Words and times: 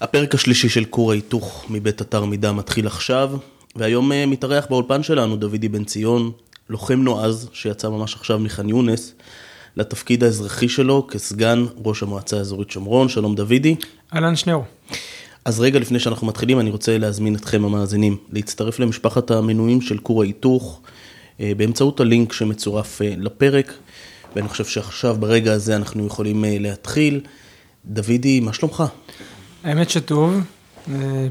הפרק 0.00 0.34
השלישי 0.34 0.68
של 0.68 0.84
כור 0.84 1.10
ההיתוך 1.10 1.64
מבית 1.70 2.02
אתר 2.02 2.24
מידע 2.24 2.52
מתחיל 2.52 2.86
עכשיו, 2.86 3.30
והיום 3.76 4.12
אה, 4.12 4.26
מתארח 4.26 4.66
באולפן 4.70 5.02
שלנו 5.02 5.36
דוידי 5.36 5.68
בן 5.68 5.84
ציון, 5.84 6.30
לוחם 6.70 7.00
נועז 7.02 7.48
שיצא 7.52 7.88
ממש 7.88 8.14
עכשיו 8.14 8.38
מח'אן 8.38 8.68
יונס, 8.68 9.14
לתפקיד 9.76 10.24
האזרחי 10.24 10.68
שלו 10.68 11.06
כסגן 11.06 11.64
ראש 11.84 12.02
המועצה 12.02 12.38
האזורית 12.38 12.70
שומרון. 12.70 13.08
שלום 13.08 13.34
דוידי. 13.34 13.76
אהלן 14.14 14.36
שניאור. 14.36 14.64
אז 15.44 15.60
רגע 15.60 15.78
לפני 15.78 15.98
שאנחנו 15.98 16.26
מתחילים, 16.26 16.60
אני 16.60 16.70
רוצה 16.70 16.98
להזמין 16.98 17.34
אתכם 17.34 17.64
המאזינים 17.64 18.16
להצטרף 18.32 18.78
למשפחת 18.78 19.30
המנויים 19.30 19.80
של 19.80 19.98
כור 19.98 20.22
ההיתוך 20.22 20.80
אה, 21.40 21.52
באמצעות 21.56 22.00
הלינק 22.00 22.32
שמצורף 22.32 23.02
אה, 23.02 23.14
לפרק, 23.18 23.72
ואני 24.36 24.48
חושב 24.48 24.64
שעכשיו 24.64 25.16
ברגע 25.20 25.52
הזה 25.52 25.76
אנחנו 25.76 26.06
יכולים 26.06 26.44
להתחיל. 26.48 27.20
דוידי, 27.86 28.40
מה 28.40 28.52
שלומך? 28.52 28.84
האמת 29.64 29.90
שטוב, 29.90 30.40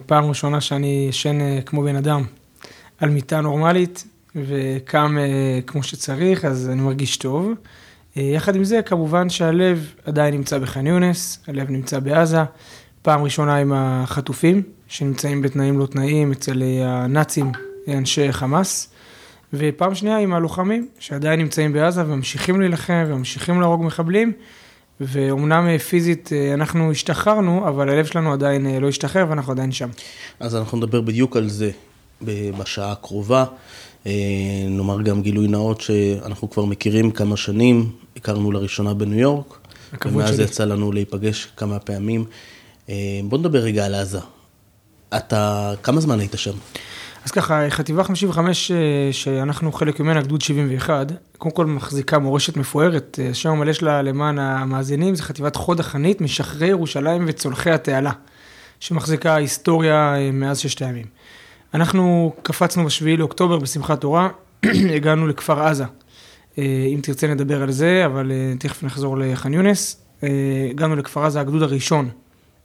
פעם 0.06 0.26
ראשונה 0.26 0.62
שאני 0.62 1.06
ישן 1.10 1.42
אה, 1.42 1.60
כמו 1.66 1.84
בן 1.84 1.96
אדם 1.96 2.24
על 2.98 3.10
מיטה 3.10 3.42
נורמלית 3.42 4.04
וקם 4.36 5.18
אה, 5.20 5.60
כמו 5.68 5.84
שצריך, 5.84 6.46
אז 6.46 6.70
אני 6.70 6.82
מרגיש 6.82 7.18
טוב. 7.18 7.52
אה, 8.18 8.22
יחד 8.22 8.56
עם 8.56 8.64
זה, 8.64 8.82
כמובן 8.82 9.30
שהלב 9.30 9.94
עדיין 10.06 10.34
נמצא 10.34 10.60
בח'אן 10.60 10.88
יונס, 10.88 11.40
הלב 11.48 11.70
נמצא 11.70 12.00
בעזה, 12.00 12.44
פעם 13.02 13.24
ראשונה 13.24 13.56
עם 13.56 13.74
החטופים, 13.76 14.62
שנמצאים 14.88 15.42
בתנאים 15.42 15.80
לא 15.80 15.86
תנאים 15.86 16.32
אצל 16.32 16.64
הנאצים, 16.86 17.52
אנשי 17.88 18.34
חמאס, 18.34 18.90
ופעם 19.54 19.96
שנייה 19.96 20.18
עם 20.18 20.34
הלוחמים, 20.34 20.88
שעדיין 21.00 21.40
נמצאים 21.40 21.74
בעזה 21.74 22.02
וממשיכים 22.06 22.62
להילחם 22.62 23.04
וממשיכים 23.08 23.62
להרוג 23.62 23.84
מחבלים. 23.84 24.32
ואומנם 25.02 25.68
אה, 25.68 25.80
פיזית 25.80 26.30
אה, 26.34 26.54
אנחנו 26.54 26.92
השתחררנו, 26.92 27.68
אבל 27.68 27.90
הלב 27.90 28.06
שלנו 28.06 28.34
עדיין 28.34 28.68
אה, 28.68 28.80
לא 28.80 28.90
השתחרר 28.90 29.26
ואנחנו 29.30 29.52
עדיין 29.52 29.72
שם. 29.72 29.90
אז 30.40 30.56
אנחנו 30.56 30.78
נדבר 30.78 31.02
בדיוק 31.02 31.38
על 31.38 31.50
זה 31.50 31.72
בשעה 32.58 32.92
הקרובה. 32.92 33.46
נאמר 34.70 35.02
גם 35.02 35.22
גילוי 35.22 35.48
נאות 35.48 35.82
שאנחנו 35.82 36.50
כבר 36.50 36.66
מכירים 36.66 37.12
כמה 37.12 37.38
שנים, 37.38 37.92
הכרנו 38.18 38.52
לראשונה 38.52 38.94
בניו 38.94 39.20
יורק. 39.20 39.58
ומאז 40.06 40.36
שלי. 40.36 40.44
יצא 40.44 40.66
לנו 40.66 40.92
להיפגש 40.92 41.48
כמה 41.58 41.80
פעמים. 41.80 42.26
בוא 43.24 43.38
נדבר 43.38 43.60
רגע 43.60 43.86
על 43.86 43.96
עזה. 43.96 44.20
אתה, 45.18 45.74
כמה 45.84 46.02
זמן 46.02 46.20
היית 46.20 46.34
שם? 46.36 46.52
אז 47.26 47.32
ככה, 47.32 47.70
חטיבה 47.70 48.04
55, 48.04 48.72
אה, 48.72 48.78
שאנחנו 49.12 49.72
חלק 49.72 50.00
ממנה, 50.00 50.22
גדוד 50.22 50.42
71, 50.42 51.12
קודם 51.38 51.56
כל 51.56 51.66
מחזיקה 51.66 52.20
מורשת 52.20 52.58
מפוארת, 52.58 53.20
אה, 53.22 53.30
השם 53.30 53.50
המלא 53.50 53.74
שלה 53.74 54.02
למען 54.02 54.40
המאזינים, 54.40 55.16
זה 55.16 55.24
חטיבת 55.24 55.56
חוד 55.56 55.80
החנית, 55.80 56.22
משחררי 56.22 56.68
ירושלים 56.68 57.26
וצולחי 57.28 57.72
התעלה, 57.72 58.12
שמחזיקה 58.80 59.36
היסטוריה 59.36 60.16
אה, 60.16 60.32
מאז 60.32 60.60
ששת 60.60 60.82
הימים. 60.82 61.06
אנחנו 61.74 62.34
קפצנו 62.44 62.86
בשביעי 62.86 63.18
לאוקטובר 63.18 63.60
בשמחת 63.60 64.02
תורה, 64.02 64.30
הגענו 64.96 65.28
לכפר 65.28 65.64
עזה. 65.64 65.86
אם 66.58 67.00
תרצה 67.04 67.28
נדבר 67.28 67.64
על 67.64 67.72
זה, 67.72 68.06
אבל 68.06 68.32
תכף 68.60 68.84
נחזור 68.84 69.18
לח'אן 69.18 69.54
יונס. 69.54 70.06
הגענו 70.70 70.96
לכפר 70.96 71.26
עזה, 71.26 71.40
הגדוד 71.40 71.62
הראשון 71.62 72.10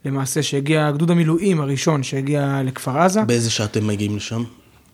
למעשה 0.05 0.43
שהגיע, 0.43 0.87
הגדוד 0.87 1.11
המילואים 1.11 1.61
הראשון 1.61 2.03
שהגיע 2.03 2.61
לכפר 2.63 2.99
עזה. 2.99 3.21
באיזה 3.21 3.49
שעה 3.49 3.65
אתם 3.65 3.87
מגיעים 3.87 4.15
לשם? 4.15 4.43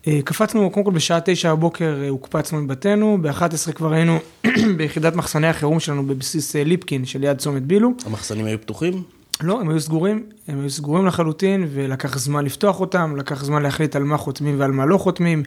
אה, 0.07 0.19
קפצנו, 0.25 0.69
קודם 0.69 0.85
כל 0.85 0.91
בשעה 0.91 1.19
תשע 1.25 1.53
בבוקר 1.53 1.99
אה, 2.03 2.09
הוקפצנו 2.09 2.61
מבתינו, 2.61 3.17
ב-11 3.21 3.71
כבר 3.71 3.93
היינו 3.93 4.19
ביחידת 4.77 5.15
מחסני 5.15 5.47
החירום 5.47 5.79
שלנו 5.79 6.07
בבסיס 6.07 6.55
אה, 6.55 6.63
ליפקין 6.63 7.05
שליד 7.05 7.37
צומת 7.37 7.63
בילו. 7.63 7.93
המחסנים 8.05 8.45
היו 8.45 8.61
פתוחים? 8.61 9.03
לא, 9.41 9.61
הם 9.61 9.69
היו 9.69 9.79
סגורים, 9.79 10.23
הם 10.47 10.59
היו 10.59 10.69
סגורים 10.69 11.05
לחלוטין, 11.05 11.67
ולקח 11.73 12.17
זמן 12.17 12.45
לפתוח 12.45 12.79
אותם, 12.79 13.15
לקח 13.15 13.43
זמן 13.43 13.63
להחליט 13.63 13.95
על 13.95 14.03
מה 14.03 14.17
חותמים 14.17 14.59
ועל 14.59 14.71
מה 14.71 14.85
לא 14.85 14.97
חותמים. 14.97 15.43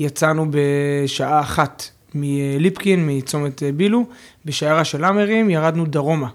יצאנו 0.00 0.46
בשעה 0.50 1.40
אחת 1.40 1.84
מליפקין, 2.14 3.08
מצומת 3.08 3.62
בילו, 3.76 4.04
בשיירה 4.44 4.84
של 4.84 5.04
האמרים, 5.04 5.50
ירדנו 5.50 5.86
דרומה. 5.86 6.28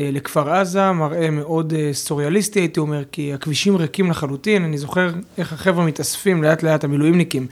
אה, 0.00 0.10
לכפר 0.12 0.50
עזה, 0.50 0.92
מראה 0.92 1.30
מאוד 1.30 1.72
אה, 1.72 1.90
סוריאליסטי 1.92 2.60
הייתי 2.60 2.80
אומר, 2.80 3.02
כי 3.12 3.34
הכבישים 3.34 3.76
ריקים 3.76 4.10
לחלוטין, 4.10 4.64
אני 4.64 4.78
זוכר 4.78 5.10
איך 5.38 5.52
החבר'ה 5.52 5.84
מתאספים 5.84 6.42
לאט 6.42 6.62
לאט, 6.62 6.84
המילואימניקים, 6.84 7.46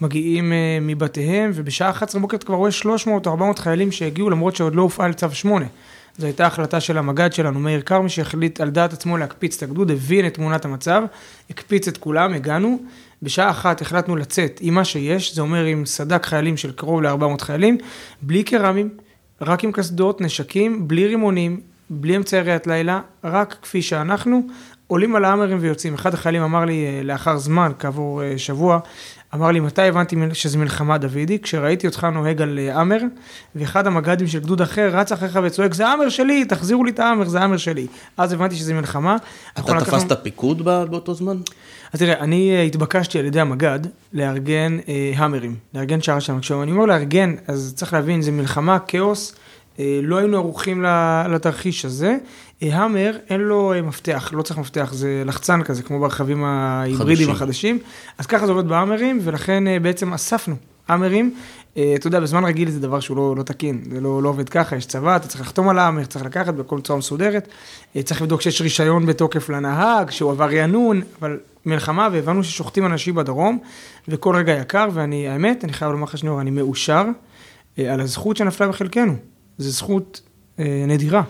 מגיעים 0.00 0.52
אה, 0.52 0.78
מבתיהם, 0.80 1.50
ובשעה 1.54 1.90
11 1.90 2.20
בבוקר 2.20 2.36
אתה 2.36 2.46
כבר 2.46 2.54
רואה 2.54 2.70
300 2.70 3.26
או 3.26 3.30
400 3.30 3.58
חיילים 3.58 3.92
שהגיעו 3.92 4.30
למרות 4.30 4.56
שעוד 4.56 4.74
לא 4.74 4.82
הופעל 4.82 5.12
צו 5.12 5.30
8. 5.32 5.66
זו 6.18 6.26
הייתה 6.26 6.46
החלטה 6.46 6.80
של 6.80 6.98
המג"ד 6.98 7.32
שלנו, 7.32 7.60
מאיר 7.60 7.80
כרמי, 7.80 8.08
שהחליט 8.08 8.60
על 8.60 8.70
דעת 8.70 8.92
עצמו 8.92 9.16
להקפיץ 9.16 9.56
את 9.56 9.62
הגדוד, 9.62 9.90
הבין 9.90 10.26
את 10.26 10.34
תמונת 10.34 10.64
המצב, 10.64 11.02
הקפיץ 11.50 11.88
את 11.88 11.96
כולם, 11.96 12.34
הגענו. 12.34 12.78
בשעה 13.22 13.50
אחת 13.50 13.80
החלטנו 13.80 14.16
לצאת 14.16 14.58
עם 14.62 14.74
מה 14.74 14.84
שיש, 14.84 15.34
זה 15.34 15.40
אומר 15.40 15.64
עם 15.64 15.86
סדק 15.86 16.26
חיילים 16.26 16.56
של 16.56 16.72
קרוב 16.72 17.02
ל-400 17.02 17.44
חיילים, 17.44 17.78
בלי 18.22 18.42
קרמים, 18.42 18.88
רק 19.40 19.64
עם 19.64 19.72
קסדות, 19.72 20.20
נשקים, 20.20 20.88
בלי 20.88 21.06
רימונים, 21.06 21.60
בלי 21.90 22.16
אמצעי 22.16 22.40
ראיית 22.40 22.66
לילה, 22.66 23.00
רק 23.24 23.56
כפי 23.62 23.82
שאנחנו, 23.82 24.42
עולים 24.86 25.16
על 25.16 25.24
האמרים 25.24 25.58
ויוצאים. 25.60 25.94
אחד 25.94 26.14
החיילים 26.14 26.42
אמר 26.42 26.64
לי 26.64 26.86
אה, 26.86 27.02
לאחר 27.02 27.38
זמן, 27.38 27.72
כעבור 27.78 28.22
אה, 28.22 28.38
שבוע, 28.38 28.78
אמר 29.34 29.50
לי, 29.50 29.60
מתי 29.60 29.82
הבנתי 29.82 30.16
שזה 30.32 30.58
מלחמה 30.58 30.98
דוידי? 30.98 31.38
כשראיתי 31.38 31.86
אותך 31.86 32.04
נוהג 32.04 32.42
על 32.42 32.58
האמר, 32.72 33.00
אה, 33.02 33.06
ואחד 33.54 33.86
המג"דים 33.86 34.26
של 34.26 34.40
גדוד 34.40 34.60
אחר 34.60 34.90
רץ 34.92 35.12
אחריך 35.12 35.38
וצועק, 35.44 35.74
זה 35.74 35.88
האמר 35.88 36.08
שלי, 36.08 36.44
תחזירו 36.44 36.84
לי 36.84 36.90
את 36.90 36.98
האמר, 36.98 37.28
זה 37.28 37.40
האמר 37.40 37.56
שלי. 37.56 37.86
אז 38.16 38.32
הבנתי 38.32 38.56
שזה 38.56 38.74
מלחמה. 38.74 39.16
אתה 39.52 39.62
תפסת 39.80 40.04
לקחנו... 40.04 40.22
פיקוד 40.22 40.64
באותו 40.64 41.14
זמן? 41.14 41.36
אז 41.92 41.98
תראה, 41.98 42.18
אני 42.18 42.66
התבקשתי 42.66 43.18
על 43.18 43.24
ידי 43.24 43.40
המג"ד 43.40 43.80
לארגן 44.12 44.78
אה, 44.88 45.12
המרים, 45.16 45.56
לארגן 45.74 46.02
שער 46.02 46.20
שם. 46.20 46.40
כשאני 46.40 46.72
אומר 46.72 46.86
לארגן, 46.86 47.34
אז 47.46 47.72
צריך 47.76 47.92
להבין, 47.92 48.22
זה 48.22 48.32
מלחמה, 48.32 48.78
כאוס. 48.78 49.34
אה, 49.78 50.00
לא 50.02 50.16
היינו 50.16 50.36
ערוכים 50.36 50.84
לתרחיש 51.30 51.84
הזה. 51.84 52.16
אה, 52.62 52.76
המר, 52.76 53.16
אין 53.30 53.40
לו 53.40 53.72
אה, 53.72 53.82
מפתח, 53.82 54.30
לא 54.32 54.42
צריך 54.42 54.58
מפתח, 54.58 54.92
זה 54.92 55.22
לחצן 55.26 55.62
כזה, 55.62 55.82
כמו 55.82 56.00
ברכבים 56.00 56.44
ההיברידיים 56.44 57.30
החדשים. 57.30 57.78
אז 58.18 58.26
ככה 58.26 58.46
זה 58.46 58.52
עובד 58.52 58.68
בהאמרים, 58.68 59.18
ולכן 59.22 59.82
בעצם 59.82 60.14
אספנו 60.14 60.54
האמרים. 60.88 61.34
אתה 61.94 62.06
יודע, 62.06 62.20
בזמן 62.20 62.44
רגיל 62.44 62.70
זה 62.70 62.80
דבר 62.80 63.00
שהוא 63.00 63.16
לא, 63.16 63.34
לא 63.36 63.42
תקין, 63.42 63.82
זה 63.92 64.00
לא, 64.00 64.22
לא 64.22 64.28
עובד 64.28 64.48
ככה, 64.48 64.76
יש 64.76 64.86
צבא, 64.86 65.16
אתה 65.16 65.28
צריך 65.28 65.40
לחתום 65.40 65.68
על 65.68 65.78
האמר, 65.78 66.04
צריך 66.04 66.24
לקחת 66.24 66.54
בכל 66.54 66.80
צורה 66.80 66.98
מסודרת. 66.98 67.48
צריך 68.04 68.22
לבדוק 68.22 68.40
שיש 68.40 68.60
רישיון 68.60 69.06
בתוקף 69.06 69.48
לנהג, 69.48 70.10
שהוא 70.10 70.30
עבר 70.30 70.44
רענון, 70.44 71.02
אבל 71.20 71.38
מלחמה, 71.66 72.08
והבנו 72.12 72.44
ששוחטים 72.44 72.86
אנשים 72.86 73.14
בדרום, 73.14 73.58
וכל 74.08 74.36
רגע 74.36 74.52
יקר, 74.52 74.88
ואני, 74.92 75.28
האמת, 75.28 75.64
אני 75.64 75.72
חייב 75.72 75.92
לומר 75.92 76.04
לך 76.04 76.18
שניאור, 76.18 76.40
אני 76.40 76.50
מאושר 76.50 77.04
על 77.78 78.00
הזכות 78.00 78.36
שנפלה 78.36 78.68
בחלקנו. 78.68 79.14
זו 79.58 79.70
זכות 79.70 80.20
אה, 80.58 80.84
נדירה. 80.88 81.22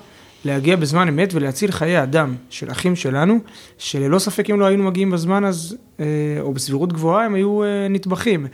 להגיע 0.45 0.77
בזמן 0.77 1.09
אמת 1.09 1.35
ולהציל 1.35 1.71
חיי 1.71 2.03
אדם 2.03 2.35
של 2.51 2.71
אחים 2.71 2.97
שלנו, 2.97 3.39
שללא 3.79 4.19
ספק 4.19 4.51
אם 4.51 4.61
לא 4.61 4.65
היינו 4.65 4.85
מגיעים 4.85 5.11
בזמן 5.11 5.45
אז, 5.45 5.77
אה, 6.01 6.05
או 6.41 6.53
בסבירות 6.53 6.93
גבוהה, 6.93 7.25
הם 7.25 7.35
היו 7.35 7.63
אה, 7.63 7.89
נטבחים. 7.91 8.47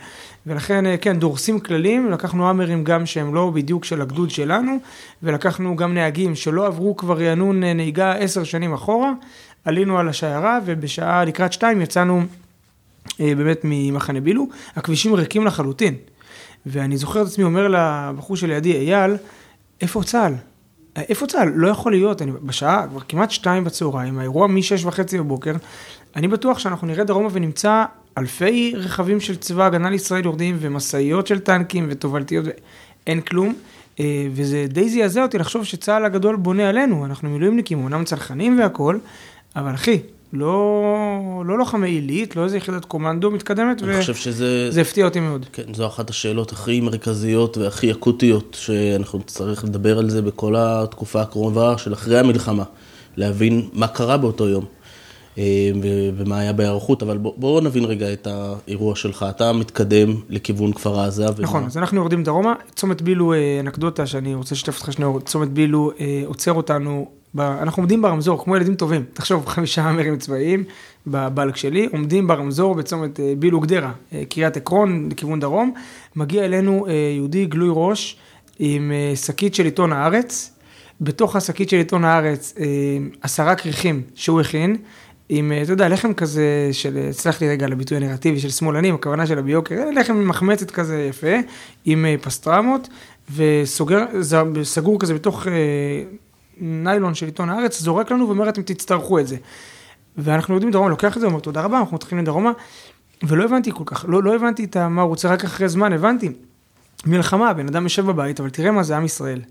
ולכן, 0.47 0.85
אה, 0.85 0.97
כן, 0.97 1.19
דורסים 1.19 1.59
כללים, 1.59 2.11
לקחנו 2.11 2.47
האמרים 2.47 2.83
גם 2.83 3.05
שהם 3.05 3.35
לא 3.35 3.49
בדיוק 3.49 3.85
של 3.85 4.01
הגדוד 4.01 4.29
שלנו, 4.29 4.77
ולקחנו 5.23 5.75
גם 5.75 5.93
נהגים 5.93 6.35
שלא 6.35 6.67
עברו 6.67 6.95
כבר 6.95 7.19
רענון 7.19 7.63
נהיגה 7.63 8.13
עשר 8.13 8.43
שנים 8.43 8.73
אחורה, 8.73 9.11
עלינו 9.65 9.99
על 9.99 10.09
השיירה 10.09 10.59
ובשעה 10.65 11.25
לקראת 11.25 11.53
שתיים 11.53 11.81
יצאנו 11.81 12.21
באמת 13.19 13.61
ממחנה 13.63 14.21
בילו, 14.21 14.47
הכבישים 14.75 15.13
ריקים 15.13 15.45
לחלוטין. 15.45 15.95
ואני 16.65 16.97
זוכר 16.97 17.21
את 17.21 17.27
עצמי 17.27 17.43
אומר 17.43 17.67
לבחור 17.67 18.37
שלידי, 18.37 18.73
אייל, 18.73 19.11
איפה 19.81 20.03
צה"ל? 20.03 20.33
איפה 20.95 21.27
צה"ל? 21.27 21.51
לא 21.55 21.67
יכול 21.67 21.91
להיות, 21.91 22.21
אני 22.21 22.31
בשעה, 22.31 22.87
כבר 22.87 22.99
כמעט 23.07 23.31
שתיים 23.31 23.63
בצהריים, 23.63 24.19
האירוע 24.19 24.47
משש 24.47 24.85
וחצי 24.85 25.17
בבוקר, 25.17 25.53
אני 26.15 26.27
בטוח 26.27 26.59
שאנחנו 26.59 26.87
נראה 26.87 27.03
דרומה 27.03 27.29
ונמצא 27.31 27.85
אלפי 28.17 28.73
רכבים 28.75 29.19
של 29.19 29.35
צבא 29.35 29.65
הגנה 29.65 29.89
לישראל 29.89 30.25
יורדים, 30.25 30.57
ומשאיות 30.59 31.27
של 31.27 31.39
טנקים 31.39 31.87
ותובלתיות, 31.89 32.45
אין 33.07 33.21
כלום. 33.21 33.53
אה, 33.99 34.27
וזה 34.31 34.65
די 34.69 34.89
זעזע 34.89 35.23
אותי 35.23 35.37
לחשוב 35.37 35.63
שצה"ל 35.63 36.05
הגדול 36.05 36.35
בונה 36.35 36.69
עלינו, 36.69 37.05
אנחנו 37.05 37.29
מילואימניקים, 37.29 37.77
אומנם 37.77 38.03
צנחנים 38.03 38.59
והכול, 38.59 38.99
אבל 39.55 39.73
אחי, 39.73 39.99
לא, 40.35 41.43
לא 41.45 41.57
לוחמי 41.57 41.89
עילית, 41.89 42.35
לא 42.35 42.43
איזה 42.43 42.57
יחידת 42.57 42.85
קומנדו 42.85 43.31
מתקדמת, 43.31 43.83
אני 43.83 43.95
ו... 43.95 43.99
חושב 43.99 44.15
שזה... 44.15 44.71
זה 44.71 44.81
הפתיע 44.81 45.05
אותי 45.05 45.19
מאוד. 45.19 45.45
כן, 45.53 45.73
זו 45.73 45.87
אחת 45.87 46.09
השאלות 46.09 46.51
הכי 46.51 46.81
מרכזיות 46.81 47.57
והכי 47.57 47.91
אקוטיות, 47.91 48.57
שאנחנו 48.59 49.19
נצטרך 49.19 49.63
לדבר 49.63 49.99
על 49.99 50.09
זה 50.09 50.21
בכל 50.21 50.55
התקופה 50.57 51.21
הקרובה 51.21 51.77
של 51.77 51.93
אחרי 51.93 52.19
המלחמה, 52.19 52.63
להבין 53.17 53.69
מה 53.73 53.87
קרה 53.87 54.17
באותו 54.17 54.47
יום. 54.47 54.65
אה, 55.37 55.71
ומה 56.17 56.39
היה 56.39 56.53
בהיערכות, 56.53 57.03
אבל 57.03 57.17
בואו 57.17 57.33
בוא 57.37 57.61
נבין 57.61 57.85
רגע 57.85 58.13
את 58.13 58.27
האירוע 58.27 58.95
שלך. 58.95 59.25
אתה 59.29 59.53
מתקדם 59.53 60.15
לכיוון 60.29 60.73
כפר 60.73 60.99
עזה. 60.99 61.25
נכון, 61.39 61.59
ומה... 61.59 61.67
אז 61.67 61.77
אנחנו 61.77 61.97
יורדים 61.97 62.23
דרומה. 62.23 62.53
צומת 62.75 63.01
בילו, 63.01 63.33
אה, 63.33 63.59
אנקדוטה 63.59 64.05
שאני 64.07 64.35
רוצה 64.35 64.55
לשתף 64.55 64.79
אותך 64.79 64.93
שנייה, 64.93 65.11
צומת 65.25 65.49
בילו 65.49 65.91
אה, 65.99 66.23
עוצר 66.25 66.53
אותנו 66.53 67.07
אנחנו 67.39 67.81
עומדים 67.81 68.01
ברמזור, 68.01 68.43
כמו 68.43 68.55
ילדים 68.55 68.75
טובים. 68.75 69.03
תחשוב, 69.13 69.45
חמישה 69.55 69.81
האמרים 69.81 70.17
צבאיים 70.17 70.63
בבלק 71.07 71.55
שלי, 71.55 71.87
עומדים 71.91 72.27
ברמזור 72.27 72.75
בצומת 72.75 73.19
אה, 73.19 73.33
בילו 73.39 73.59
גדרה, 73.59 73.91
אה, 74.13 74.23
קריית 74.29 74.57
עקרון, 74.57 75.09
לכיוון 75.11 75.39
דרום. 75.39 75.73
מגיע 76.15 76.45
אלינו 76.45 76.85
יהודי 77.15 77.45
גלוי 77.45 77.69
ראש 77.71 78.17
עם 78.59 78.91
שקית 79.15 79.55
של 79.55 79.65
עיתון 79.65 79.93
הארץ. 79.93 80.51
בתוך 81.01 81.35
השקית 81.35 81.69
של 81.69 81.77
עיתון 81.77 82.05
הארץ, 82.05 82.53
עשרה 83.21 83.55
כריכים 83.55 84.01
שהוא 84.15 84.41
הכין. 84.41 84.77
עם, 85.29 85.51
אתה 85.63 85.71
יודע, 85.71 85.89
לחם 85.89 86.13
כזה 86.13 86.69
של, 86.71 87.07
סלח 87.11 87.41
לי 87.41 87.49
רגע 87.49 87.65
על 87.65 87.71
הביטוי 87.71 87.97
הנרטיבי 87.97 88.39
של 88.39 88.49
שמאלנים, 88.49 88.95
הכוונה 88.95 89.27
של 89.27 89.39
הביוקר, 89.39 89.89
לחם 89.95 90.27
מחמצת 90.27 90.71
כזה 90.71 91.07
יפה, 91.09 91.35
עם 91.85 92.05
פסטרמות, 92.21 92.89
וסגור 93.35 94.99
כזה 94.99 95.13
בתוך 95.13 95.47
ניילון 96.57 97.15
של 97.15 97.25
עיתון 97.25 97.49
הארץ, 97.49 97.79
זורק 97.79 98.11
לנו 98.11 98.27
ואומר, 98.27 98.49
אתם 98.49 98.61
תצטרכו 98.61 99.19
את 99.19 99.27
זה. 99.27 99.37
ואנחנו 100.17 100.53
יודעים 100.53 100.71
דרומה, 100.71 100.89
לוקח 100.89 101.15
את 101.15 101.21
זה, 101.21 101.27
אומר, 101.27 101.39
תודה 101.39 101.61
רבה, 101.61 101.79
אנחנו 101.79 101.95
מתחילים 101.95 102.23
לדרומה, 102.23 102.51
ולא 103.23 103.43
הבנתי 103.43 103.71
כל 103.71 103.83
כך, 103.85 104.05
לא, 104.07 104.23
לא 104.23 104.35
הבנתי 104.35 104.63
את 104.63 104.77
מה 104.77 105.01
הוא 105.01 105.09
רוצה, 105.09 105.29
רק 105.29 105.43
אחרי 105.43 105.69
זמן 105.69 105.93
הבנתי. 105.93 106.31
מלחמה, 107.05 107.53
בן 107.53 107.67
אדם 107.67 107.83
יושב 107.83 108.05
בבית, 108.05 108.39
אבל 108.39 108.49
תראה 108.49 108.71
מה 108.71 108.83
זה 108.83 108.97
עם 108.97 109.05
ישראל. 109.05 109.41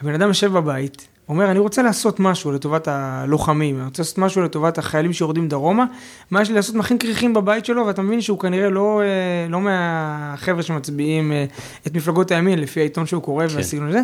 הבן 0.00 0.14
אדם 0.14 0.28
יושב 0.28 0.52
בבית, 0.52 1.08
אומר, 1.28 1.50
אני 1.50 1.58
רוצה 1.58 1.82
לעשות 1.82 2.20
משהו 2.20 2.52
לטובת 2.52 2.88
הלוחמים, 2.88 3.76
אני 3.76 3.84
רוצה 3.84 4.02
לעשות 4.02 4.18
משהו 4.18 4.42
לטובת 4.42 4.78
החיילים 4.78 5.12
שיורדים 5.12 5.48
דרומה, 5.48 5.84
מה 6.30 6.42
יש 6.42 6.48
לי 6.48 6.54
לעשות? 6.54 6.74
מכין 6.74 6.98
כריכים 6.98 7.34
בבית 7.34 7.64
שלו, 7.64 7.86
ואתה 7.86 8.02
מבין 8.02 8.20
שהוא 8.20 8.38
כנראה 8.38 8.70
לא, 8.70 9.00
אה, 9.00 9.48
לא 9.50 9.60
מהחבר'ה 9.60 10.62
שמצביעים 10.62 11.32
אה, 11.32 11.44
את 11.86 11.94
מפלגות 11.94 12.30
הימין, 12.30 12.58
לפי 12.58 12.80
העיתון 12.80 13.06
שהוא 13.06 13.22
קורא 13.22 13.48
כן. 13.48 13.56
והסגנון 13.56 13.88
הזה, 13.88 14.00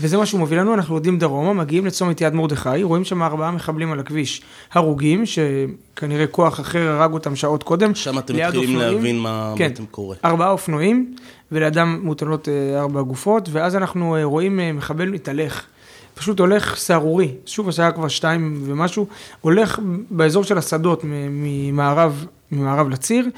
וזה 0.00 0.16
מה 0.16 0.26
שהוא 0.26 0.40
מוביל 0.40 0.60
לנו, 0.60 0.74
אנחנו 0.74 0.94
יורדים 0.94 1.18
דרומה, 1.18 1.52
מגיעים 1.52 1.86
לצומת 1.86 2.20
יד 2.20 2.34
מרדכי, 2.34 2.82
רואים 2.82 3.04
שם 3.04 3.22
ארבעה 3.22 3.50
מחבלים 3.50 3.92
על 3.92 4.00
הכביש, 4.00 4.42
הרוגים, 4.72 5.24
שכנראה 5.26 6.26
כוח 6.26 6.60
אחר 6.60 6.88
הרג 6.88 7.12
אותם 7.12 7.36
שעות 7.36 7.62
קודם. 7.62 7.94
שם 7.94 8.18
אתם 8.18 8.36
מתחילים 8.36 8.78
להבין 8.78 9.18
מה 9.18 9.54
כן, 9.56 9.70
אתם 9.70 9.86
קורה. 9.86 10.16
ארבעה 10.24 10.50
אופנועים, 10.50 11.14
ולידם 11.52 12.00
מוטלות 12.02 12.48
אה, 12.48 12.80
ארבע 12.80 13.02
גופות, 13.02 13.48
ואז 13.52 13.76
אנחנו 13.76 14.16
רואים 14.22 14.60
מחבל 14.74 15.05
מתהלך. 15.10 15.66
פשוט 16.14 16.40
הולך 16.40 16.76
סהרורי, 16.76 17.34
שוב 17.46 17.68
השעה 17.68 17.92
כבר 17.92 18.08
שתיים 18.08 18.62
ומשהו, 18.64 19.06
הולך 19.40 19.78
באזור 20.10 20.44
של 20.44 20.58
השדות 20.58 21.00
ממערב, 21.04 22.26
ממערב 22.52 22.88
לציר. 22.88 23.28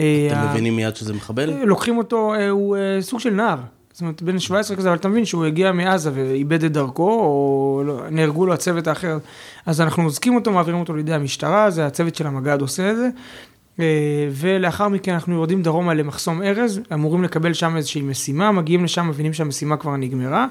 אה, 0.00 0.28
אתם 0.32 0.50
מבינים 0.50 0.76
מיד 0.76 0.96
שזה 0.96 1.12
מחבל? 1.12 1.50
אה, 1.50 1.64
לוקחים 1.64 1.98
אותו, 1.98 2.34
אה, 2.34 2.48
הוא 2.48 2.76
סוג 3.00 3.20
של 3.20 3.30
נער. 3.30 3.58
זאת 3.92 4.00
אומרת, 4.00 4.22
בן 4.22 4.38
17 4.38 4.76
כזה, 4.76 4.88
אבל 4.88 4.96
אתה 4.96 5.08
מבין 5.08 5.24
שהוא 5.24 5.44
הגיע 5.44 5.72
מעזה 5.72 6.10
ואיבד 6.14 6.64
את 6.64 6.72
דרכו, 6.72 7.10
או 7.10 7.82
לא, 7.86 8.00
נהרגו 8.10 8.46
לו 8.46 8.52
הצוות 8.52 8.86
האחר. 8.86 9.18
אז 9.66 9.80
אנחנו 9.80 10.04
אוזקים 10.04 10.34
אותו, 10.34 10.52
מעבירים 10.52 10.80
אותו 10.80 10.96
לידי 10.96 11.14
המשטרה, 11.14 11.70
זה 11.70 11.86
הצוות 11.86 12.14
של 12.14 12.26
המג"ד 12.26 12.60
עושה 12.60 12.90
את 12.90 12.96
זה. 12.96 13.08
אה, 13.80 13.84
ולאחר 14.30 14.88
מכן 14.88 15.12
אנחנו 15.12 15.34
יורדים 15.34 15.62
דרומה 15.62 15.94
למחסום 15.94 16.42
ארז, 16.42 16.80
אמורים 16.92 17.24
לקבל 17.24 17.52
שם 17.52 17.76
איזושהי 17.76 18.02
משימה, 18.02 18.52
מגיעים 18.52 18.84
לשם, 18.84 19.08
מבינים 19.08 19.32
שהמשימה 19.32 19.76
כבר 19.76 19.96
נגמרה, 19.96 20.46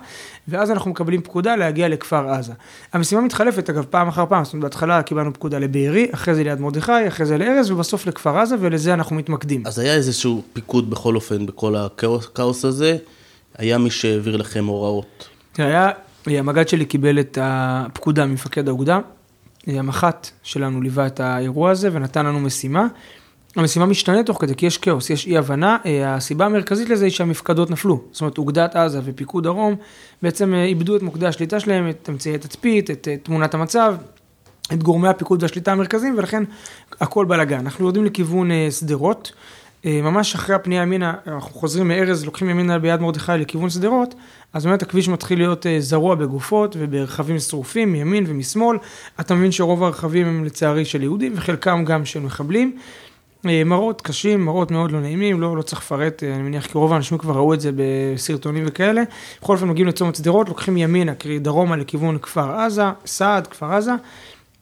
ואז 0.47 0.71
אנחנו 0.71 0.91
מקבלים 0.91 1.21
פקודה 1.21 1.55
להגיע 1.55 1.87
לכפר 1.87 2.29
עזה. 2.29 2.53
המשימה 2.93 3.21
מתחלפת 3.21 3.69
אגב 3.69 3.85
פעם 3.89 4.07
אחר 4.07 4.25
פעם, 4.25 4.43
זאת 4.43 4.53
אומרת 4.53 4.63
בהתחלה 4.63 5.01
קיבלנו 5.01 5.33
פקודה 5.33 5.59
לבארי, 5.59 6.07
אחרי 6.13 6.35
זה 6.35 6.43
ליד 6.43 6.59
מרדכי, 6.59 7.07
אחרי 7.07 7.25
זה 7.25 7.37
לארז, 7.37 7.71
ובסוף 7.71 8.07
לכפר 8.07 8.37
עזה, 8.37 8.55
ולזה 8.59 8.93
אנחנו 8.93 9.15
מתמקדים. 9.15 9.63
אז 9.65 9.79
היה 9.79 9.93
איזשהו 9.93 10.41
פיקוד 10.53 10.89
בכל 10.89 11.15
אופן 11.15 11.45
בכל 11.45 11.75
הכאוס 11.75 12.65
הזה, 12.65 12.97
היה 13.57 13.77
מי 13.77 13.89
שהעביר 13.89 14.37
לכם 14.37 14.65
הוראות. 14.65 15.29
היה, 15.57 15.89
המג"ד 16.27 16.67
שלי 16.67 16.85
קיבל 16.85 17.19
את 17.19 17.37
הפקודה 17.41 18.25
ממפקד 18.25 18.67
האוגדה. 18.67 18.99
המח"ט 19.67 20.27
שלנו 20.43 20.81
ליווה 20.81 21.07
את 21.07 21.19
האירוע 21.19 21.71
הזה 21.71 21.89
ונתן 21.93 22.25
לנו 22.25 22.39
משימה. 22.39 22.87
המשימה 23.55 23.85
משתנה 23.85 24.23
תוך 24.23 24.41
כדי, 24.41 24.55
כי 24.55 24.65
יש 24.65 24.77
כאוס, 24.77 25.09
יש 25.09 25.27
אי 25.27 25.37
הבנה. 25.37 25.77
אה, 25.85 26.15
הסיבה 26.15 26.45
המרכזית 26.45 26.89
לזה 26.89 27.05
היא 27.05 27.11
שהמפקדות 27.11 27.71
נפלו. 27.71 28.01
זאת 28.11 28.21
אומרת, 28.21 28.37
אוגדת 28.37 28.75
עזה 28.75 29.01
ופיקוד 29.03 29.43
דרום 29.43 29.75
בעצם 30.21 30.53
אה, 30.53 30.63
איבדו 30.63 30.95
את 30.95 31.01
מוקדי 31.01 31.27
השליטה 31.27 31.59
שלהם, 31.59 31.89
את 31.89 32.09
אמצעי 32.09 32.35
התצפית, 32.35 32.91
את, 32.91 33.07
את 33.13 33.19
תמונת 33.23 33.53
המצב, 33.53 33.95
את 34.73 34.83
גורמי 34.83 35.07
הפיקוד 35.07 35.43
והשליטה 35.43 35.71
המרכזיים, 35.71 36.17
ולכן 36.17 36.43
הכל 37.01 37.25
בלאגן. 37.25 37.59
אנחנו 37.59 37.85
יורדים 37.85 38.05
לכיוון 38.05 38.51
אה, 38.51 38.67
שדרות. 38.71 39.31
ממש 39.85 40.35
אחרי 40.35 40.55
הפנייה 40.55 40.81
ימינה, 40.81 41.13
אנחנו 41.27 41.53
חוזרים 41.53 41.87
מארז, 41.87 42.25
לוקחים 42.25 42.49
ימינה 42.49 42.79
ביד 42.79 43.01
מרדכי 43.01 43.31
לכיוון 43.39 43.69
שדרות, 43.69 44.15
אז 44.53 44.65
באמת 44.65 44.81
הכביש 44.81 45.09
מתחיל 45.09 45.39
להיות 45.39 45.65
אה, 45.65 45.75
זרוע 45.79 46.15
בגופות 46.15 46.75
וברכבים 46.79 47.39
שרופים 47.39 47.91
מימין 47.91 48.23
ומשמאל. 48.27 48.77
אתה 49.19 49.35
מבין 49.35 49.51
שרוב 49.51 49.83
הרכבים 49.83 50.27
הם 50.27 50.45
לצערי 50.45 50.85
של 50.85 51.03
יהודים 51.03 51.33
וחלקם 51.35 51.85
גם 51.85 52.05
של 52.05 52.19
מחבלים. 52.19 52.77
אה, 53.45 53.63
מראות 53.63 54.01
קשים, 54.01 54.45
מראות 54.45 54.71
מאוד 54.71 54.91
לא 54.91 55.01
נעימים, 55.01 55.41
לא, 55.41 55.57
לא 55.57 55.61
צריך 55.61 55.81
לפרט, 55.81 56.23
אה, 56.23 56.35
אני 56.35 56.43
מניח 56.43 56.65
כי 56.65 56.77
רוב 56.77 56.93
האנשים 56.93 57.17
כבר 57.17 57.33
ראו 57.33 57.53
את 57.53 57.61
זה 57.61 57.71
בסרטונים 57.75 58.63
וכאלה. 58.67 59.03
בכל 59.41 59.53
אופן 59.53 59.67
מגיעים 59.67 59.87
לצומת 59.87 60.15
שדרות, 60.15 60.49
לוקחים 60.49 60.77
ימינה, 60.77 61.15
קרי 61.15 61.39
דרומה 61.39 61.75
לכיוון 61.75 62.17
כפר 62.17 62.51
עזה, 62.51 62.83
סעד, 63.05 63.47
כפר 63.47 63.73
עזה. 63.73 63.93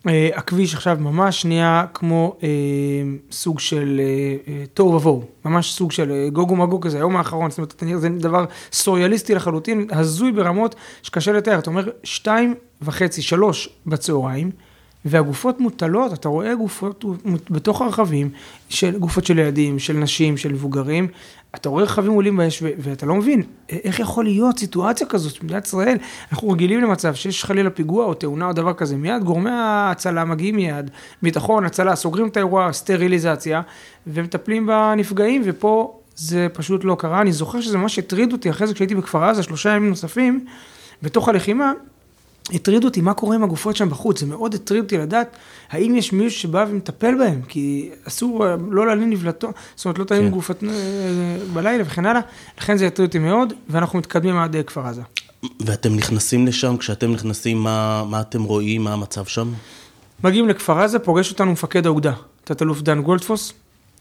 אה, 0.07 0.29
הכביש 0.35 0.73
עכשיו 0.73 0.97
ממש 0.99 1.45
נהיה 1.45 1.85
כמו 1.93 2.35
אה, 2.43 2.49
סוג 3.31 3.59
של 3.59 4.01
אה, 4.47 4.65
תוהו 4.73 4.93
ובוהו, 4.93 5.23
ממש 5.45 5.73
סוג 5.73 5.91
של 5.91 6.29
גוג 6.33 6.51
ומגוג 6.51 6.85
כזה, 6.85 6.97
היום 6.97 7.15
האחרון, 7.15 7.51
זאת 7.51 7.57
אומרת, 7.57 8.01
זה 8.01 8.09
דבר 8.09 8.45
סוריאליסטי 8.71 9.35
לחלוטין, 9.35 9.87
הזוי 9.91 10.31
ברמות 10.31 10.75
שקשה 11.03 11.31
לתאר, 11.31 11.59
אתה 11.59 11.69
אומר, 11.69 11.89
שתיים 12.03 12.55
וחצי, 12.81 13.21
שלוש 13.21 13.69
בצהריים, 13.85 14.51
והגופות 15.05 15.59
מוטלות, 15.59 16.13
אתה 16.13 16.29
רואה 16.29 16.55
גופות 16.55 17.05
בתוך 17.49 17.81
הרכבים, 17.81 18.29
של 18.69 18.97
גופות 18.97 19.25
של 19.25 19.39
ילדים, 19.39 19.79
של 19.79 19.93
נשים, 19.93 20.37
של 20.37 20.53
מבוגרים, 20.53 21.07
אתה 21.55 21.69
רואה 21.69 21.83
רכבים 21.83 22.11
עולים 22.11 22.37
באש 22.37 22.63
ואתה 22.63 23.05
לא 23.05 23.15
מבין, 23.15 23.43
איך 23.69 23.99
יכול 23.99 24.23
להיות 24.23 24.59
סיטואציה 24.59 25.07
כזאת 25.07 25.41
במדינת 25.41 25.65
ישראל? 25.65 25.97
אנחנו 26.31 26.49
רגילים 26.49 26.81
למצב 26.81 27.13
שיש 27.13 27.45
חלילה 27.45 27.69
פיגוע 27.69 28.05
או 28.05 28.13
תאונה 28.13 28.47
או 28.47 28.53
דבר 28.53 28.73
כזה, 28.73 28.97
מיד 28.97 29.23
גורמי 29.23 29.49
ההצלה 29.49 30.25
מגיעים 30.25 30.55
מיד, 30.55 30.91
ביטחון, 31.21 31.65
הצלה, 31.65 31.95
סוגרים 31.95 32.27
את 32.27 32.37
האירוע, 32.37 32.73
סטריליזציה, 32.73 33.61
ומטפלים 34.07 34.67
בנפגעים, 34.67 35.41
ופה 35.45 35.99
זה 36.15 36.47
פשוט 36.53 36.83
לא 36.83 36.95
קרה. 36.99 37.21
אני 37.21 37.31
זוכר 37.31 37.61
שזה 37.61 37.77
ממש 37.77 37.99
הטריד 37.99 38.33
אותי 38.33 38.49
אחרי 38.49 38.67
זה 38.67 38.73
כשהייתי 38.73 38.95
בכפר 38.95 39.23
עזה, 39.23 39.43
שלושה 39.43 39.69
ימים 39.69 39.89
נוספים, 39.89 40.45
בתוך 41.01 41.29
הלחימה, 41.29 41.71
הטריד 42.53 42.83
אותי 42.83 43.01
מה 43.01 43.13
קורה 43.13 43.35
עם 43.35 43.43
הגופות 43.43 43.75
שם 43.75 43.89
בחוץ, 43.89 44.19
זה 44.19 44.25
מאוד 44.25 44.53
הטריד 44.53 44.83
אותי 44.83 44.97
לדעת 44.97 45.37
האם 45.71 45.95
יש 45.95 46.13
מישהו 46.13 46.39
שבא 46.39 46.65
ומטפל 46.69 47.15
בהם, 47.19 47.41
כי 47.47 47.89
אסור 48.07 48.45
לא 48.69 48.87
להלין 48.87 49.09
נבלתו, 49.09 49.49
זאת 49.75 49.85
אומרת 49.85 49.99
לא 49.99 50.03
תלין 50.03 50.23
כן. 50.23 50.29
גופות 50.29 50.63
אה, 50.63 50.69
בלילה 51.53 51.83
וכן 51.87 52.05
הלאה, 52.05 52.21
לכן 52.57 52.77
זה 52.77 52.87
הטריד 52.87 53.09
אותי 53.09 53.19
מאוד, 53.19 53.53
ואנחנו 53.69 53.99
מתקדמים 53.99 54.37
עד 54.37 54.55
אה, 54.55 54.63
כפר 54.63 54.87
עזה. 54.87 55.01
ואתם 55.59 55.95
נכנסים 55.95 56.47
לשם, 56.47 56.77
כשאתם 56.77 57.11
נכנסים, 57.11 57.57
מה, 57.57 58.03
מה 58.09 58.21
אתם 58.21 58.43
רואים, 58.43 58.83
מה 58.83 58.93
המצב 58.93 59.25
שם? 59.25 59.51
מגיעים 60.23 60.49
לכפר 60.49 60.79
עזה, 60.79 60.99
פוגש 60.99 61.31
אותנו 61.31 61.51
מפקד 61.51 61.85
האוגדה, 61.85 62.13
תת-אלוף 62.43 62.81
דן 62.81 63.01
גולדפוס, 63.01 63.53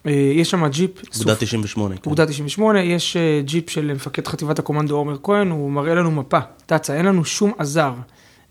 אה, 0.06 0.12
יש 0.34 0.50
שם 0.50 0.66
ג'יפ. 0.66 0.90
אוגדה 1.18 1.34
98. 1.34 1.96
כן. 1.96 2.10
אוגדה 2.10 2.26
98, 2.26 2.82
יש 2.82 3.16
ג'יפ 3.44 3.70
של 3.70 3.92
מפקד 3.94 4.28
חטיבת 4.28 4.58
הקומנדו 4.58 4.96
עומר 4.96 5.16
כהן, 5.22 5.50
הוא 5.50 5.70
מראה 5.70 5.94
לנו 5.94 6.10
מפה, 6.10 6.38
תצה, 6.66 6.96
אין 6.96 7.06
לנו 7.06 7.24
שום 7.24 7.52
עזר. 7.58 7.92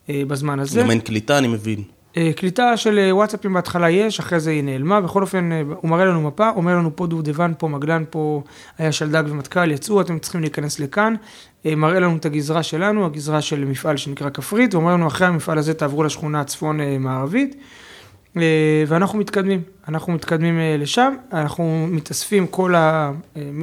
אה, 0.10 0.24
בזמן 0.28 0.60
הזה. 0.60 0.82
גם 0.82 0.92
אין 0.92 1.00
קליטה, 1.00 1.38
אני 1.38 1.48
מבין. 1.48 1.84
אה, 2.18 2.32
קליטה 2.36 2.78
של 2.78 3.00
אה, 3.00 3.16
וואטסאפים 3.16 3.54
בהתחלה 3.54 3.90
יש, 3.90 4.20
אחרי 4.20 4.40
זה 4.40 4.52
היא 4.52 4.64
נעלמה, 4.64 5.02
בכל 5.02 5.22
אופן 5.22 5.50
הוא 5.82 5.90
מראה 5.90 6.06
לנו 6.06 6.22
מפה, 6.22 6.50
אומר 6.50 6.76
לנו 6.76 6.96
פה 6.96 7.08
דובדבן, 7.08 7.52
פה 7.58 7.68
מגלן, 7.68 8.04
פה 8.10 8.42
היה 8.78 8.92
שלדג 8.92 9.24
ומטכ"ל, 9.30 9.72
יצאו, 9.72 10.02
אתם 10.02 10.20
צריכים 10.20 10.42
להיכנס 10.42 10.80
לכאן, 10.80 11.16
מראה 11.66 12.00
לנו 12.00 12.18
את 12.18 12.26
הגזרה 12.26 12.64
שלנו, 12.64 13.06
הגזרה 13.06 13.42
של 13.42 13.66
מפעל 13.66 13.98
שנקרא 13.98 14.30
כפרית, 14.30 14.74
ואומר 14.74 14.94
לנו 14.94 15.08
אחרי 15.08 15.28
המפעל 15.28 15.58
הזה 15.58 15.74
תעברו 15.74 16.04
לשכונה 16.04 16.42
הצפון 16.42 16.80
מערבית. 17.00 17.56
אה, 17.56 17.62
ואנחנו 18.88 19.20
מתקדמים, 19.20 19.62
אנחנו 19.88 20.14
מתקדמים 20.14 20.60
אה, 20.60 20.76
לשם, 20.80 21.16
אנחנו 21.34 21.88
מתאספים 21.92 22.48
כל 22.48 22.76
אה, 22.76 23.12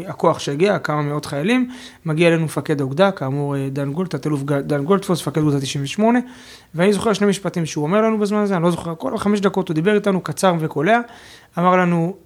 הכוח 0.06 0.38
שהגיע, 0.38 0.78
כמה 0.78 1.02
מאות 1.02 1.26
חיילים, 1.26 1.70
מגיע 2.04 2.28
אלינו 2.28 2.44
מפקד 2.44 2.80
האוגדה, 2.80 3.10
כאמור 3.10 3.68
דן 3.68 3.92
גולד, 3.92 4.08
תת-אלוף 4.08 4.42
דן 4.42 4.84
גולדפוס, 4.84 5.20
מפקד 5.20 5.40
אוגדה 5.40 5.60
98, 5.60 6.18
ואני 6.74 6.92
זוכר 6.92 7.12
שני 7.12 7.26
משפטים 7.26 7.66
שהוא 7.66 7.84
אומר 7.84 8.00
לנו 8.00 8.18
בזמן 8.18 8.38
הזה, 8.38 8.56
אני 8.56 8.62
לא 8.62 8.70
זוכר, 8.70 8.94
כל 8.94 9.18
חמש 9.18 9.40
דקות 9.40 9.68
הוא 9.68 9.74
דיבר 9.74 9.94
איתנו, 9.94 10.20
קצר 10.20 10.54
וקולע, 10.60 11.00
אמר 11.58 11.76
לנו, 11.76 12.16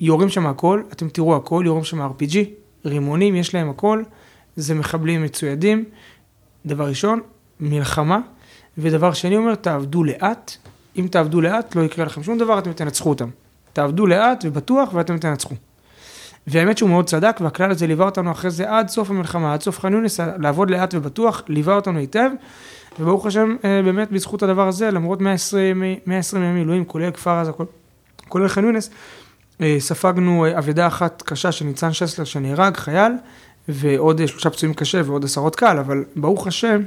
יורים 0.00 0.28
שם 0.28 0.46
הכל, 0.46 0.82
אתם 0.92 1.08
תראו 1.08 1.36
הכל, 1.36 1.62
יורים 1.66 1.84
שם 1.84 2.02
RPG, 2.02 2.36
רימונים, 2.84 3.36
יש 3.36 3.54
להם 3.54 3.70
הכל, 3.70 4.02
זה 4.56 4.74
מחבלים 4.74 5.22
מצוידים, 5.22 5.84
דבר 6.66 6.88
ראשון, 6.88 7.20
מלחמה, 7.60 8.18
ודבר 8.78 9.12
שני 9.12 9.36
אומר, 9.36 9.54
תעבדו 9.54 10.04
לאט, 10.04 10.56
אם 11.00 11.06
תעבדו 11.06 11.40
לאט, 11.40 11.74
לא 11.74 11.82
יקרה 11.82 12.04
לכם 12.04 12.22
שום 12.22 12.38
דבר, 12.38 12.58
אתם 12.58 12.72
תנצחו 12.72 13.08
אותם. 13.08 13.28
תעבדו 13.72 14.06
לאט 14.06 14.44
ובטוח 14.46 14.94
ואתם 14.94 15.18
תנצחו. 15.18 15.54
והאמת 16.46 16.78
שהוא 16.78 16.90
מאוד 16.90 17.06
צדק, 17.06 17.36
והכלל 17.40 17.70
הזה 17.70 17.86
ליווה 17.86 18.06
אותנו 18.06 18.30
אחרי 18.30 18.50
זה 18.50 18.70
עד 18.70 18.88
סוף 18.88 19.10
המלחמה, 19.10 19.54
עד 19.54 19.62
סוף 19.62 19.78
ח'אן 19.78 19.92
יונס, 19.92 20.20
לעבוד 20.20 20.70
לאט 20.70 20.94
ובטוח, 20.94 21.42
ליווה 21.48 21.74
אותנו 21.74 21.98
היטב, 21.98 22.30
וברוך 23.00 23.26
השם, 23.26 23.56
אה, 23.64 23.80
באמת 23.84 24.12
בזכות 24.12 24.42
הדבר 24.42 24.68
הזה, 24.68 24.90
למרות 24.90 25.20
120, 25.20 25.82
120 26.06 26.42
ימים 26.42 26.54
מילואים, 26.54 26.84
כולל 26.84 27.10
כפר 27.10 27.30
עזה, 27.30 27.50
כולל 28.28 28.48
ח'אן 28.48 28.64
יונס, 28.64 28.90
אה, 29.60 29.76
ספגנו 29.78 30.44
אה, 30.44 30.58
אבדה 30.58 30.86
אחת 30.86 31.22
קשה 31.22 31.52
של 31.52 31.64
ניצן 31.64 31.92
שסלר 31.92 32.24
שנהרג, 32.24 32.76
חייל, 32.76 33.12
ועוד 33.68 34.26
שלושה 34.26 34.50
פצועים 34.50 34.74
קשה 34.74 35.00
ועוד 35.04 35.24
עשרות 35.24 35.56
קל, 35.56 35.78
אבל 35.78 36.04
ברוך 36.16 36.46
השם, 36.46 36.82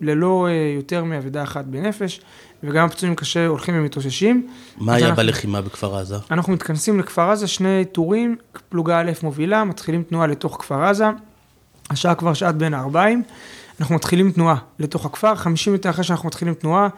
ללא 0.00 0.48
יותר 0.76 1.04
מאבדה 1.04 1.42
אחת 1.42 1.64
בנפש, 1.64 2.20
וגם 2.62 2.86
הפצועים 2.86 3.14
קשה 3.14 3.46
הולכים 3.46 3.74
ומתאוששים. 3.78 4.48
מה 4.78 4.94
היה 4.94 5.08
אנחנו, 5.08 5.22
בלחימה 5.22 5.60
בכפר 5.62 5.96
עזה? 5.96 6.16
אנחנו 6.30 6.52
מתכנסים 6.52 7.00
לכפר 7.00 7.30
עזה, 7.30 7.46
שני 7.46 7.84
טורים, 7.92 8.36
פלוגה 8.68 9.00
א' 9.00 9.10
מובילה, 9.22 9.64
מתחילים 9.64 10.02
תנועה 10.02 10.26
לתוך 10.26 10.56
כפר 10.60 10.84
עזה, 10.84 11.06
השעה 11.90 12.14
כבר 12.14 12.34
שעת 12.34 12.54
בין 12.54 12.74
הארבעים, 12.74 13.22
אנחנו 13.80 13.94
מתחילים 13.94 14.32
תנועה 14.32 14.56
לתוך 14.78 15.06
הכפר, 15.06 15.34
חמישים 15.34 15.74
מטר 15.74 15.90
אחרי 15.90 16.04
שאנחנו 16.04 16.28
מתחילים 16.28 16.54
תנועה, 16.54 16.88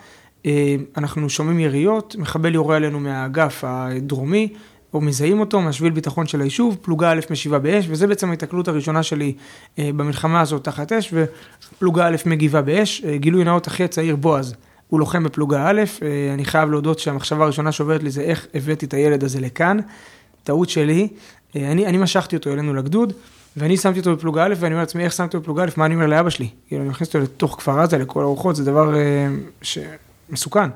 אה, 0.46 0.76
אנחנו 0.96 1.30
שומעים 1.30 1.58
יריות, 1.58 2.16
מחבל 2.18 2.54
יורה 2.54 2.76
עלינו 2.76 3.00
מהאגף 3.00 3.64
הדרומי, 3.66 4.52
או 4.94 5.00
מזהים 5.00 5.40
אותו 5.40 5.60
מהשביל 5.60 5.92
ביטחון 5.92 6.26
של 6.26 6.40
היישוב, 6.40 6.76
פלוגה 6.82 7.12
א' 7.12 7.20
משיבה 7.30 7.58
באש, 7.58 7.86
וזה 7.88 8.06
בעצם 8.06 8.30
ההתקלות 8.30 8.68
הראשונה 8.68 9.02
שלי 9.02 9.34
אה, 9.78 9.90
במלחמה 9.96 10.40
הזאת 10.40 10.64
תחת 10.64 10.92
אש, 10.92 11.14
ופלוגה 11.14 12.06
א' 12.06 12.16
מגיבה 12.26 12.62
באש, 12.62 13.02
אה, 13.04 13.16
גילוי 13.16 13.44
נאות 13.44 13.68
אחי 13.68 13.84
הצעיר 13.84 14.16
בועז. 14.16 14.54
הוא 14.88 15.00
לוחם 15.00 15.24
בפלוגה 15.24 15.70
א', 15.70 15.82
אה, 16.02 16.34
אני 16.34 16.44
חייב 16.44 16.70
להודות 16.70 16.98
שהמחשבה 16.98 17.44
הראשונה 17.44 17.72
שעוברת 17.72 18.02
לי 18.02 18.10
זה 18.10 18.20
איך 18.20 18.46
הבאתי 18.54 18.86
את 18.86 18.94
הילד 18.94 19.24
הזה 19.24 19.40
לכאן, 19.40 19.78
טעות 20.44 20.68
שלי, 20.68 21.08
אני, 21.56 21.86
אני 21.86 21.98
משכתי 21.98 22.36
אותו 22.36 22.52
אלינו 22.52 22.74
לגדוד, 22.74 23.12
ואני 23.56 23.76
שמתי 23.76 23.98
אותו 23.98 24.16
בפלוגה 24.16 24.46
א', 24.46 24.54
ואני 24.58 24.74
אומר 24.74 24.82
לעצמי, 24.82 25.04
איך 25.04 25.12
שמתי 25.12 25.36
אותו 25.36 25.40
בפלוגה 25.40 25.64
א', 25.64 25.68
מה 25.76 25.86
אני 25.86 25.94
אומר 25.94 26.06
לאבא 26.06 26.30
שלי? 26.30 26.48
כאילו, 26.68 26.82
אני 26.82 26.90
מכניס 26.90 27.08
אותו 27.08 27.20
לתוך 27.20 27.56
כפר 27.58 27.80
עזה, 27.80 27.98
לכל 27.98 28.22
הרוחות, 28.22 28.56
זה 28.56 28.64
דבר 28.64 28.94
אה, 28.96 29.28
מסוכן. 30.30 30.68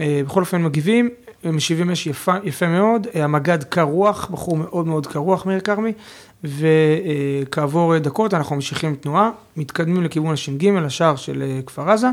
בכל 0.00 0.40
אופן 0.40 0.62
מגיבים, 0.62 1.10
משיבים 1.44 1.90
אש 1.90 2.06
יפה, 2.06 2.34
יפה 2.44 2.66
מאוד, 2.66 3.06
המג"ד 3.14 3.64
קר 3.64 3.82
רוח, 3.82 4.28
בחור 4.30 4.56
מאוד 4.56 4.86
מאוד 4.86 5.06
קר 5.06 5.18
רוח, 5.18 5.46
מאיר 5.46 5.60
כרמי, 5.60 5.92
וכעבור 6.44 7.98
דקות 7.98 8.34
אנחנו 8.34 8.54
ממשיכים 8.56 8.94
תנועה, 8.94 9.30
מתקדמים 9.56 10.02
לכיוון 10.02 10.32
הש"ג, 10.32 10.68
השער 10.76 11.16
של 11.16 11.60
כפר 11.66 11.90
עזה, 11.90 12.08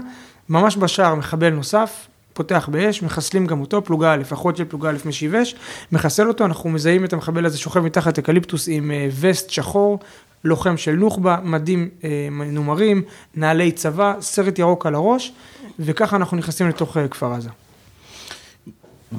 ממש 0.50 0.78
בשער 0.78 1.16
מחבל 1.16 1.50
נוסף, 1.50 2.08
פותח 2.34 2.70
באש, 2.72 3.04
מחסלים 3.04 3.48
גם 3.48 3.62
אותו, 3.62 3.84
פלוגה 3.84 4.14
א', 4.14 4.22
החוד 4.34 4.58
של 4.58 4.66
פלוגה 4.66 4.90
א' 4.90 4.98
משיב 5.06 5.36
אש, 5.36 5.56
מחסל 5.92 6.28
אותו, 6.28 6.46
אנחנו 6.46 6.70
מזהים 6.70 7.06
את 7.06 7.14
המחבל 7.14 7.46
הזה 7.46 7.58
שוכב 7.58 7.80
מתחת 7.80 8.20
אקליפטוס 8.20 8.68
עם 8.72 8.92
אה, 8.92 9.10
וסט 9.20 9.50
שחור, 9.50 10.00
לוחם 10.44 10.78
של 10.78 10.92
נוח'בה, 10.92 11.38
מדים 11.44 11.90
אה, 12.04 12.28
מנומרים, 12.32 13.02
נעלי 13.36 13.72
צבא, 13.72 14.14
סרט 14.20 14.60
ירוק 14.60 14.86
על 14.86 14.96
הראש, 14.96 15.34
וככה 15.80 16.16
אנחנו 16.16 16.38
נכנסים 16.38 16.70
לתוך 16.70 16.98
אה, 16.98 17.08
כפר 17.08 17.34
עזה. 17.34 17.50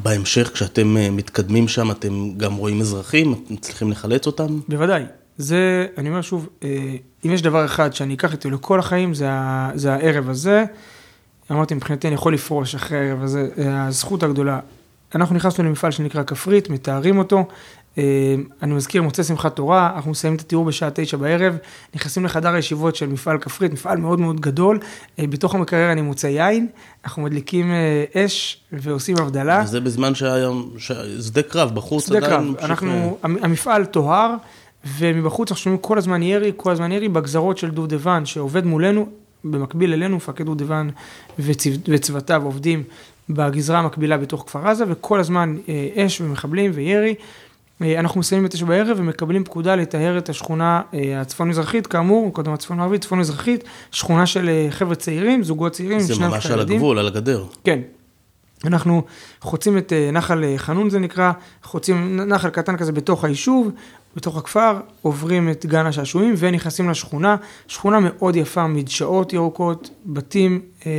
בהמשך, 0.02 0.50
כשאתם 0.54 0.96
מתקדמים 1.16 1.68
שם, 1.68 1.90
אתם 1.90 2.30
גם 2.36 2.54
רואים 2.54 2.80
אזרחים, 2.80 3.32
אתם 3.32 3.56
צריכים 3.56 3.90
לחלץ 3.90 4.26
אותם? 4.26 4.58
בוודאי. 4.68 5.02
זה, 5.36 5.86
אני 5.98 6.08
אומר 6.08 6.22
שוב, 6.22 6.48
אם 7.24 7.30
יש 7.30 7.42
דבר 7.42 7.64
אחד 7.64 7.94
שאני 7.94 8.14
אקח 8.14 8.32
איתי 8.32 8.50
לכל 8.50 8.78
החיים, 8.78 9.14
זה, 9.14 9.28
זה 9.74 9.92
הערב 9.94 10.30
הזה. 10.30 10.64
אמרתי, 11.50 11.74
מבחינתי 11.74 12.06
אני 12.06 12.14
יכול 12.14 12.34
לפרוש 12.34 12.74
אחרי 12.74 12.98
הערב 12.98 13.22
הזה, 13.22 13.48
הזכות 13.56 14.22
הגדולה. 14.22 14.60
אנחנו 15.14 15.36
נכנסנו 15.36 15.64
למפעל 15.64 15.90
שנקרא 15.90 16.22
כפרית, 16.22 16.70
מתארים 16.70 17.18
אותו. 17.18 17.48
אה, 17.98 18.34
אני 18.62 18.74
מזכיר, 18.74 19.02
מוצא 19.02 19.22
שמחת 19.22 19.56
תורה, 19.56 19.92
אנחנו 19.96 20.10
מסיימים 20.10 20.36
את 20.36 20.40
התיאור 20.40 20.64
בשעה 20.64 20.90
תשע 20.94 21.16
בערב, 21.16 21.56
נכנסים 21.94 22.24
לחדר 22.24 22.54
הישיבות 22.54 22.96
של 22.96 23.06
מפעל 23.06 23.38
כפרית, 23.38 23.72
מפעל 23.72 23.98
מאוד 23.98 24.20
מאוד 24.20 24.40
גדול, 24.40 24.78
אה, 25.18 25.26
בתוך 25.26 25.54
המקרר 25.54 25.92
אני 25.92 26.02
מוצא 26.02 26.26
יין, 26.26 26.66
אנחנו 27.04 27.22
מדליקים 27.22 27.70
אה, 27.70 28.24
אש 28.24 28.60
ועושים 28.72 29.16
הבדלה. 29.18 29.62
וזה 29.64 29.80
בזמן 29.80 30.14
שהיה 30.14 30.50
שדה 31.20 31.42
קרב, 31.42 31.74
בחוץ 31.74 32.06
שדה 32.06 32.20
קרב, 32.20 32.44
אנחנו, 32.62 33.18
המפעל 33.22 33.84
טוהר, 33.84 34.34
ומבחוץ 34.98 35.50
אנחנו 35.50 35.62
שומעים 35.62 35.80
כל 35.80 35.98
הזמן 35.98 36.22
ירי, 36.22 36.52
כל 36.56 36.72
הזמן 36.72 36.92
ירי 36.92 37.08
בגזרות 37.08 37.58
של 37.58 37.70
דובדבן 37.70 38.26
שעובד 38.26 38.66
מולנו, 38.66 39.06
במקביל 39.44 39.92
אלינו, 39.92 40.16
מפקד 40.16 40.44
דובדבן 40.44 40.88
וצוותיו 41.88 42.42
עובדים 42.44 42.82
בגזרה 43.28 43.78
המקבילה 43.78 44.18
בתוך 44.18 44.44
כפר 44.46 44.68
עזה, 44.68 44.84
וכל 44.88 45.20
הזמן 45.20 45.56
אש 45.96 46.20
ומחבלים 46.20 46.70
וירי. 46.74 47.14
אה, 47.82 48.00
אנחנו 48.00 48.20
מסיימים 48.20 48.44
בתשע 48.44 48.66
בערב 48.66 48.96
ומקבלים 49.00 49.44
פקודה 49.44 49.76
לטהר 49.76 50.18
את 50.18 50.28
השכונה 50.28 50.82
אה, 50.94 51.20
הצפון-מזרחית, 51.20 51.86
כאמור, 51.86 52.32
קודם 52.32 52.52
הצפון-מערבית, 52.52 53.02
צפון-מזרחית, 53.02 53.64
שכונה 53.90 54.26
של 54.26 54.50
חבר'ה 54.70 54.94
צעירים, 54.94 55.42
זוגות 55.42 55.72
צעירים, 55.72 56.00
זה 56.00 56.14
ממש 56.18 56.46
על 56.46 56.60
הגבול, 56.60 56.98
על 56.98 57.06
הגדר. 57.06 57.44
כן. 57.64 57.80
אנחנו 58.64 59.02
חוצים 59.40 59.78
את 59.78 59.92
נחל 60.12 60.44
חנון 60.56 60.90
זה 60.90 60.98
נקרא, 60.98 61.32
חוצים 61.62 62.20
נחל 62.20 62.50
קטן 62.50 62.76
כזה 62.76 62.92
בתוך 62.92 63.24
היישוב, 63.24 63.70
בתוך 64.16 64.36
הכפר, 64.36 64.80
עוברים 65.02 65.50
את 65.50 65.66
גן 65.66 65.86
השעשועים 65.86 66.34
ונכנסים 66.38 66.90
לשכונה, 66.90 67.36
שכונה 67.66 67.98
מאוד 68.00 68.36
יפה, 68.36 68.66
מדשאות 68.66 69.32
ירוקות, 69.32 69.90
בתים 70.06 70.60
אה, 70.86 70.92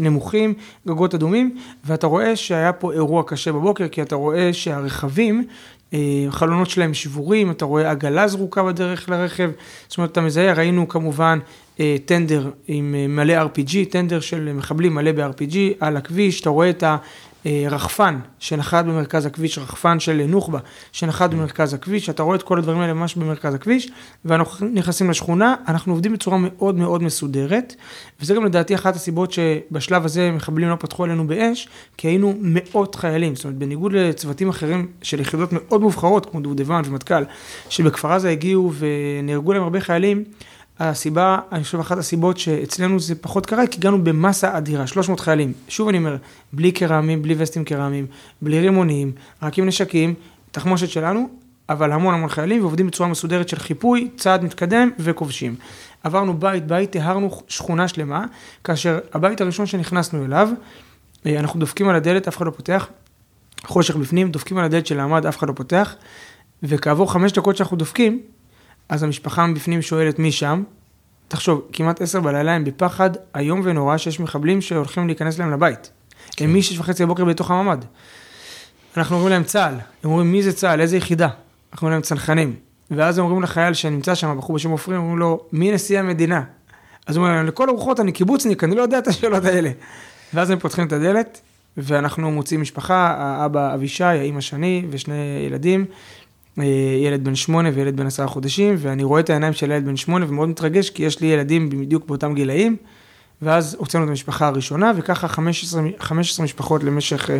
נמוכים, 0.00 0.54
גגות 0.86 1.14
אדומים, 1.14 1.56
ואתה 1.84 2.06
רואה 2.06 2.36
שהיה 2.36 2.72
פה 2.72 2.92
אירוע 2.92 3.22
קשה 3.26 3.52
בבוקר, 3.52 3.88
כי 3.88 4.02
אתה 4.02 4.14
רואה 4.14 4.52
שהרכבים, 4.52 5.38
אה, 5.38 5.44
חלונות 6.30 6.70
שלהם 6.70 6.94
שבורים, 6.94 7.50
אתה 7.50 7.64
רואה 7.64 7.90
עגלה 7.90 8.28
זרוקה 8.28 8.62
בדרך 8.62 9.08
לרכב, 9.08 9.50
זאת 9.88 9.98
אומרת, 9.98 10.12
אתה 10.12 10.20
מזהה, 10.20 10.52
ראינו 10.52 10.88
כמובן 10.88 11.38
אה, 11.80 11.96
טנדר 12.04 12.50
עם 12.68 12.94
אה, 12.98 13.06
מלא 13.08 13.34
RPG, 13.44 13.90
טנדר 13.90 14.20
של 14.20 14.52
מחבלים 14.54 14.94
מלא 14.94 15.12
ב-RPG 15.12 15.56
על 15.80 15.96
הכביש, 15.96 16.40
אתה 16.40 16.50
רואה 16.50 16.70
את 16.70 16.82
ה... 16.82 16.86
אה, 16.86 16.96
רחפן 17.46 18.18
שנחת 18.38 18.84
במרכז 18.84 19.26
הכביש, 19.26 19.58
רחפן 19.58 20.00
של 20.00 20.24
נוח'בה 20.28 20.58
שנחת 20.92 21.30
במרכז 21.30 21.74
הכביש, 21.74 22.10
אתה 22.10 22.22
רואה 22.22 22.36
את 22.36 22.42
כל 22.42 22.58
הדברים 22.58 22.80
האלה 22.80 22.92
ממש 22.92 23.14
במרכז 23.14 23.54
הכביש, 23.54 23.90
ואנחנו 24.24 24.68
נכנסים 24.72 25.10
לשכונה, 25.10 25.54
אנחנו 25.68 25.92
עובדים 25.92 26.12
בצורה 26.12 26.38
מאוד 26.38 26.74
מאוד 26.74 27.02
מסודרת, 27.02 27.74
וזה 28.20 28.34
גם 28.34 28.44
לדעתי 28.44 28.74
אחת 28.74 28.96
הסיבות 28.96 29.32
שבשלב 29.32 30.04
הזה 30.04 30.30
מחבלים 30.30 30.68
לא 30.68 30.76
פתחו 30.76 31.04
עלינו 31.04 31.26
באש, 31.26 31.68
כי 31.96 32.08
היינו 32.08 32.34
מאות 32.40 32.94
חיילים, 32.94 33.36
זאת 33.36 33.44
אומרת 33.44 33.58
בניגוד 33.58 33.92
לצוותים 33.92 34.48
אחרים 34.48 34.88
של 35.02 35.20
יחידות 35.20 35.48
מאוד 35.52 35.80
מובחרות, 35.80 36.30
כמו 36.30 36.40
דובדבן 36.40 36.82
ומטכ"ל, 36.84 37.24
שבכפר 37.68 38.12
עזה 38.12 38.30
הגיעו 38.30 38.72
ונהרגו 38.78 39.52
להם 39.52 39.62
הרבה 39.62 39.80
חיילים, 39.80 40.24
הסיבה, 40.90 41.38
אני 41.52 41.64
חושב 41.64 41.80
אחת 41.80 41.98
הסיבות 41.98 42.38
שאצלנו 42.38 43.00
זה 43.00 43.14
פחות 43.14 43.46
קרה, 43.46 43.66
כי 43.66 43.78
הגענו 43.78 44.04
במסה 44.04 44.58
אדירה, 44.58 44.86
300 44.86 45.20
חיילים. 45.20 45.52
שוב 45.68 45.88
אני 45.88 45.98
אומר, 45.98 46.16
בלי 46.52 46.72
קרמים, 46.72 47.22
בלי 47.22 47.34
וסטים 47.38 47.64
קרמיים, 47.64 48.06
בלי 48.42 48.60
רימונים, 48.60 49.12
רק 49.42 49.58
עם 49.58 49.66
נשקים, 49.66 50.14
תחמושת 50.50 50.88
שלנו, 50.88 51.28
אבל 51.68 51.92
המון 51.92 52.14
המון 52.14 52.28
חיילים 52.28 52.60
ועובדים 52.60 52.86
בצורה 52.86 53.08
מסודרת 53.08 53.48
של 53.48 53.58
חיפוי, 53.58 54.08
צעד 54.16 54.44
מתקדם 54.44 54.90
וכובשים. 54.98 55.54
עברנו 56.02 56.40
בית 56.40 56.66
בית, 56.66 56.90
טהרנו 56.90 57.30
שכונה 57.48 57.88
שלמה, 57.88 58.24
כאשר 58.64 58.98
הבית 59.12 59.40
הראשון 59.40 59.66
שנכנסנו 59.66 60.24
אליו, 60.24 60.48
אה, 61.26 61.40
אנחנו 61.40 61.60
דופקים 61.60 61.88
על 61.88 61.96
הדלת, 61.96 62.28
אף 62.28 62.36
אחד 62.36 62.46
לא 62.46 62.50
פותח, 62.50 62.88
חושך 63.64 63.96
בפנים, 63.96 64.30
דופקים 64.30 64.58
על 64.58 64.64
הדלת 64.64 64.86
של 64.86 65.00
העמד, 65.00 65.26
אף 65.26 65.38
אחד 65.38 65.48
לא 65.48 65.52
פותח, 65.52 65.94
וכעבור 66.62 67.12
חמש 67.12 67.32
דקות 67.32 67.56
שאנחנו 67.56 67.76
דופקים, 67.76 68.20
אז 68.92 69.02
המשפחה 69.02 69.46
מבפנים 69.46 69.82
שואלת 69.82 70.18
מי 70.18 70.32
שם. 70.32 70.62
תחשוב, 71.28 71.62
כמעט 71.72 72.02
עשר 72.02 72.20
בלילה 72.20 72.52
הם 72.52 72.64
בפחד 72.64 73.10
איום 73.36 73.60
ונורא 73.64 73.96
שיש 73.96 74.20
מחבלים 74.20 74.60
שהולכים 74.60 75.06
להיכנס 75.06 75.38
להם 75.38 75.50
לבית. 75.50 75.90
כן. 76.36 76.44
הם 76.44 76.58
משש 76.58 76.78
וחצי 76.78 77.04
בבוקר 77.04 77.24
בתוך 77.24 77.50
הממ"ד. 77.50 77.84
אנחנו 78.96 79.16
אומרים 79.16 79.32
להם 79.32 79.44
צה"ל, 79.44 79.74
הם 79.74 80.10
אומרים 80.10 80.32
מי 80.32 80.42
זה 80.42 80.52
צה"ל, 80.52 80.80
איזה 80.80 80.96
יחידה? 80.96 81.28
אנחנו 81.72 81.84
אומרים 81.84 81.92
להם 81.92 82.02
צנחנים. 82.02 82.56
ואז 82.90 83.18
הם 83.18 83.24
אומרים 83.24 83.42
לחייל 83.42 83.74
שנמצא 83.74 84.14
שם, 84.14 84.34
בחור 84.38 84.56
בשם 84.56 84.70
עופרים, 84.70 85.00
אומרים 85.00 85.18
לו, 85.18 85.44
מי 85.52 85.72
נשיא 85.72 85.98
המדינה? 85.98 86.42
אז 87.06 87.16
הוא 87.16 87.24
אומר 87.24 87.36
להם, 87.36 87.46
לכל 87.46 87.68
הרוחות 87.68 88.00
אני 88.00 88.12
קיבוצניק, 88.12 88.64
אני 88.64 88.74
לא 88.74 88.82
יודע 88.82 88.98
את 88.98 89.06
השאלות 89.06 89.44
האלה. 89.44 89.70
ואז 90.34 90.50
הם 90.50 90.58
פותחים 90.58 90.86
את 90.86 90.92
הדלת, 90.92 91.40
ואנחנו 91.76 92.30
מוצאים 92.30 92.60
משפחה, 92.60 93.14
האבא 93.18 93.74
אבישי, 93.74 94.04
האמא 94.04 94.40
שני 94.40 94.86
ושני 94.90 95.44
ילדים, 95.46 95.84
ילד 97.04 97.24
בן 97.24 97.34
שמונה 97.34 97.68
וילד 97.74 97.96
בן 97.96 98.06
עשרה 98.06 98.26
חודשים, 98.26 98.74
ואני 98.78 99.04
רואה 99.04 99.20
את 99.20 99.30
העיניים 99.30 99.52
של 99.52 99.70
ילד 99.70 99.84
בן 99.84 99.96
שמונה 99.96 100.26
ומאוד 100.28 100.48
מתרגש, 100.48 100.90
כי 100.90 101.02
יש 101.02 101.20
לי 101.20 101.26
ילדים 101.26 101.70
בדיוק 101.70 102.06
באותם 102.06 102.34
גילאים, 102.34 102.76
ואז 103.42 103.76
הוצאנו 103.78 104.04
את 104.04 104.08
המשפחה 104.08 104.46
הראשונה, 104.46 104.92
וככה 104.96 105.28
15, 105.28 105.82
15 105.98 106.44
משפחות 106.44 106.84
למשך 106.84 107.30
אה, 107.30 107.38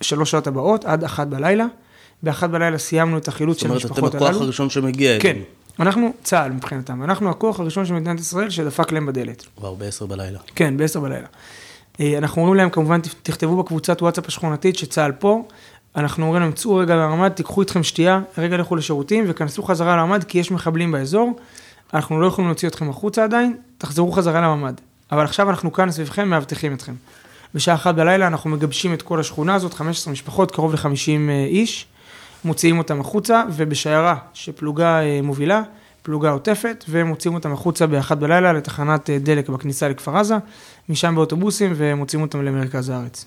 שלוש 0.00 0.30
שעות 0.30 0.46
הבאות, 0.46 0.84
עד 0.84 1.04
אחת 1.04 1.26
בלילה. 1.26 1.66
באחת 2.22 2.50
בלילה 2.50 2.78
סיימנו 2.78 3.18
את 3.18 3.28
החילוץ 3.28 3.60
של 3.60 3.72
המשפחות 3.72 3.98
הללו. 3.98 4.10
זאת 4.10 4.16
אומרת, 4.18 4.24
אתם 4.24 4.34
הכוח 4.34 4.42
הראשון 4.42 4.70
שמגיע 4.70 5.20
כן, 5.20 5.36
אנחנו 5.80 6.12
צה"ל 6.22 6.52
מבחינתם, 6.52 7.02
אנחנו 7.02 7.30
הכוח 7.30 7.60
הראשון 7.60 7.86
של 7.86 7.94
מדינת 7.94 8.20
ישראל 8.20 8.50
שדפק 8.50 8.92
להם 8.92 9.06
בדלת. 9.06 9.46
כבר 9.56 9.74
בעשר 9.74 10.06
בלילה. 10.06 10.38
כן, 10.54 10.76
בעשר 10.76 11.00
בלילה. 11.00 11.26
אה, 12.00 12.18
אנחנו 12.18 12.42
אומרים 12.42 12.56
להם, 12.56 12.70
כמובן, 12.70 13.00
תכתבו 13.22 13.62
בקבוצת 13.62 14.02
וואטסאפ 14.02 14.28
השכונתית 14.28 14.78
שצה"ל 14.78 15.12
פה, 15.12 15.48
אנחנו 15.96 16.24
אומרים 16.24 16.42
להם, 16.42 16.52
צאו 16.52 16.74
רגע 16.74 16.96
לממ"ד, 16.96 17.28
תיקחו 17.28 17.60
איתכם 17.60 17.82
שתייה, 17.82 18.20
רגע 18.38 18.56
לכו 18.56 18.76
לשירותים 18.76 19.24
וכנסו 19.28 19.62
חזרה 19.62 19.96
לממ"ד 19.96 20.24
כי 20.24 20.38
יש 20.38 20.50
מחבלים 20.50 20.92
באזור, 20.92 21.38
אנחנו 21.94 22.20
לא 22.20 22.26
יכולים 22.26 22.48
להוציא 22.48 22.68
אתכם 22.68 22.90
החוצה 22.90 23.24
עדיין, 23.24 23.56
תחזרו 23.78 24.12
חזרה 24.12 24.40
לממ"ד. 24.40 24.74
אבל 25.12 25.24
עכשיו 25.24 25.50
אנחנו 25.50 25.72
כאן 25.72 25.90
סביבכם, 25.90 26.28
מאבטחים 26.28 26.74
אתכם. 26.74 26.94
בשעה 27.54 27.74
אחת 27.74 27.94
בלילה 27.94 28.26
אנחנו 28.26 28.50
מגבשים 28.50 28.94
את 28.94 29.02
כל 29.02 29.20
השכונה 29.20 29.54
הזאת, 29.54 29.74
15 29.74 30.12
משפחות, 30.12 30.50
קרוב 30.50 30.74
ל-50 30.74 30.88
אה, 31.28 31.44
איש, 31.44 31.86
מוציאים 32.44 32.78
אותם 32.78 33.00
החוצה, 33.00 33.42
ובשיירה 33.52 34.16
שפלוגה 34.34 35.02
אה, 35.02 35.20
מובילה, 35.22 35.62
פלוגה 36.02 36.30
עוטפת, 36.30 36.84
ומוציאים 36.88 37.34
אותם 37.34 37.52
החוצה 37.52 37.86
באחת 37.86 38.18
בלילה 38.18 38.52
לתחנת 38.52 39.10
אה, 39.10 39.18
דלק 39.18 39.48
בכניסה 39.48 39.88
לכפר 39.88 40.16
עזה, 40.16 40.36
משם 40.88 41.14
באוטובוסים, 41.14 41.72
ומוציאים 41.76 42.22
אותם 42.22 42.42
למרכז 42.42 42.88
הארץ. 42.88 43.26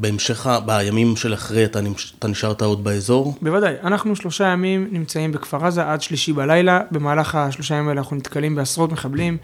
בהמשך, 0.00 0.46
בימים 0.66 1.16
של 1.16 1.34
אחרי, 1.34 1.64
אתה, 1.64 1.80
אתה 2.18 2.28
נשארת 2.28 2.62
עוד 2.62 2.84
באזור? 2.84 3.34
בוודאי. 3.42 3.74
אנחנו 3.82 4.16
שלושה 4.16 4.44
ימים 4.44 4.88
נמצאים 4.90 5.32
בכפר 5.32 5.66
עזה 5.66 5.90
עד 5.90 6.02
שלישי 6.02 6.32
בלילה. 6.32 6.80
במהלך 6.90 7.34
השלושה 7.34 7.74
ימים 7.74 7.88
האלה 7.88 8.00
אנחנו 8.00 8.16
נתקלים 8.16 8.54
בעשרות 8.54 8.92
מחבלים 8.92 9.36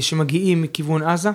שמגיעים 0.00 0.62
מכיוון 0.62 1.02
עזה. 1.02 1.30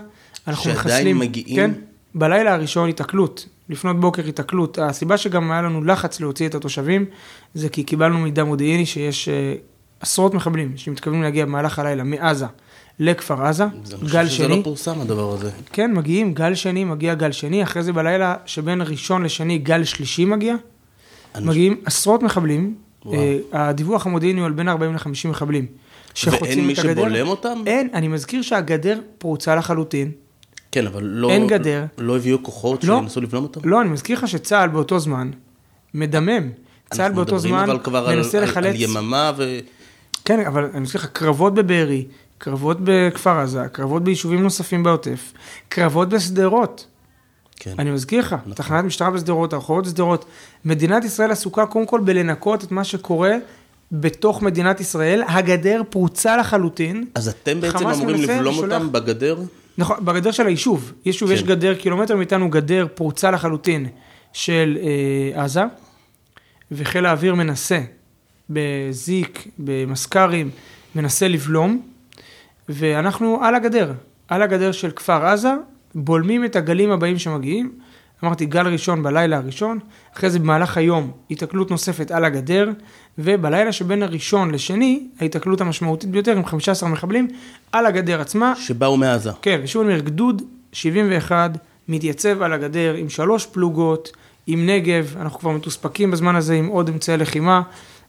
אנחנו 0.47 0.63
שעדיין 0.63 0.77
מחסלים, 0.77 1.19
מגיעים? 1.19 1.55
כן, 1.55 1.71
בלילה 2.15 2.53
הראשון 2.53 2.89
התקלות, 2.89 3.45
לפנות 3.69 3.99
בוקר 3.99 4.25
התקלות. 4.25 4.79
הסיבה 4.79 5.17
שגם 5.17 5.51
היה 5.51 5.61
לנו 5.61 5.83
לחץ 5.83 6.19
להוציא 6.19 6.47
את 6.47 6.55
התושבים, 6.55 7.05
זה 7.53 7.69
כי 7.69 7.83
קיבלנו 7.83 8.19
מידע 8.19 8.43
מודיעיני 8.43 8.85
שיש 8.85 9.29
uh, 9.29 9.61
עשרות 9.99 10.33
מחבלים 10.33 10.77
שמתכוונים 10.77 11.23
להגיע 11.23 11.45
במהלך 11.45 11.79
הלילה 11.79 12.03
מעזה 12.03 12.45
לכפר 12.99 13.45
עזה, 13.45 13.63
גל 14.11 14.27
שני. 14.27 14.47
זה 14.47 14.47
לא 14.47 14.61
פורסם 14.63 15.01
הדבר 15.01 15.33
הזה. 15.33 15.51
כן, 15.71 15.93
מגיעים, 15.93 16.33
גל 16.33 16.55
שני, 16.55 16.83
מגיע 16.83 17.13
גל 17.13 17.31
שני, 17.31 17.63
אחרי 17.63 17.83
זה 17.83 17.93
בלילה 17.93 18.35
שבין 18.45 18.81
ראשון 18.81 19.23
לשני 19.23 19.57
גל 19.57 19.83
שלישי 19.83 20.25
מגיע. 20.25 20.55
מגיעים 21.41 21.81
עשרות 21.85 22.23
מחבלים, 22.23 22.75
uh, 23.03 23.07
הדיווח 23.51 24.05
המודיעיני 24.05 24.39
הוא 24.39 24.45
על 24.45 24.51
בין 24.51 24.67
40 24.67 24.93
ל-50 24.93 25.27
מחבלים. 25.27 25.65
ואין 26.41 26.67
מי 26.67 26.75
שבולם 26.75 27.27
אותם? 27.27 27.63
אין, 27.65 27.89
אני 27.93 28.07
מזכיר 28.07 28.41
שהגדר 28.41 28.99
פרוצה 29.17 29.55
לחלוטין. 29.55 30.11
כן, 30.71 30.87
אבל 30.87 31.03
לא... 31.03 31.29
אין 31.29 31.47
גדר. 31.47 31.85
לא 31.97 32.15
הביאו 32.15 32.43
כוחות 32.43 32.83
לא, 32.83 32.99
שינסו 32.99 33.21
לבלום 33.21 33.43
אותם? 33.43 33.69
לא, 33.69 33.81
אני 33.81 33.89
מזכיר 33.89 34.17
לך 34.17 34.27
שצה"ל 34.27 34.69
באותו 34.69 34.99
זמן 34.99 35.31
מדמם. 35.93 36.49
צה"ל 36.93 37.11
באותו 37.11 37.39
זמן 37.39 37.69
מנסה 38.15 38.39
לחלץ... 38.39 38.57
אנחנו 38.57 38.61
מדברים 38.61 38.63
אבל 38.63 38.63
כבר 38.63 38.67
על, 38.67 38.67
על 38.67 38.75
יממה 38.75 39.31
ו... 39.37 39.59
כן, 40.25 40.39
אבל 40.39 40.69
אני 40.73 40.79
מזכיר 40.79 41.01
לך, 41.01 41.07
קרבות 41.07 41.53
בבארי, 41.53 42.05
קרבות 42.37 42.77
בכפר 42.83 43.39
עזה, 43.39 43.63
קרבות 43.71 44.03
ביישובים 44.03 44.43
נוספים 44.43 44.83
בעוטף, 44.83 45.33
קרבות 45.69 46.09
בשדרות. 46.09 46.87
כן. 47.55 47.73
אני 47.79 47.91
מזכיר 47.91 48.19
לך, 48.19 48.33
נכון. 48.33 48.53
תחנת 48.53 48.85
משטרה 48.85 49.11
בשדרות, 49.11 49.53
הרחובות 49.53 49.85
בשדרות. 49.85 50.25
מדינת 50.65 51.03
ישראל 51.03 51.31
עסוקה 51.31 51.65
קודם 51.65 51.85
כל 51.85 52.01
בלנקות 52.05 52.63
את 52.63 52.71
מה 52.71 52.83
שקורה 52.83 53.35
בתוך 53.91 54.41
מדינת 54.41 54.79
ישראל, 54.79 55.23
הגדר 55.27 55.81
פרוצה 55.89 56.37
לחלוטין. 56.37 57.05
אז 57.15 57.27
אתם 57.27 57.61
בעצם 57.61 57.87
אמורים 57.87 58.21
לבלום 58.21 58.53
ושולח... 58.53 58.73
אותם 58.73 58.91
בגדר? 58.91 59.37
נכון, 59.77 60.05
בגדר 60.05 60.31
של 60.31 60.47
היישוב. 60.47 60.93
יישוב, 61.05 61.29
כן. 61.29 61.35
יש 61.35 61.43
גדר, 61.43 61.75
קילומטר 61.75 62.15
מאיתנו 62.15 62.49
גדר 62.49 62.87
פרוצה 62.95 63.31
לחלוטין 63.31 63.87
של 64.33 64.77
אה, 64.81 65.43
עזה, 65.43 65.63
וחיל 66.71 67.05
האוויר 67.05 67.35
מנסה 67.35 67.79
בזיק, 68.49 69.47
במסקרים, 69.59 70.49
מנסה 70.95 71.27
לבלום, 71.27 71.81
ואנחנו 72.69 73.43
על 73.43 73.55
הגדר, 73.55 73.93
על 74.27 74.41
הגדר 74.41 74.71
של 74.71 74.91
כפר 74.91 75.25
עזה, 75.25 75.53
בולמים 75.95 76.45
את 76.45 76.55
הגלים 76.55 76.91
הבאים 76.91 77.19
שמגיעים. 77.19 77.71
אמרתי, 78.23 78.45
גל 78.45 78.67
ראשון 78.67 79.03
בלילה 79.03 79.37
הראשון, 79.37 79.79
אחרי 80.15 80.29
זה 80.29 80.39
במהלך 80.39 80.77
היום 80.77 81.11
התקלות 81.31 81.71
נוספת 81.71 82.11
על 82.11 82.25
הגדר, 82.25 82.69
ובלילה 83.17 83.71
שבין 83.71 84.03
הראשון 84.03 84.51
לשני, 84.51 85.07
ההתקלות 85.19 85.61
המשמעותית 85.61 86.09
ביותר 86.09 86.37
עם 86.37 86.45
15 86.45 86.89
מחבלים 86.89 87.27
על 87.71 87.85
הגדר 87.85 88.21
עצמה. 88.21 88.53
שבאו 88.55 88.97
מעזה. 88.97 89.31
כן, 89.41 89.59
ושוב 89.63 89.83
אני 89.83 89.93
אומר, 89.93 90.05
גדוד 90.05 90.41
71 90.71 91.51
מתייצב 91.87 92.41
על 92.41 92.53
הגדר 92.53 92.93
עם 92.93 93.09
שלוש 93.09 93.45
פלוגות, 93.45 94.11
עם 94.47 94.65
נגב, 94.65 95.15
אנחנו 95.19 95.39
כבר 95.39 95.51
מתוספקים 95.51 96.11
בזמן 96.11 96.35
הזה 96.35 96.53
עם 96.53 96.67
עוד 96.67 96.89
אמצעי 96.89 97.17
לחימה, 97.17 97.61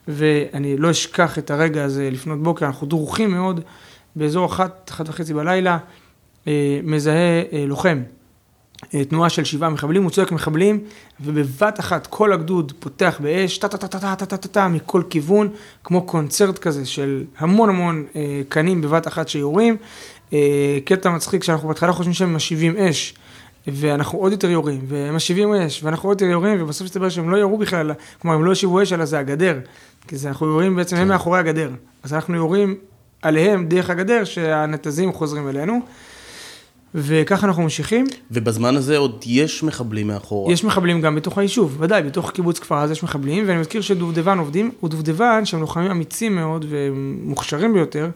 ואני 0.08 0.76
לא 0.76 0.90
אשכח 0.90 1.38
את 1.38 1.50
הרגע 1.50 1.84
הזה 1.84 2.08
לפנות 2.12 2.42
בוקר, 2.42 2.66
אנחנו 2.66 2.86
דרוכים 2.86 3.30
מאוד, 3.30 3.60
באזור 4.16 4.46
אחת, 4.46 4.90
אחת 4.90 5.08
וחצי 5.08 5.34
בלילה, 5.34 5.78
אה, 6.48 6.80
מזהה 6.82 7.42
אה, 7.52 7.64
לוחם 7.66 8.02
אה, 8.94 9.04
תנועה 9.04 9.30
של 9.30 9.44
שבעה 9.44 9.70
מחבלים, 9.70 10.02
הוא 10.02 10.10
צועק 10.10 10.32
מחבלים, 10.32 10.80
ובבת 11.20 11.80
אחת 11.80 12.06
כל 12.06 12.32
הגדוד 12.32 12.72
פותח 12.80 13.20
באש, 13.22 13.58
טה-טה-טה-טה-טה-טה-טה 13.58 14.68
מכל 14.68 15.02
כיוון, 15.10 15.48
כמו 15.84 16.02
קונצרט 16.02 16.58
כזה 16.58 16.86
של 16.86 17.24
המון 17.38 17.68
המון 17.68 18.06
אה, 18.16 18.42
קנים 18.48 18.80
בבת 18.80 19.06
אחת 19.06 19.28
שיורים. 19.28 19.76
אה, 20.32 20.78
קטע 20.84 21.10
מצחיק 21.10 21.44
שאנחנו 21.44 21.68
בהתחלה 21.68 21.92
חושבים 21.92 22.14
שהם 22.14 22.34
משיבים 22.34 22.76
אש, 22.76 23.14
ואנחנו 23.66 24.18
עוד 24.18 24.32
יותר 24.32 24.50
יורים, 24.50 24.80
והם 24.88 25.16
משיבים 25.16 25.54
אש, 25.54 25.84
ואנחנו 25.84 26.08
עוד 26.08 26.20
יותר 26.20 26.32
יורים, 26.32 26.62
ובסוף 26.62 26.84
מסתבר 26.84 27.08
שהם 27.08 27.30
לא 27.30 27.36
ירו 27.36 27.58
בכלל, 27.58 27.92
כלומר 28.22 28.36
הם 28.36 28.44
לא 28.44 28.52
השיבו 28.52 28.82
אש, 28.82 28.92
אלא 28.92 29.04
זה 29.04 29.18
הגדר, 29.18 29.58
כי 30.08 30.16
זה, 30.16 30.28
אנחנו 30.28 30.46
יורים 30.46 30.76
בעצם, 30.76 30.96
הם 30.96 31.02
כן. 31.02 31.08
מאחורי 31.08 31.38
הגדר. 31.38 31.70
אז 32.02 32.14
אנחנו 32.14 32.34
יורים 32.34 32.76
עליהם 33.22 33.66
דרך 33.68 33.90
הגדר, 33.90 34.24
שהנתזים 34.24 35.12
חוזרים 35.12 35.48
אלינו. 35.48 35.80
וככה 36.98 37.46
אנחנו 37.46 37.62
ממשיכים. 37.62 38.06
ובזמן 38.30 38.76
הזה 38.76 38.96
עוד 38.96 39.24
יש 39.26 39.62
מחבלים 39.62 40.06
מאחורה. 40.06 40.52
יש 40.52 40.64
מחבלים 40.64 41.00
גם 41.00 41.14
בתוך 41.14 41.38
היישוב, 41.38 41.76
ודאי, 41.80 42.02
בתוך 42.02 42.30
קיבוץ 42.30 42.58
כפר 42.58 42.74
עזה 42.74 42.92
יש 42.92 43.02
מחבלים, 43.02 43.44
ואני 43.46 43.60
מזכיר 43.60 43.80
שדובדבן 43.80 44.38
עובדים, 44.38 44.70
ודובדבן, 44.82 45.44
שהם 45.44 45.60
לוחמים 45.60 45.90
אמיצים 45.90 46.34
מאוד 46.34 46.64
ומוכשרים 46.68 47.72
ביותר, 47.72 48.10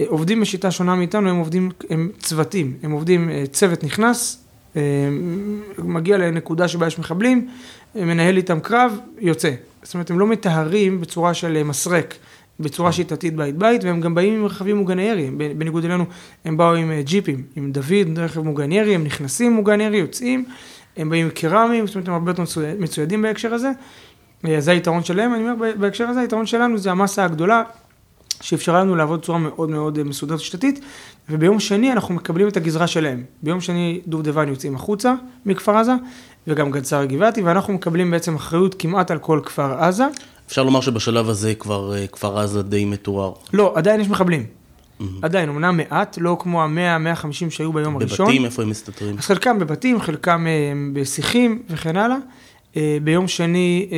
אה, 0.00 0.04
עובדים 0.08 0.40
בשיטה 0.40 0.70
שונה 0.70 0.94
מאיתנו, 0.94 1.30
הם 1.30 1.36
עובדים, 1.36 1.70
הם 1.90 2.10
צוותים, 2.18 2.76
הם 2.82 2.90
עובדים, 2.90 3.30
אה, 3.30 3.44
צוות 3.52 3.84
נכנס, 3.84 4.38
אה, 4.76 4.82
מגיע 5.78 6.18
לנקודה 6.18 6.68
שבה 6.68 6.86
יש 6.86 6.98
מחבלים, 6.98 7.48
מנהל 7.94 8.36
איתם 8.36 8.60
קרב, 8.60 8.98
יוצא. 9.18 9.50
זאת 9.82 9.94
אומרת, 9.94 10.10
הם 10.10 10.18
לא 10.18 10.26
מטהרים 10.26 11.00
בצורה 11.00 11.34
של 11.34 11.62
מסרק. 11.62 12.14
בצורה 12.60 12.92
שיטתית 12.92 13.36
בית 13.36 13.56
בית, 13.56 13.84
והם 13.84 14.00
גם 14.00 14.14
באים 14.14 14.34
עם 14.34 14.46
רכבים 14.46 14.76
מוגני 14.76 15.02
ירי, 15.02 15.30
בניגוד 15.30 15.84
אלינו, 15.84 16.04
הם 16.44 16.56
באו 16.56 16.74
עם 16.74 16.90
אה, 16.90 17.02
ג'יפים, 17.02 17.42
עם 17.56 17.72
דוד, 17.72 18.18
רכב 18.18 18.40
מוגן 18.40 18.72
ירי, 18.72 18.94
הם 18.94 19.04
נכנסים 19.04 19.52
מוגן 19.52 19.80
ירי, 19.80 19.96
יוצאים, 19.96 20.44
הם 20.96 21.10
באים 21.10 21.26
עם 21.26 21.30
קרמים, 21.30 21.86
זאת 21.86 21.94
אומרת, 21.94 22.08
הם 22.08 22.14
הרבה 22.14 22.30
יותר 22.30 22.42
מצוידים 22.78 23.22
בהקשר 23.22 23.54
הזה. 23.54 23.70
אה, 24.44 24.60
זה 24.60 24.70
היתרון 24.70 25.04
שלהם, 25.04 25.34
אני 25.34 25.42
אומר, 25.42 25.72
בהקשר 25.78 26.08
הזה 26.08 26.20
היתרון 26.20 26.46
שלנו 26.46 26.78
זה 26.78 26.90
המסה 26.90 27.24
הגדולה, 27.24 27.62
שאפשרה 28.40 28.80
לנו 28.80 28.96
לעבוד 28.96 29.20
בצורה 29.20 29.38
מאוד 29.38 29.70
מאוד 29.70 29.98
אה, 29.98 30.04
מסודרת 30.04 30.38
ושיטתית, 30.38 30.80
וביום 31.30 31.60
שני 31.60 31.92
אנחנו 31.92 32.14
מקבלים 32.14 32.48
את 32.48 32.56
הגזרה 32.56 32.86
שלהם. 32.86 33.22
ביום 33.42 33.60
שני 33.60 34.00
דובדבן 34.06 34.48
יוצאים 34.48 34.74
החוצה 34.74 35.14
מכפר 35.46 35.76
עזה, 35.76 35.92
וגם 36.46 36.70
גדסר 36.70 37.04
גבעתי, 37.04 37.42
ואנחנו 37.42 37.72
מקבלים 37.72 38.10
בעצם 38.10 38.34
אחריות 38.34 38.74
כמעט 38.78 39.10
על 39.10 39.18
כל 39.18 39.40
כפר 39.44 39.78
עזה. 39.78 40.06
אפשר 40.46 40.62
לומר 40.62 40.80
שבשלב 40.80 41.28
הזה 41.28 41.54
כבר 41.54 41.96
אה, 41.96 42.06
כפר 42.06 42.38
עזה 42.38 42.62
די 42.62 42.84
מתואר. 42.84 43.32
לא, 43.52 43.72
עדיין 43.76 44.00
יש 44.00 44.08
מחבלים. 44.08 44.46
Mm-hmm. 45.00 45.04
עדיין, 45.22 45.48
אמנם 45.48 45.76
מעט, 45.76 46.18
לא 46.20 46.36
כמו 46.40 46.62
המאה, 46.62 46.98
150 46.98 47.50
שהיו 47.50 47.72
ביום 47.72 47.94
בבתים, 47.94 48.08
הראשון. 48.08 48.26
בבתים, 48.26 48.44
איפה 48.44 48.62
הם 48.62 48.70
מסתתרים? 48.70 49.18
אז 49.18 49.24
חלקם 49.24 49.58
בבתים, 49.58 50.00
חלקם 50.00 50.46
אה, 50.46 50.72
בשיחים 50.92 51.62
וכן 51.70 51.96
הלאה. 51.96 52.16
אה, 52.76 52.98
ביום 53.04 53.28
שני 53.28 53.88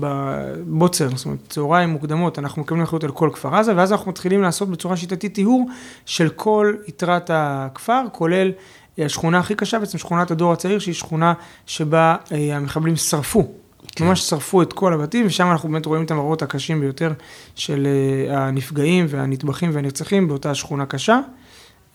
בבוצר, 0.00 1.08
זאת 1.16 1.26
אומרת, 1.26 1.38
צהריים 1.48 1.90
מוקדמות, 1.90 2.38
אנחנו 2.38 2.62
מקבלים 2.62 2.82
אחריות 2.82 3.04
על 3.04 3.10
כל 3.10 3.30
כפר 3.32 3.54
עזה, 3.54 3.76
ואז 3.76 3.92
אנחנו 3.92 4.10
מתחילים 4.10 4.42
לעשות 4.42 4.68
בצורה 4.68 4.96
שיטתית 4.96 5.34
טיהור 5.34 5.68
של 6.06 6.28
כל 6.28 6.74
יתרת 6.88 7.30
הכפר, 7.32 8.02
כולל 8.12 8.52
השכונה 8.98 9.38
הכי 9.38 9.54
קשה, 9.54 9.78
בעצם 9.78 9.98
שכונת 9.98 10.30
הדור 10.30 10.52
הצעיר, 10.52 10.78
שהיא 10.78 10.94
שכונה 10.94 11.32
שבה 11.66 12.16
המחבלים 12.30 12.96
שרפו 12.96 13.52
כן. 13.96 14.04
ממש 14.04 14.20
שרפו 14.20 14.62
את 14.62 14.72
כל 14.72 14.92
הבתים, 14.92 15.26
ושם 15.26 15.50
אנחנו 15.50 15.68
באמת 15.68 15.86
רואים 15.86 16.04
את 16.04 16.10
המראות 16.10 16.42
הקשים 16.42 16.80
ביותר 16.80 17.12
של 17.54 17.86
uh, 17.86 18.32
הנפגעים 18.32 19.06
והנטבחים 19.08 19.70
והנרצחים 19.72 20.28
באותה 20.28 20.54
שכונה 20.54 20.86
קשה. 20.86 21.20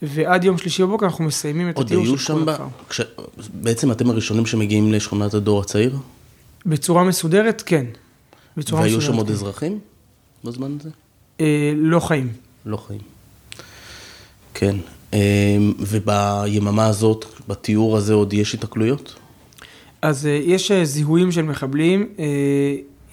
ועד 0.02 0.44
יום 0.44 0.58
שלישי 0.58 0.82
בבוקר 0.82 1.06
אנחנו 1.06 1.24
מסיימים 1.24 1.70
את 1.70 1.78
הטיול 1.78 2.18
של 2.18 2.34
כל 2.34 2.50
הכפר. 2.50 2.64
כש... 2.88 3.00
בעצם 3.54 3.92
אתם 3.92 4.10
הראשונים 4.10 4.46
שמגיעים 4.46 4.92
לשכונת 4.92 5.34
הדור 5.34 5.60
הצעיר? 5.60 5.96
בצורה 6.66 7.04
מסודרת, 7.04 7.62
כן. 7.66 7.86
בצורה 8.56 8.80
והיו 8.80 8.98
מסודרת, 8.98 9.14
שם 9.14 9.18
עוד 9.18 9.26
כן. 9.26 9.32
אזרחים 9.32 9.78
בזמן 10.44 10.76
הזה? 10.80 10.88
Uh, 11.38 11.42
לא 11.76 12.00
חיים. 12.00 12.32
לא 12.66 12.76
חיים. 12.76 13.00
כן. 14.54 14.76
Uh, 15.12 15.14
וביממה 15.78 16.86
הזאת, 16.86 17.24
בתיאור 17.48 17.96
הזה 17.96 18.14
עוד 18.14 18.32
יש 18.32 18.54
התקלויות? 18.54 19.19
אז 20.02 20.26
אה, 20.26 20.40
יש 20.44 20.70
אה, 20.70 20.84
זיהויים 20.84 21.32
של 21.32 21.42
מחבלים, 21.42 22.06
אה, 22.18 22.24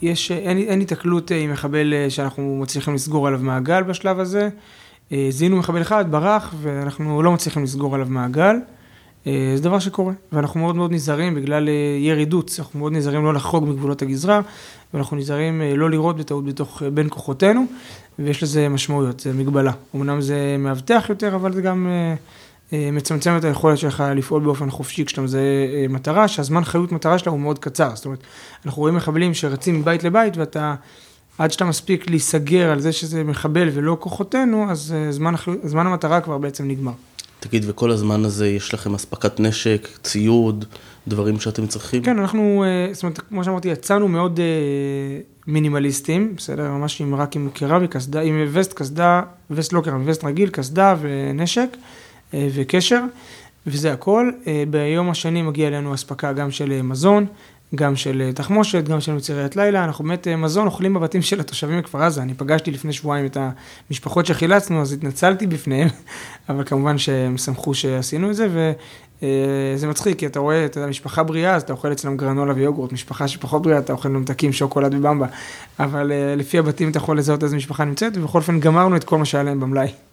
יש, 0.02 0.32
אין, 0.32 0.58
אין 0.58 0.82
התקלות 0.82 1.32
עם 1.32 1.52
מחבל 1.52 1.94
שאנחנו 2.10 2.60
מצליחים 2.62 2.96
לסגור 2.96 3.28
עליו 3.28 3.40
מעגל 3.44 3.84
בשלב 3.84 4.20
הזה. 4.20 4.50
זיהינו 5.30 5.58
מחבל 5.58 5.82
אחד, 5.82 6.12
ברח, 6.12 6.54
ואנחנו 6.62 7.22
לא 7.24 7.32
מצליחים 7.32 7.64
לסגור 7.64 7.96
עליו 7.96 8.08
מעגל. 8.10 8.56
זה 9.26 9.62
דבר 9.62 9.80
שקורה, 9.80 10.14
ואנחנו 10.32 10.60
מאוד 10.60 10.76
מאוד 10.76 10.92
נזהרים 10.92 11.36
בגלל 11.36 11.70
ירי 12.00 12.26
דוץ, 12.26 12.60
אנחנו 12.60 12.80
מאוד 12.80 12.94
נזהרים 12.94 13.24
לא 13.24 13.34
לחרוג 13.34 13.66
מגבולות 13.68 14.02
הגזרה, 14.02 14.42
ואנחנו 14.94 15.18
נזהרים 15.18 15.62
לא 15.76 15.90
לראות 15.90 16.18
בטעות 16.18 16.46
בתוך, 16.46 16.82
בין 16.94 17.10
כוחותינו, 17.10 17.66
ויש 18.20 18.44
לזה 18.44 18.70
משמעויות, 18.70 19.20
זה 19.20 19.34
מגבלה. 19.34 19.72
אמנם 19.96 20.22
זה 20.22 20.56
מאבטח 20.60 21.06
יותר, 21.10 21.36
אבל 21.36 21.54
זה 21.54 21.62
גם 21.62 21.88
מצמצם 22.72 23.38
את 23.38 23.44
היכולת 23.44 23.78
שלך 23.78 24.04
לפעול 24.16 24.44
באופן 24.44 24.70
חופשי 24.70 25.06
כשאתה 25.06 25.22
מזהה 25.22 25.42
מטרה, 25.90 26.28
שהזמן 26.28 26.64
חיות 26.64 26.92
מטרה 26.92 27.18
שלה 27.18 27.32
הוא 27.32 27.40
מאוד 27.40 27.60
קצר. 27.60 27.90
זאת 27.96 28.06
אומרת, 28.06 28.20
אנחנו 28.66 28.82
רואים 28.82 28.96
מחבלים 28.96 29.34
שרצים 29.34 29.80
מבית 29.80 30.04
לבית, 30.04 30.38
ואתה, 30.38 30.76
עד 31.38 31.52
שאתה 31.52 31.66
מספיק 31.66 32.10
להיסגר 32.10 32.72
על 32.72 32.80
זה 32.80 32.92
שזה 32.92 33.24
מחבל 33.24 33.70
ולא 33.74 33.98
כוחותינו, 34.00 34.72
אז 34.72 34.96
זמן, 35.10 35.34
זמן 35.64 35.88
המטרה 35.88 36.22
כבר 36.22 36.38
בעצם 36.38 36.68
נגמר. 36.68 36.92
תגיד, 37.40 37.66
וכל 37.68 37.92
הזמן 37.92 38.26
הזה 38.26 38.48
יש 38.48 38.74
לכם 38.74 38.96
אספקת 38.96 39.40
נשק, 39.40 39.88
ציוד, 40.04 40.66
דברים 41.08 41.40
שאתם 41.40 41.68
צריכים? 41.68 42.04
כן, 42.04 42.20
אנחנו, 42.20 42.64
זאת 42.94 43.04
אומרת, 43.04 43.20
כמו 43.30 43.44
שאמרתי, 43.44 43.68
יצאנו 43.68 44.08
מאוד 44.08 44.40
מינימליסטים, 45.48 46.34
בסדר? 46.38 46.72
ממש 46.72 47.02
עם, 47.02 47.16
רק 47.16 47.36
עם 47.36 47.50
קרמי, 47.54 47.88
קסדה, 47.88 48.22
עם 48.22 48.46
וסט, 48.52 48.74
קסדה, 48.74 49.22
וסט 49.52 49.74
לא 49.74 49.82
קרמי, 49.82 50.12
וסט 50.12 50.24
רגיל, 50.24 50.50
קסדה 50.50 50.96
ונשק. 51.02 51.78
וקשר, 52.34 53.02
וזה 53.68 53.94
הכל. 53.94 54.32
ביום 54.70 55.10
השני 55.10 55.42
מגיע 55.42 55.68
אלינו 55.68 55.94
אספקה 55.94 56.34
גם 56.34 56.52
של 56.52 56.82
מזון, 56.82 57.26
גם 57.76 57.96
של 57.96 58.32
תחמושת, 58.36 58.84
גם 58.84 59.02
של 59.02 59.14
מציריית 59.14 59.56
לילה. 59.56 59.86
אנחנו 59.86 60.04
באמת 60.06 60.28
מזון 60.28 60.66
אוכלים 60.66 60.94
בבתים 60.94 61.22
של 61.22 61.40
התושבים 61.40 61.80
מכפר 61.80 62.02
עזה. 62.02 62.22
אני 62.22 62.34
פגשתי 62.34 62.72
לפני 62.72 62.94
שבועיים 62.94 63.26
את 63.26 63.38
המשפחות 63.90 64.26
שחילצנו, 64.26 64.82
אז 64.82 64.94
התנצלתי 64.94 65.48
בפניהם, 65.48 65.88
אבל 66.50 66.64
כמובן 66.64 66.98
שהם 66.98 67.38
שמחו 67.38 67.74
שעשינו 67.74 68.30
את 68.30 68.36
זה, 68.36 68.48
וזה 68.52 69.88
מצחיק, 69.88 70.20
כי 70.20 70.26
אתה 70.26 70.40
רואה 70.40 70.66
את 70.66 70.78
המשפחה 70.78 71.24
בריאה, 71.24 71.56
אז 71.56 71.62
אתה 71.62 71.74
אוכל 71.74 71.92
אצלם 71.92 72.18
גרנולה 72.18 72.54
ויוגורט, 72.54 72.92
משפחה 72.92 73.28
שפחות 73.28 73.62
בריאה, 73.62 73.80
אתה 73.80 73.94
אוכל 73.94 74.10
ממתקים, 74.10 74.54
שוקולד 74.54 74.94
ובמבה, 74.94 75.28
אבל 75.80 76.12
לפי 76.38 76.60
הבתים 76.60 76.90
אתה 76.90 76.98
יכול 76.98 77.18
לזהות 77.18 77.44
איזה 77.44 77.56
משפחה 77.56 77.86
נמצאת, 77.86 78.18
ובכל 78.18 78.40
אופן 78.40 78.60
גמרנו 78.60 78.96
את 78.96 79.04
כל 79.04 79.18
מה 79.18 79.26
שהיה 79.26 79.44
להם 79.44 79.60
במלאי. 79.60 80.07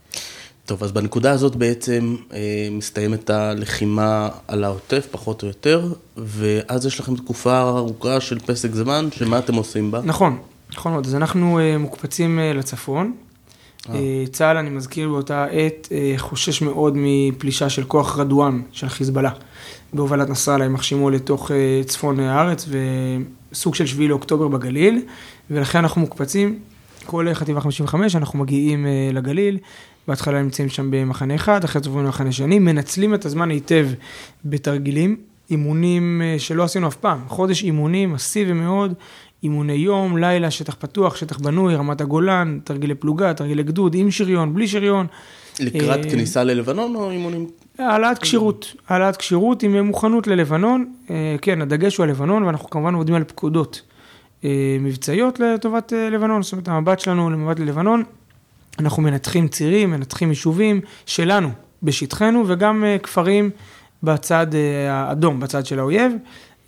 טוב, 0.66 0.84
אז 0.84 0.92
בנקודה 0.92 1.32
הזאת 1.32 1.56
בעצם 1.56 2.16
אה, 2.32 2.68
מסתיימת 2.70 3.30
הלחימה 3.30 4.28
על 4.48 4.64
העוטף, 4.64 5.06
פחות 5.10 5.42
או 5.42 5.48
יותר, 5.48 5.92
ואז 6.16 6.86
יש 6.86 7.00
לכם 7.00 7.16
תקופה 7.16 7.60
ארוכה 7.68 8.20
של 8.20 8.38
פסק 8.38 8.74
זמן, 8.74 9.08
שמה 9.12 9.38
אתם 9.38 9.54
עושים 9.54 9.90
בה? 9.90 10.00
נכון, 10.04 10.38
נכון 10.72 10.92
מאוד. 10.92 11.06
אז 11.06 11.14
אנחנו 11.14 11.58
אה, 11.58 11.78
מוקפצים 11.78 12.38
אה, 12.38 12.52
לצפון. 12.52 13.12
אה. 13.88 14.24
צה"ל, 14.32 14.56
אני 14.56 14.70
מזכיר 14.70 15.08
באותה 15.08 15.44
עת, 15.44 15.88
חושש 16.16 16.62
מאוד 16.62 16.94
מפלישה 16.96 17.68
של 17.68 17.84
כוח 17.84 18.18
רדואן 18.18 18.62
של 18.72 18.88
חיזבאללה. 18.88 19.30
בהובלת 19.92 20.28
נסראללה, 20.28 20.64
יימח 20.64 20.82
שמו 20.82 21.10
לתוך 21.10 21.50
צפון 21.86 22.20
הארץ, 22.20 22.68
וסוג 23.52 23.74
של 23.74 23.86
שביעי 23.86 24.08
לאוקטובר 24.08 24.48
בגליל, 24.48 25.02
ולכן 25.50 25.78
אנחנו 25.78 26.00
מוקפצים. 26.00 26.58
כל 27.06 27.26
חטיבה 27.34 27.60
55, 27.60 28.16
אנחנו 28.16 28.38
מגיעים 28.38 28.86
לגליל, 29.12 29.58
בהתחלה 30.08 30.42
נמצאים 30.42 30.68
שם 30.68 30.90
במחנה 30.90 31.34
אחד, 31.34 31.64
אחרי 31.64 31.82
זה 31.82 31.88
עוברים 31.88 32.04
למחנה 32.04 32.32
שני, 32.32 32.58
מנצלים 32.58 33.14
את 33.14 33.24
הזמן 33.24 33.50
היטב 33.50 33.88
בתרגילים, 34.44 35.16
אימונים 35.50 36.22
אה, 36.24 36.38
שלא 36.38 36.62
עשינו 36.62 36.88
אף 36.88 36.96
פעם, 36.96 37.18
חודש 37.28 37.62
אימונים 37.62 38.12
מסיבי 38.12 38.52
מאוד, 38.52 38.94
אימוני 39.42 39.72
יום, 39.72 40.16
לילה, 40.16 40.50
שטח 40.50 40.76
פתוח, 40.78 41.16
שטח 41.16 41.38
בנוי, 41.38 41.74
רמת 41.74 42.00
הגולן, 42.00 42.58
תרגילי 42.64 42.94
פלוגה, 42.94 43.34
תרגילי 43.34 43.62
גדוד, 43.62 43.94
עם 43.94 44.10
שריון, 44.10 44.54
בלי 44.54 44.68
שריון. 44.68 45.06
לקראת 45.60 46.04
כניסה 46.10 46.44
ללבנון 46.44 46.94
או 46.94 47.10
אימונים? 47.10 47.46
העלאת 47.78 48.18
כשירות, 48.18 48.74
העלאת 48.88 49.16
כשירות 49.16 49.62
עם 49.62 49.86
מוכנות 49.86 50.26
ללבנון, 50.26 50.92
כן, 51.42 51.62
הדגש 51.62 51.96
הוא 51.96 52.04
על 52.04 52.10
לבנון, 52.10 52.42
ואנחנו 52.42 52.70
כמובן 52.70 52.94
עובדים 52.94 53.14
על 53.14 53.24
פקודות. 53.24 53.82
מבצעיות 54.80 55.40
לטובת 55.40 55.92
לבנון, 56.12 56.42
זאת 56.42 56.52
אומרת 56.52 56.68
המבט 56.68 57.00
שלנו 57.00 57.30
למבט 57.30 57.58
ללבנון, 57.58 58.02
אנחנו 58.78 59.02
מנתחים 59.02 59.48
צירים, 59.48 59.90
מנתחים 59.90 60.28
יישובים 60.28 60.80
שלנו, 61.06 61.50
בשטחנו, 61.82 62.44
וגם 62.46 62.84
כפרים 63.02 63.50
בצד 64.02 64.46
האדום, 64.90 65.40
בצד 65.40 65.66
של 65.66 65.78
האויב, 65.78 66.12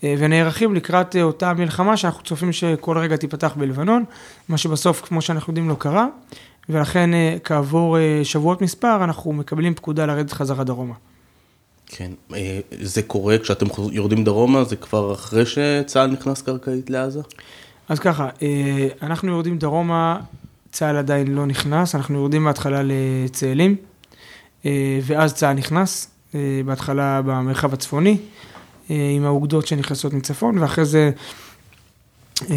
ונערכים 0.03 0.75
לקראת 0.75 1.17
אותה 1.23 1.55
מלחמה 1.55 1.97
שאנחנו 1.97 2.25
צופים 2.25 2.53
שכל 2.53 2.99
רגע 2.99 3.17
תיפתח 3.17 3.55
בלבנון, 3.57 4.05
מה 4.49 4.59
שבסוף, 4.59 5.01
כמו 5.01 5.23
שאנחנו 5.23 5.51
יודעים, 5.51 5.69
לא 5.69 5.77
קרה, 5.79 6.07
ולכן 6.69 7.11
כעבור 7.45 7.97
שבועות 8.23 8.63
מספר 8.63 9.05
אנחנו 9.05 9.33
מקבלים 9.33 9.75
פקודה 9.75 10.07
לרדת 10.07 10.33
חזרה 10.33 10.65
דרומה. 10.65 10.95
כן, 11.87 12.11
זה 12.81 13.03
קורה 13.03 13.39
כשאתם 13.39 13.67
יורדים 13.93 14.25
דרומה, 14.25 14.65
זה 14.65 14.77
כבר 14.77 15.13
אחרי 15.13 15.47
שצה"ל 15.47 16.11
נכנס 16.11 16.43
קרקעית 16.43 16.91
לעזה? 16.91 17.21
אז 17.89 17.99
ככה, 17.99 18.29
אנחנו 19.03 19.33
יורדים 19.33 19.59
דרומה, 19.59 20.21
צה"ל 20.77 20.97
עדיין 20.97 21.35
לא 21.35 21.47
נכנס, 21.47 21.95
אנחנו 21.95 22.19
יורדים 22.19 22.45
בהתחלה 22.45 22.81
לצאלים, 22.85 23.77
ואז 25.03 25.35
צה"ל 25.35 25.53
נכנס, 25.53 26.11
בהתחלה 26.65 27.23
במרחב 27.23 27.73
הצפוני, 27.73 28.19
עם 28.89 29.25
האוגדות 29.25 29.67
שנכנסות 29.67 30.13
מצפון, 30.13 30.59
ואחרי 30.59 30.85
זה, 30.85 31.11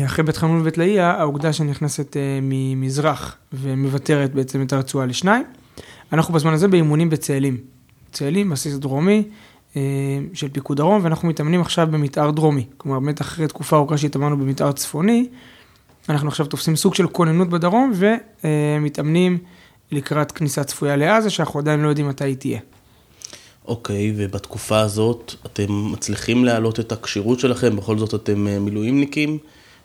אחרי 0.06 0.24
בית 0.24 0.38
חנון 0.38 0.62
ובית 0.62 0.78
לאיה, 0.78 1.12
האוגדה 1.12 1.54
שנכנסת 1.54 2.18
ממזרח 2.42 3.36
ומוותרת 3.54 4.34
בעצם 4.34 4.62
את 4.62 4.74
הרצועה 4.74 5.06
לשניים. 5.06 5.44
אנחנו 6.14 6.34
בזמן 6.34 6.54
הזה 6.54 6.68
באימונים 6.68 7.10
בצאלים. 7.10 7.58
צאלים, 8.12 8.50
בסיס 8.50 8.76
דרומי 8.76 9.24
של 10.34 10.50
פיקוד 10.52 10.78
דרום, 10.78 11.04
ואנחנו 11.04 11.28
מתאמנים 11.28 11.62
עכשיו 11.62 11.88
במתאר 11.92 12.32
דרומי. 12.32 12.66
כלומר, 12.78 13.00
באמת 13.00 13.22
אחרי 13.22 13.48
תקופה 13.48 13.78
ארוכה 13.78 13.98
שהתאמנו 13.98 14.38
במתאר 14.38 14.72
צפוני, 14.72 15.28
אנחנו 16.10 16.28
עכשיו 16.28 16.45
תופסים 16.45 16.76
סוג 16.76 16.95
של 16.95 17.08
כוננות 17.08 17.50
בדרום, 17.50 17.93
ומתאמנים 17.95 19.38
לקראת 19.91 20.32
כניסה 20.32 20.63
צפויה 20.63 20.95
לעזה, 20.95 21.30
שאנחנו 21.30 21.60
עדיין 21.60 21.80
לא 21.80 21.89
יודעים 21.89 22.08
מתי 22.08 22.24
היא 22.24 22.36
תהיה. 22.36 22.60
אוקיי, 23.65 24.13
ובתקופה 24.15 24.80
הזאת 24.80 25.34
אתם 25.45 25.91
מצליחים 25.91 26.45
להעלות 26.45 26.80
את 26.80 26.91
הכשירות 26.91 27.39
שלכם, 27.39 27.76
בכל 27.76 27.98
זאת 27.98 28.15
אתם 28.15 28.65
מילואימניקים, 28.65 29.38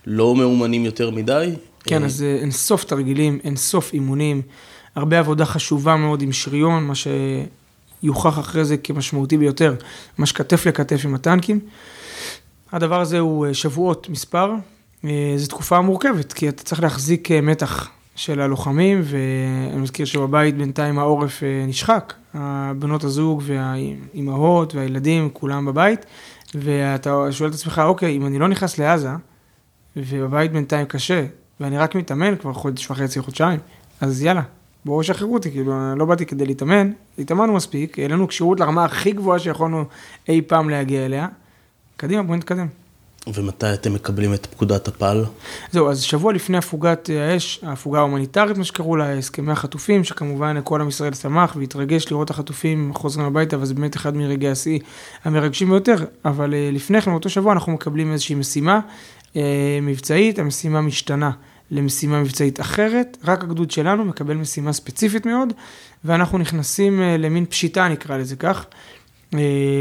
לא 0.06 0.34
מאומנים 0.34 0.84
יותר 0.84 1.10
מדי? 1.10 1.50
כן, 1.84 2.04
אז 2.04 2.22
אין 2.22 2.50
סוף 2.50 2.84
תרגילים, 2.84 3.38
אין 3.44 3.56
סוף 3.56 3.92
אימונים, 3.92 4.42
הרבה 4.94 5.18
עבודה 5.18 5.44
חשובה 5.44 5.96
מאוד 5.96 6.22
עם 6.22 6.32
שריון, 6.32 6.84
מה 6.84 6.94
שיוכח 6.94 8.38
אחרי 8.38 8.64
זה 8.64 8.76
כמשמעותי 8.76 9.38
ביותר, 9.38 9.74
ממש 10.18 10.32
כתף 10.32 10.66
לכתף 10.66 11.00
עם 11.04 11.14
הטנקים. 11.14 11.60
הדבר 12.72 13.00
הזה 13.00 13.18
הוא 13.18 13.46
שבועות 13.52 14.08
מספר, 14.08 14.52
זו 15.36 15.46
תקופה 15.48 15.80
מורכבת, 15.80 16.32
כי 16.32 16.48
אתה 16.48 16.62
צריך 16.62 16.82
להחזיק 16.82 17.30
מתח 17.30 17.90
של 18.16 18.40
הלוחמים, 18.40 19.00
ואני 19.04 19.80
מזכיר 19.80 20.06
שבבית 20.06 20.56
בינתיים 20.56 20.98
העורף 20.98 21.42
נשחק, 21.66 22.14
הבנות 22.34 23.04
הזוג 23.04 23.42
והאימהות 23.44 24.74
והילדים, 24.74 25.28
כולם 25.32 25.66
בבית, 25.66 26.06
ואתה 26.54 27.26
שואל 27.30 27.50
את 27.50 27.54
עצמך, 27.54 27.82
אוקיי, 27.84 28.16
אם 28.16 28.26
אני 28.26 28.38
לא 28.38 28.48
נכנס 28.48 28.78
לעזה, 28.78 29.10
ובבית 29.96 30.52
בינתיים 30.52 30.86
קשה, 30.86 31.26
ואני 31.60 31.78
רק 31.78 31.94
מתאמן 31.94 32.36
כבר 32.36 32.52
חודש 32.52 32.90
וחצי, 32.90 33.20
חודשיים, 33.20 33.60
אז 34.00 34.22
יאללה, 34.22 34.42
בואו 34.84 35.02
שחררו 35.02 35.34
אותי, 35.34 35.50
כאילו, 35.50 35.94
לא 35.96 36.04
באתי 36.04 36.26
כדי 36.26 36.46
להתאמן, 36.46 36.90
התאמנו 37.18 37.52
מספיק, 37.52 37.98
העלינו 37.98 38.28
כשירות 38.28 38.60
לרמה 38.60 38.84
הכי 38.84 39.12
גבוהה 39.12 39.38
שיכולנו 39.38 39.84
אי 40.28 40.42
פעם 40.42 40.70
להגיע 40.70 41.04
אליה, 41.06 41.28
קדימה, 41.96 42.22
בואו 42.22 42.36
נתקדם. 42.36 42.83
ומתי 43.34 43.74
אתם 43.74 43.94
מקבלים 43.94 44.34
את 44.34 44.46
פקודת 44.46 44.88
הפעל? 44.88 45.24
זהו, 45.72 45.90
אז 45.90 46.02
שבוע 46.02 46.32
לפני 46.32 46.58
הפוגת 46.58 47.10
האש, 47.12 47.60
ההפוגה 47.62 47.98
ההומניטרית, 47.98 48.58
מה 48.58 48.64
שקראו 48.64 48.96
לה, 48.96 49.12
הסכמי 49.18 49.52
החטופים, 49.52 50.04
שכמובן 50.04 50.56
כל 50.64 50.80
עם 50.80 50.88
ישראל 50.88 51.14
שמח 51.14 51.56
והתרגש 51.56 52.06
לראות 52.10 52.30
החטופים 52.30 52.92
חוזרים 52.94 53.26
הביתה, 53.26 53.58
וזה 53.60 53.74
באמת 53.74 53.96
אחד 53.96 54.16
מרגעי 54.16 54.50
השיא 54.50 54.78
המרגשים 55.24 55.70
ביותר, 55.70 55.96
אבל 56.24 56.54
לפני 56.72 57.00
כן, 57.00 57.10
באותו 57.10 57.30
שבוע, 57.30 57.52
אנחנו 57.52 57.72
מקבלים 57.72 58.12
איזושהי 58.12 58.34
משימה 58.34 58.80
מבצעית, 59.82 60.38
המשימה 60.38 60.80
משתנה 60.80 61.30
למשימה 61.70 62.20
מבצעית 62.20 62.60
אחרת, 62.60 63.18
רק 63.24 63.42
הגדוד 63.42 63.70
שלנו 63.70 64.04
מקבל 64.04 64.34
משימה 64.34 64.72
ספציפית 64.72 65.26
מאוד, 65.26 65.52
ואנחנו 66.04 66.38
נכנסים 66.38 67.00
למין 67.18 67.46
פשיטה, 67.46 67.88
נקרא 67.88 68.16
לזה 68.16 68.36
כך, 68.36 68.66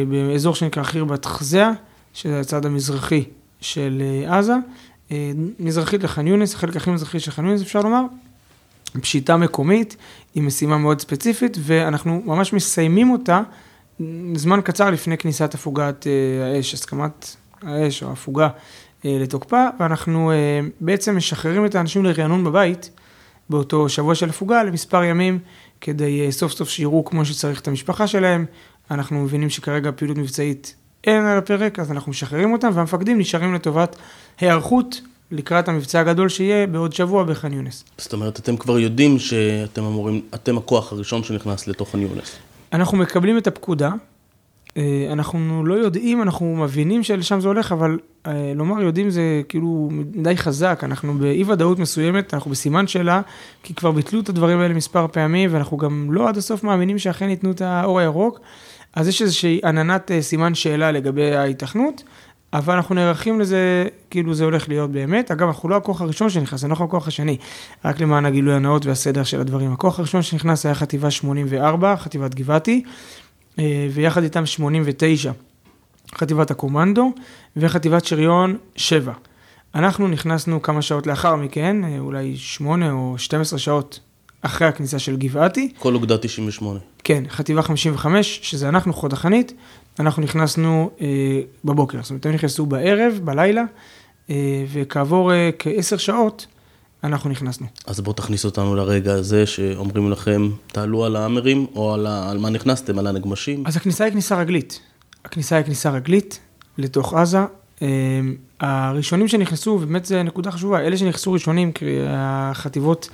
באזור 0.08 0.56
שנקרא 0.56 0.84
חיר 0.84 1.06
בת 1.06 1.26
חזיה. 1.26 1.72
שזה 2.14 2.40
הצד 2.40 2.66
המזרחי 2.66 3.24
של 3.62 4.04
עזה, 4.28 4.54
מזרחית 5.60 6.04
לח'אן 6.04 6.28
יונס, 6.28 6.56
החלק 6.56 6.76
הכי 6.76 6.92
מזרחי 6.92 7.20
של 7.20 7.32
ח'אן 7.32 7.46
יונס 7.46 7.62
אפשר 7.62 7.82
לומר, 7.82 8.04
פשיטה 9.02 9.38
מקומית 9.38 9.96
עם 10.36 10.48
משימה 10.48 10.78
מאוד 10.78 11.02
ספציפית, 11.02 11.58
ואנחנו 11.60 12.22
ממש 12.26 12.54
מסיימים 12.54 13.10
אותה 13.10 13.42
זמן 14.36 14.60
קצר 14.64 14.90
לפני 14.90 15.18
כניסת 15.18 15.54
הפוגת 15.54 16.08
האש, 16.44 16.74
הסכמת 16.74 17.36
האש 17.62 18.04
או 18.04 18.12
הפוגה 18.12 18.50
לתוקפה, 19.04 19.68
ואנחנו 19.80 20.32
בעצם 20.82 21.18
משחררים 21.18 21.66
את 21.66 21.76
האנשים 21.76 22.06
לרענון 22.06 22.44
בבית 22.44 22.90
באותו 23.50 23.90
שבוע 23.90 24.16
של 24.16 24.30
הפוגה 24.30 24.64
למספר 24.64 25.04
ימים, 25.04 25.40
כדי 25.82 26.32
סוף 26.32 26.52
סוף 26.52 26.70
שיראו 26.70 27.06
כמו 27.06 27.26
שצריך 27.26 27.62
את 27.62 27.68
המשפחה 27.68 28.08
שלהם, 28.08 28.46
אנחנו 28.92 29.24
מבינים 29.24 29.50
שכרגע 29.50 29.92
פעילות 29.96 30.18
מבצעית 30.18 30.76
אין 31.04 31.26
על 31.26 31.38
הפרק, 31.38 31.80
אז 31.80 31.92
אנחנו 31.92 32.10
משחררים 32.10 32.54
אותם, 32.54 32.70
והמפקדים 32.74 33.20
נשארים 33.20 33.54
לטובת 33.54 33.96
היערכות 34.40 35.02
לקראת 35.32 35.68
המבצע 35.68 36.00
הגדול 36.00 36.30
שיהיה 36.30 36.68
בעוד 36.68 36.94
שבוע 36.94 37.24
בח'אן 37.24 37.54
יונס. 37.54 37.84
זאת 37.98 38.14
אומרת, 38.14 38.40
אתם 38.40 38.58
כבר 38.58 38.80
יודעים 38.80 39.20
שאתם 39.20 39.84
אמורים, 39.84 40.22
אתם 40.34 40.58
הכוח 40.58 40.94
הראשון 40.94 41.24
שנכנס 41.24 41.68
לתוך 41.68 41.92
ח'אן 41.92 42.02
יונס. 42.02 42.36
אנחנו 42.74 42.98
מקבלים 42.98 43.38
את 43.38 43.48
הפקודה, 43.48 43.90
אה, 44.78 45.08
אנחנו 45.12 45.66
לא 45.66 45.74
יודעים, 45.74 46.22
אנחנו 46.22 46.56
מבינים 46.56 47.04
שלשם 47.04 47.40
זה 47.40 47.48
הולך, 47.48 47.72
אבל 47.72 48.00
אה, 48.28 48.54
לומר 48.56 48.82
יודעים 48.82 49.10
זה 49.10 49.42
כאילו 49.50 49.90
די 50.24 50.38
חזק, 50.38 50.82
אנחנו 50.84 51.14
באי 51.14 51.44
ודאות 51.44 51.80
מסוימת, 51.80 52.34
אנחנו 52.34 52.52
בסימן 52.52 52.88
שאלה, 52.88 53.22
כי 53.64 53.74
כבר 53.74 53.92
ביטלו 53.92 54.20
את 54.20 54.30
הדברים 54.30 54.60
האלה 54.60 54.74
מספר 54.74 55.08
פעמים, 55.12 55.54
ואנחנו 55.54 55.78
גם 55.78 56.08
לא 56.12 56.30
עד 56.30 56.38
הסוף 56.38 56.64
מאמינים 56.64 57.00
שאכן 57.00 57.30
ייתנו 57.30 57.52
את 57.52 57.62
האור 57.62 58.00
הירוק, 58.00 58.40
אז 58.94 59.08
יש 59.08 59.22
איזושהי 59.22 59.60
עננת 59.64 60.12
אה, 60.12 60.22
סימן 60.22 60.56
שאלה 60.56 60.92
לגבי 60.92 61.36
ההיתכנות. 61.36 62.04
אבל 62.54 62.76
אנחנו 62.76 62.96
נערכים 62.96 63.40
לזה, 63.40 63.88
כאילו 64.10 64.34
זה 64.34 64.44
הולך 64.44 64.70
להיות 64.70 64.92
באמת. 64.92 65.32
אגב, 65.32 65.48
אנחנו 65.48 65.70
לא 65.70 65.76
הכוח 65.76 66.02
הראשון 66.02 66.30
שנכנס, 66.30 66.60
זה 66.60 66.68
לא 66.68 66.74
הכוח 66.74 67.08
השני, 67.08 67.38
רק 67.86 68.00
למען 68.00 68.26
הגילוי 68.26 68.54
הנאות 68.54 68.86
והסדר 68.86 69.24
של 69.24 69.40
הדברים. 69.40 69.74
הכוח 69.74 70.00
הראשון 70.00 70.22
שנכנס 70.22 70.66
היה 70.66 70.76
חטיבה 70.76 71.12
84, 71.12 71.96
חטיבת 71.96 72.36
גבעתי, 72.36 72.84
אה, 73.60 73.88
ויחד 73.94 74.24
איתם 74.24 74.46
89, 74.46 75.32
חטיבת 76.16 76.52
הקומנדו, 76.52 77.12
וחטיבת 77.58 78.06
שריון 78.06 78.58
7. 78.76 79.14
אנחנו 79.76 80.08
נכנסנו 80.08 80.62
כמה 80.62 80.82
שעות 80.82 81.08
לאחר 81.08 81.36
מכן, 81.36 81.84
אה, 81.84 82.00
אולי 82.00 82.38
8 82.38 82.92
או 82.92 83.16
12 83.18 83.60
שעות 83.60 84.00
אחרי 84.44 84.68
הכניסה 84.68 85.00
של 85.00 85.16
גבעתי. 85.18 85.72
כל 85.80 85.96
אוגדה 85.96 86.18
98. 86.18 86.80
כן, 87.04 87.24
חטיבה 87.30 87.62
55, 87.62 88.40
שזה 88.44 88.70
אנחנו 88.70 88.94
חוד 88.94 89.14
החנית, 89.14 89.54
אנחנו 90.00 90.22
נכנסנו 90.22 90.90
אה, 91.02 91.08
בבוקר, 91.66 91.98
זאת 92.02 92.10
אומרת, 92.10 92.26
הם 92.26 92.34
נכנסו 92.34 92.66
בערב, 92.66 93.20
בלילה, 93.24 93.64
אה, 94.30 94.36
וכעבור 94.74 95.34
אה, 95.34 95.50
כעשר 95.60 95.98
שעות, 95.98 96.48
אנחנו 97.04 97.30
נכנסנו. 97.30 97.68
אז 97.86 98.00
בואו 98.00 98.14
תכניס 98.14 98.46
אותנו 98.46 98.76
לרגע 98.76 99.14
הזה 99.14 99.46
שאומרים 99.46 100.12
לכם, 100.12 100.50
תעלו 100.68 101.06
על 101.06 101.16
האמרים, 101.16 101.68
או 101.76 101.94
על, 101.94 102.08
ה... 102.08 102.32
על 102.32 102.38
מה 102.38 102.50
נכנסתם, 102.50 103.00
על 103.00 103.08
הנגמשים. 103.08 103.64
אז 103.68 103.78
הכניסה 103.78 104.04
היא 104.04 104.14
כניסה 104.14 104.40
רגלית. 104.40 104.80
הכניסה 105.26 105.56
היא 105.56 105.66
כניסה 105.66 105.90
רגלית 105.90 106.40
לתוך 106.78 107.14
עזה. 107.14 107.40
אה, 107.82 107.88
הראשונים 108.60 109.28
שנכנסו, 109.28 109.70
ובאמת 109.72 110.06
זו 110.06 110.24
נקודה 110.24 110.52
חשובה, 110.52 110.80
אלה 110.80 110.98
שנכנסו 110.98 111.32
ראשונים, 111.32 111.72
קרי 111.72 112.00
החטיבות 112.10 113.10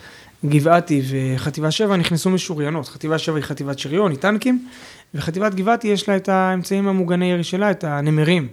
גבעתי 0.46 1.02
וחטיבה 1.10 1.72
7 1.72 1.96
נכנסו 1.98 2.30
משוריינות. 2.30 2.88
חטיבה 2.88 3.18
7 3.18 3.36
היא 3.36 3.44
חטיבת 3.44 3.80
שריון, 3.80 4.12
היא 4.12 4.20
טנקים, 4.20 4.66
וחטיבת 5.14 5.56
גבעתי 5.56 5.88
יש 5.88 6.10
לה 6.10 6.16
את 6.16 6.30
האמצעים 6.30 6.88
המוגני 6.88 7.32
ירי 7.32 7.44
שלה, 7.44 7.72
את 7.72 7.84
הנמרים. 7.84 8.48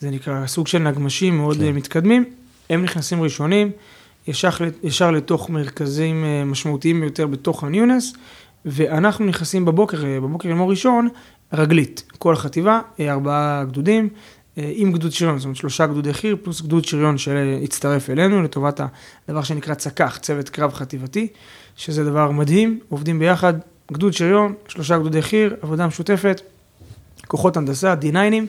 זה 0.00 0.10
נקרא 0.10 0.46
סוג 0.46 0.66
של 0.66 0.78
נגמשים 0.78 1.36
מאוד 1.36 1.56
כן. 1.56 1.72
מתקדמים. 1.72 2.24
הם 2.70 2.82
נכנסים 2.82 3.22
ראשונים, 3.22 3.70
ישר, 4.28 4.50
ישר 4.82 5.10
לתוך 5.10 5.50
מרכזים 5.50 6.24
אה, 6.24 6.44
משמעותיים 6.44 7.00
ביותר 7.00 7.26
בתוך 7.26 7.64
הניונס, 7.64 8.14
ואנחנו 8.64 9.26
נכנסים 9.26 9.64
בבוקר, 9.64 10.04
אה, 10.04 10.20
בבוקר 10.20 10.48
יום 10.48 10.62
ראשון, 10.62 11.08
רגלית. 11.52 12.02
כל 12.18 12.36
חטיבה, 12.36 12.80
אה, 13.00 13.12
ארבעה 13.12 13.64
גדודים. 13.64 14.08
עם 14.56 14.92
גדוד 14.92 15.12
שריון, 15.12 15.38
זאת 15.38 15.44
אומרת 15.44 15.56
שלושה 15.56 15.86
גדודי 15.86 16.14
חי"ר 16.14 16.36
פלוס 16.42 16.60
גדוד 16.60 16.84
שריון 16.84 17.18
שהצטרף 17.18 18.10
אלינו 18.10 18.42
לטובת 18.42 18.80
הדבר 19.28 19.42
שנקרא 19.42 19.74
צק"ח, 19.74 20.18
צוות 20.22 20.48
קרב 20.48 20.72
חטיבתי, 20.72 21.28
שזה 21.76 22.04
דבר 22.04 22.30
מדהים, 22.30 22.80
עובדים 22.88 23.18
ביחד, 23.18 23.54
גדוד 23.92 24.12
שריון, 24.12 24.54
שלושה 24.68 24.98
גדודי 24.98 25.22
חי"ר, 25.22 25.54
עבודה 25.62 25.86
משותפת, 25.86 26.40
כוחות 27.26 27.56
הנדסה, 27.56 27.94
D9ים, 28.02 28.44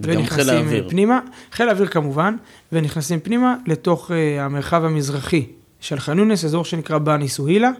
ונכנסים 0.00 0.68
פנימה, 0.88 1.20
חיל 1.52 1.68
האוויר 1.68 1.86
כמובן, 1.86 2.36
ונכנסים 2.72 3.20
פנימה 3.20 3.56
לתוך 3.66 4.10
uh, 4.10 4.14
המרחב 4.40 4.84
המזרחי 4.84 5.46
של 5.80 6.00
חנונס, 6.00 6.44
אזור 6.44 6.64
שנקרא 6.64 6.98
בני 6.98 7.28
סוהילה, 7.28 7.70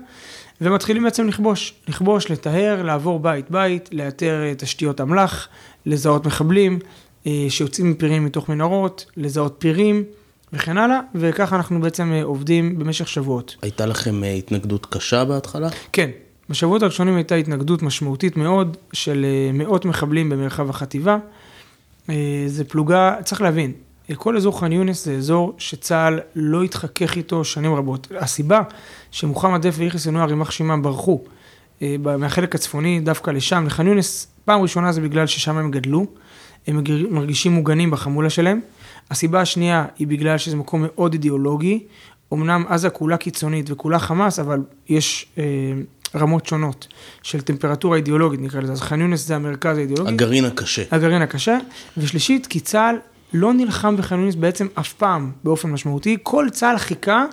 ומתחילים 0.60 1.02
בעצם 1.02 1.28
לכבוש, 1.28 1.74
לכבוש, 1.88 2.30
לטהר, 2.30 2.82
לעבור 2.82 3.20
בית 3.20 3.50
בית, 3.50 3.88
לאתר 3.92 4.54
תשתיות 4.58 5.00
אמל"ח, 5.00 5.48
לזהות 5.86 6.26
מחבלים, 6.26 6.78
שיוצאים 7.48 7.90
מפירים 7.90 8.24
מתוך 8.24 8.48
מנהרות, 8.48 9.06
לזהות 9.16 9.54
פירים. 9.58 10.04
וכן 10.52 10.78
הלאה, 10.78 11.00
וככה 11.14 11.56
אנחנו 11.56 11.80
בעצם 11.80 12.12
עובדים 12.22 12.78
במשך 12.78 13.08
שבועות. 13.08 13.56
הייתה 13.62 13.86
לכם 13.86 14.22
התנגדות 14.38 14.86
קשה 14.86 15.24
בהתחלה? 15.24 15.68
כן, 15.92 16.10
בשבועות 16.50 16.82
הראשונים 16.82 17.16
הייתה 17.16 17.34
התנגדות 17.34 17.82
משמעותית 17.82 18.36
מאוד 18.36 18.76
של 18.92 19.24
אה, 19.24 19.52
מאות 19.52 19.84
מחבלים 19.84 20.28
במרחב 20.28 20.70
החטיבה. 20.70 21.18
אה, 22.10 22.44
זה 22.46 22.64
פלוגה, 22.64 23.16
צריך 23.24 23.40
להבין, 23.42 23.72
כל 24.14 24.36
אזור 24.36 24.60
ח'אן 24.60 24.72
יונס 24.72 25.04
זה 25.04 25.12
אזור 25.12 25.54
שצה"ל 25.58 26.20
לא 26.34 26.62
התחכך 26.62 27.16
איתו 27.16 27.44
שנים 27.44 27.74
רבות. 27.74 28.08
הסיבה 28.20 28.62
שמוחמד 29.10 29.66
דף 29.66 29.74
ויחיא 29.78 29.98
סנואר, 29.98 30.28
יימח 30.28 30.50
שמם, 30.50 30.82
ברחו 30.82 31.20
אה, 31.82 31.96
מהחלק 32.18 32.54
הצפוני 32.54 33.00
דווקא 33.00 33.30
לשם, 33.30 33.64
לח'אן 33.66 33.86
יונס, 33.86 34.26
פעם 34.44 34.62
ראשונה 34.62 34.92
זה 34.92 35.00
בגלל 35.00 35.26
ששם 35.26 35.56
הם 35.56 35.70
גדלו, 35.70 36.06
הם 36.66 36.82
מרגישים 37.10 37.52
מוגנים 37.52 37.90
בחמולה 37.90 38.30
שלהם. 38.30 38.60
הסיבה 39.10 39.40
השנייה 39.40 39.84
היא 39.98 40.06
בגלל 40.06 40.38
שזה 40.38 40.56
מקום 40.56 40.84
מאוד 40.86 41.12
אידיאולוגי. 41.12 41.82
אמנם 42.32 42.64
עזה 42.68 42.90
כולה 42.90 43.16
קיצונית 43.16 43.70
וכולה 43.70 43.98
חמאס, 43.98 44.38
אבל 44.38 44.60
יש 44.88 45.26
אה, 45.38 45.44
רמות 46.14 46.46
שונות 46.46 46.88
של 47.22 47.40
טמפרטורה 47.40 47.96
אידיאולוגית 47.96 48.40
נקרא 48.40 48.60
לזה, 48.60 48.72
אז 48.72 48.80
ח'אן 48.80 49.00
יונס 49.00 49.26
זה 49.26 49.36
המרכז 49.36 49.78
האידיאולוגי. 49.78 50.12
הגרעין 50.14 50.44
הקשה. 50.44 50.82
הגרעין 50.90 51.22
הקשה, 51.22 51.58
ושלישית, 51.96 52.46
כי 52.46 52.60
צה"ל 52.60 52.96
לא 53.32 53.54
נלחם 53.54 53.96
בח'אן 53.96 54.20
יונס 54.20 54.34
בעצם 54.34 54.66
אף 54.74 54.92
פעם 54.92 55.32
באופן 55.44 55.70
משמעותי, 55.70 56.16
כל 56.22 56.46
צה"ל 56.52 56.78
חיכה 56.78 57.24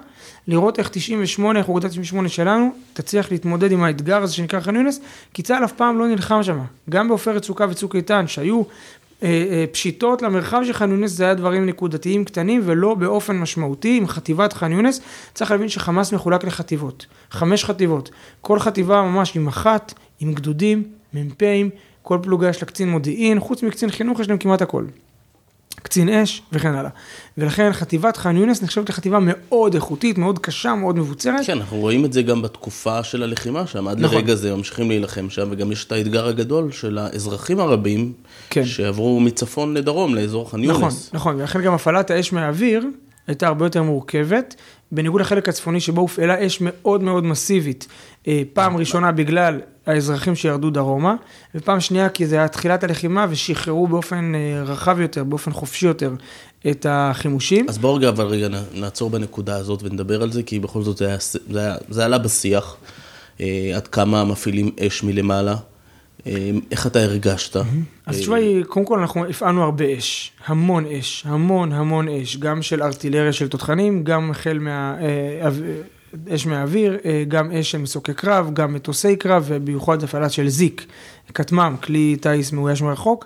לראות 0.47 0.79
איך 0.79 0.89
98, 0.89 1.59
איך 1.59 1.67
אוגדת 1.67 1.89
98 1.89 2.29
שלנו, 2.29 2.71
תצליח 2.93 3.31
להתמודד 3.31 3.71
עם 3.71 3.83
האתגר 3.83 4.23
הזה 4.23 4.33
שנקרא 4.33 4.59
ח'אן 4.59 4.75
יונס, 4.75 4.99
כי 5.33 5.41
צה"ל 5.41 5.65
אף 5.65 5.71
פעם 5.71 5.99
לא 5.99 6.07
נלחם 6.07 6.43
שם. 6.43 6.59
גם 6.89 7.07
בעופרת 7.07 7.43
סוכה 7.43 7.65
וצוק 7.69 7.95
איתן, 7.95 8.27
שהיו 8.27 8.63
פשיטות 9.71 10.21
למרחב 10.21 10.61
של 10.65 10.73
ח'אן 10.73 10.91
יונס, 10.91 11.11
זה 11.11 11.23
היה 11.23 11.33
דברים 11.33 11.65
נקודתיים 11.65 12.25
קטנים 12.25 12.61
ולא 12.65 12.93
באופן 12.93 13.37
משמעותי 13.37 13.97
עם 13.97 14.07
חטיבת 14.07 14.53
ח'אן 14.53 14.71
יונס. 14.71 15.01
צריך 15.33 15.51
להבין 15.51 15.69
שחמאס 15.69 16.13
מחולק 16.13 16.43
לחטיבות, 16.43 17.05
חמש 17.31 17.65
חטיבות. 17.65 18.11
כל 18.41 18.59
חטיבה 18.59 19.01
ממש 19.01 19.35
עם 19.35 19.47
אחת, 19.47 19.93
עם 20.19 20.33
גדודים, 20.33 20.83
מ"פים, 21.13 21.69
כל 22.01 22.17
פלוגה 22.21 22.49
יש 22.49 22.61
לה 22.61 22.67
קצין 22.67 22.89
מודיעין, 22.89 23.39
חוץ 23.39 23.63
מקצין 23.63 23.91
חינוך 23.91 24.19
יש 24.19 24.29
להם 24.29 24.37
כמעט 24.37 24.61
הכל. 24.61 24.85
קצין 25.83 26.09
אש 26.09 26.41
וכן 26.51 26.73
הלאה. 26.73 26.89
ולכן 27.37 27.73
חטיבת 27.73 28.17
ח'אן 28.17 28.37
יונס 28.37 28.63
נחשבת 28.63 28.89
לחטיבה 28.89 29.19
מאוד 29.21 29.75
איכותית, 29.75 30.17
מאוד 30.17 30.39
קשה, 30.39 30.75
מאוד 30.75 30.97
מבוצרת. 30.97 31.45
כן, 31.45 31.57
אנחנו 31.57 31.77
רואים 31.77 32.05
את 32.05 32.13
זה 32.13 32.21
גם 32.21 32.41
בתקופה 32.41 33.03
של 33.03 33.23
הלחימה 33.23 33.67
שם, 33.67 33.87
עד 33.87 33.99
נכון. 33.99 34.17
לרגע 34.17 34.35
זה 34.35 34.55
ממשיכים 34.55 34.89
להילחם 34.89 35.29
שם, 35.29 35.47
וגם 35.51 35.71
יש 35.71 35.85
את 35.85 35.91
האתגר 35.91 36.27
הגדול 36.27 36.71
של 36.71 36.97
האזרחים 36.97 37.59
הרבים, 37.59 38.13
כן. 38.49 38.65
שעברו 38.65 39.19
מצפון 39.19 39.73
לדרום 39.73 40.15
לאזור 40.15 40.51
ח'אן 40.51 40.63
יונס. 40.63 40.77
נכון, 40.77 40.93
נכון, 41.13 41.35
ולכן 41.35 41.61
גם 41.61 41.73
הפעלת 41.73 42.11
האש 42.11 42.33
מהאוויר 42.33 42.85
הייתה 43.27 43.47
הרבה 43.47 43.65
יותר 43.65 43.83
מורכבת, 43.83 44.55
בניגוד 44.91 45.21
לחלק 45.21 45.49
הצפוני 45.49 45.79
שבו 45.79 46.01
הופעלה 46.01 46.45
אש 46.45 46.57
מאוד 46.61 47.03
מאוד 47.03 47.23
מסיבית, 47.23 47.87
פעם 48.53 48.77
ראשונה 48.77 49.11
בגלל 49.11 49.59
האזרחים 49.85 50.35
שירדו 50.35 50.69
דרומה, 50.69 51.15
ופעם 51.55 51.79
שנייה 51.79 52.09
כי 52.09 52.27
זה 52.27 52.35
היה 52.35 52.47
תחילת 52.47 52.83
הלחימה 52.83 53.25
ושחררו 53.29 53.87
באופן 53.87 54.35
אה, 54.35 54.63
רחב 54.63 54.99
יותר, 54.99 55.23
באופן 55.23 55.51
חופשי 55.51 55.87
יותר, 55.87 56.13
את 56.67 56.85
החימושים. 56.89 57.65
אז 57.69 57.77
בואו 57.77 57.95
רגע, 57.95 58.09
אבל 58.09 58.25
רגע 58.25 58.47
נעצור 58.73 59.09
בנקודה 59.09 59.57
הזאת 59.57 59.83
ונדבר 59.83 60.23
על 60.23 60.31
זה, 60.31 60.43
כי 60.43 60.59
בכל 60.59 60.81
זאת 60.81 60.97
זה, 60.97 61.07
היה, 61.07 61.17
זה, 61.49 61.59
היה, 61.59 61.75
זה 61.89 62.05
עלה 62.05 62.17
בשיח, 62.17 62.75
אה, 63.41 63.71
עד 63.75 63.87
כמה 63.87 64.25
מפעילים 64.25 64.71
אש 64.87 65.03
מלמעלה. 65.03 65.55
איך 66.71 66.87
אתה 66.87 66.99
הרגשת? 66.99 67.55
אז 67.55 67.65
התשובה 68.17 68.37
היא, 68.37 68.63
קודם 68.63 68.85
כל 68.85 68.99
אנחנו 68.99 69.25
הפעלנו 69.25 69.63
הרבה 69.63 69.97
אש, 69.97 70.31
המון 70.45 70.85
אש, 70.85 71.23
המון 71.27 71.71
המון 71.71 72.07
אש, 72.09 72.37
גם 72.37 72.61
של 72.61 72.83
ארטילריה 72.83 73.33
של 73.33 73.47
תותחנים, 73.47 74.03
גם 74.03 74.31
החל 74.31 74.59
מה... 74.59 74.95
אש 76.35 76.45
מהאוויר, 76.45 76.97
אה, 77.05 77.23
גם 77.27 77.51
אש 77.51 77.71
של 77.71 77.77
מסוקי 77.77 78.13
קרב, 78.13 78.49
גם 78.53 78.73
מטוסי 78.73 79.15
קרב, 79.15 79.43
ובמיוחד 79.47 80.03
הפעלה 80.03 80.29
של 80.29 80.49
זיק, 80.49 80.85
כטמ"ם, 81.33 81.75
כלי 81.83 82.15
טיס 82.21 82.51
מאויש 82.51 82.81
מרחוק. 82.81 83.25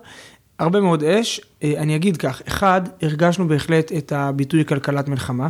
הרבה 0.60 0.82
מאוד 0.82 1.04
אש. 1.04 1.42
אה, 1.64 1.74
אני 1.78 1.96
אגיד 1.96 2.18
כך, 2.18 2.42
אחד, 2.48 2.82
הרגשנו 3.02 3.48
בהחלט 3.48 3.92
את 3.92 4.12
הביטוי 4.12 4.66
כלכלת 4.66 5.08
מלחמה. 5.08 5.48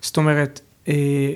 זאת 0.00 0.16
אומרת, 0.16 0.60
אה, 0.88 0.94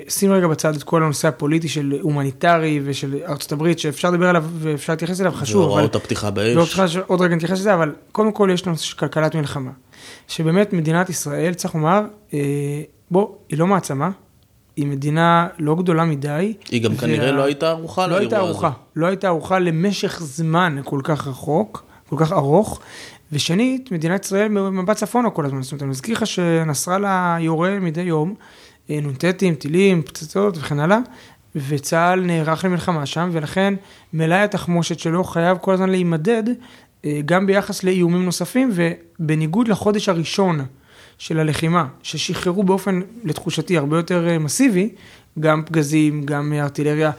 שים 0.09 0.31
רגע 0.31 0.47
בצד 0.47 0.75
את 0.75 0.83
כל 0.83 1.03
הנושא 1.03 1.27
הפוליטי 1.27 1.67
של 1.67 1.97
הומניטרי 2.01 2.79
ושל 2.83 3.19
ארצות 3.27 3.51
הברית, 3.51 3.79
שאפשר 3.79 4.11
לדבר 4.11 4.29
עליו 4.29 4.45
ואפשר 4.59 4.93
להתייחס 4.93 5.21
אליו, 5.21 5.31
חשוב. 5.31 5.61
והוראות 5.61 5.95
הפתיחה 5.95 6.31
באש. 6.31 6.97
עוד 7.07 7.21
רגע 7.21 7.35
נתייחס 7.35 7.59
לזה, 7.59 7.73
אבל 7.73 7.95
קודם 8.11 8.31
כל 8.31 8.49
יש 8.53 8.67
לנו 8.67 8.75
כלכלת 8.99 9.35
מלחמה. 9.35 9.71
שבאמת 10.27 10.73
מדינת 10.73 11.09
ישראל, 11.09 11.53
צריך 11.53 11.75
לומר, 11.75 12.01
בוא, 13.11 13.27
היא 13.49 13.59
לא 13.59 13.67
מעצמה, 13.67 14.09
היא 14.75 14.87
מדינה 14.87 15.47
לא 15.59 15.75
גדולה 15.75 16.05
מדי. 16.05 16.53
היא 16.69 16.83
גם 16.83 16.91
וה... 16.91 16.97
כנראה 16.97 17.31
לא 17.31 17.43
הייתה 17.43 17.69
ערוכה 17.69 18.07
לא 18.07 18.17
הייתה 18.17 18.37
ערוכה, 18.37 18.67
הזה. 18.67 18.75
לא 18.95 19.05
הייתה 19.05 19.27
ערוכה 19.27 19.59
למשך 19.59 20.19
זמן 20.21 20.77
כל 20.83 21.01
כך 21.03 21.27
רחוק, 21.27 21.83
כל 22.09 22.15
כך 22.19 22.31
ארוך. 22.31 22.79
ושנית, 23.31 23.91
מדינת 23.91 24.25
ישראל 24.25 24.47
במבט 24.47 24.95
צפונה 24.95 25.29
כל 25.29 25.45
הזמן. 25.45 25.61
זאת 25.61 25.71
אומרת, 25.71 25.81
אני 25.83 25.89
מזכיר 25.89 26.15
לך 26.15 26.27
שנסראללה 26.27 27.37
יורה 27.39 27.79
מדי 27.79 28.01
יום, 28.01 28.35
אה, 28.89 28.99
נ"טים, 29.01 29.55
טילים, 29.55 30.01
פצצות 30.01 30.57
וכן 30.57 30.79
הלאה, 30.79 30.99
וצה"ל 31.55 32.21
נערך 32.21 32.65
למלחמה 32.65 33.05
שם, 33.05 33.29
ולכן 33.31 33.73
מלאי 34.13 34.39
התחמושת 34.39 34.99
שלו 34.99 35.23
חייב 35.23 35.57
כל 35.61 35.73
הזמן 35.73 35.89
להימדד, 35.89 36.43
אה, 37.05 37.19
גם 37.25 37.47
ביחס 37.47 37.83
לאיומים 37.83 38.25
נוספים, 38.25 38.71
ובניגוד 38.73 39.67
לחודש 39.67 40.09
הראשון 40.09 40.65
של 41.23 41.39
הלחימה, 41.39 41.85
ששחררו 42.03 42.63
באופן, 42.63 43.01
לתחושתי, 43.23 43.77
הרבה 43.77 43.97
יותר 43.97 44.27
אה, 44.27 44.39
מסיבי, 44.39 44.89
גם 45.39 45.63
פגזים, 45.65 46.23
גם 46.25 46.53
ארטילריה 46.53 47.11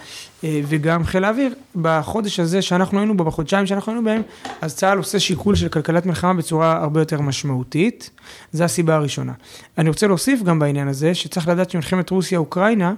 אה, 0.45 0.61
וגם 0.67 1.05
חיל 1.05 1.25
האוויר, 1.25 1.55
בחודש 1.77 2.41
הזה 2.41 2.63
שאנחנו 2.63 2.99
היינו 2.99 3.17
בו, 3.17 3.25
בחודשיים 3.25 3.67
שאנחנו 3.67 3.93
היינו 3.93 4.05
בהם, 4.05 4.23
אז 4.61 4.77
צה"ל 4.77 4.99
עושה 4.99 5.21
שיקול 5.21 5.55
של 5.55 5.69
כלכלת 5.69 6.07
מלחמה 6.07 6.35
בצורה 6.35 6.83
הרבה 6.83 7.01
יותר 7.01 7.21
משמעותית, 7.21 8.11
זו 8.53 8.65
הסיבה 8.65 8.95
הראשונה. 8.95 9.33
אני 9.79 9.89
רוצה 9.89 10.07
להוסיף 10.07 10.43
גם 10.43 10.59
בעניין 10.59 10.89
הזה, 10.89 11.15
שצריך 11.15 11.49
לדעת 11.49 11.71
שמלחמת 11.71 12.11
רוסיה-אוקראינה 12.11 12.95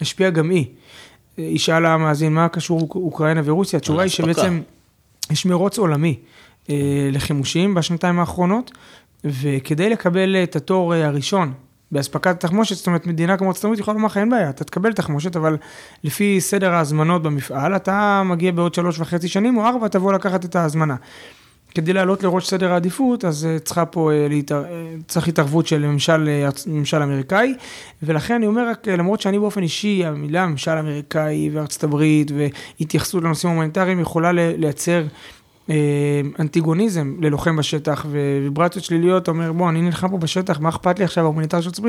השפיעה 0.00 0.30
גם 0.30 0.50
היא. 0.50 0.66
ישאל 1.38 1.86
המאזין, 1.86 2.34
מה 2.34 2.48
קשור 2.48 2.88
אוקראינה 2.94 3.40
ורוסיה? 3.44 3.76
התשובה 3.76 4.02
היא 4.02 4.10
שבעצם 4.10 4.60
יש 5.30 5.46
מרוץ 5.46 5.78
עולמי 5.78 6.16
אה, 6.70 7.08
לחימושים 7.12 7.74
בשנתיים 7.74 8.18
האחרונות, 8.18 8.70
וכדי 9.26 9.90
לקבל 9.90 10.36
את 10.36 10.56
התור 10.56 10.94
אה, 10.94 11.06
הראשון 11.06 11.52
באספקת 11.92 12.40
תחמושת, 12.40 12.76
זאת 12.76 12.86
אומרת, 12.86 13.06
מדינה 13.06 13.36
כמו 13.36 13.48
ארצות 13.48 13.64
הברית 13.64 13.80
יכולה 13.80 13.94
לומר 13.94 14.06
לך, 14.06 14.16
אין 14.16 14.30
בעיה, 14.30 14.50
אתה 14.50 14.64
תקבל 14.64 14.92
תחמושת, 14.92 15.36
אבל 15.36 15.56
לפי 16.04 16.40
סדר 16.40 16.72
ההזמנות 16.72 17.22
במפעל, 17.22 17.76
אתה 17.76 18.22
מגיע 18.24 18.52
בעוד 18.52 18.74
שלוש 18.74 19.00
וחצי 19.00 19.28
שנים 19.28 19.56
או 19.56 19.66
ארבע, 19.66 19.88
תבוא 19.88 20.12
לקחת 20.12 20.44
את 20.44 20.56
ההזמנה. 20.56 20.96
כדי 21.74 21.92
לעלות 21.92 22.22
לראש 22.22 22.48
סדר 22.48 22.72
העדיפות, 22.72 23.24
אז 23.24 23.46
אה, 23.46 23.58
צריכה 23.58 23.86
פה, 23.86 24.12
אה, 24.12 24.28
להתער... 24.28 24.64
צריך 25.08 25.28
התערבות 25.28 25.66
של 25.66 25.86
ממשל, 25.86 26.28
ממשל 26.66 27.02
אמריקאי, 27.02 27.54
ולכן 28.02 28.34
אני 28.34 28.46
אומר 28.46 28.68
רק, 28.68 28.88
למרות 28.88 29.20
שאני 29.20 29.38
באופן 29.38 29.62
אישי, 29.62 30.04
המילה 30.04 30.46
ממשל 30.46 30.70
אמריקאי 30.70 31.50
וארצות 31.52 31.84
הברית 31.84 32.30
והתייחסות 32.30 33.24
לנושאים 33.24 33.52
הומניטריים 33.52 34.00
יכולה 34.00 34.32
לייצר 34.32 35.04
אנטיגוניזם 36.38 37.16
ללוחם 37.20 37.56
בשטח 37.56 38.06
וויברציות 38.10 38.84
שליליות, 38.84 39.22
אתה 39.22 39.30
אומר, 39.30 39.52
בוא, 39.52 39.68
אני 39.68 39.82
נלחם 39.82 40.08
פה 40.08 40.18
בשטח, 40.18 40.60
מה 40.60 40.68
אכפת 40.68 40.98
לי 40.98 41.04
עכשיו 41.04 41.24
ההומניטרי 41.24 41.62
של 41.62 41.68
ארצות? 41.68 41.84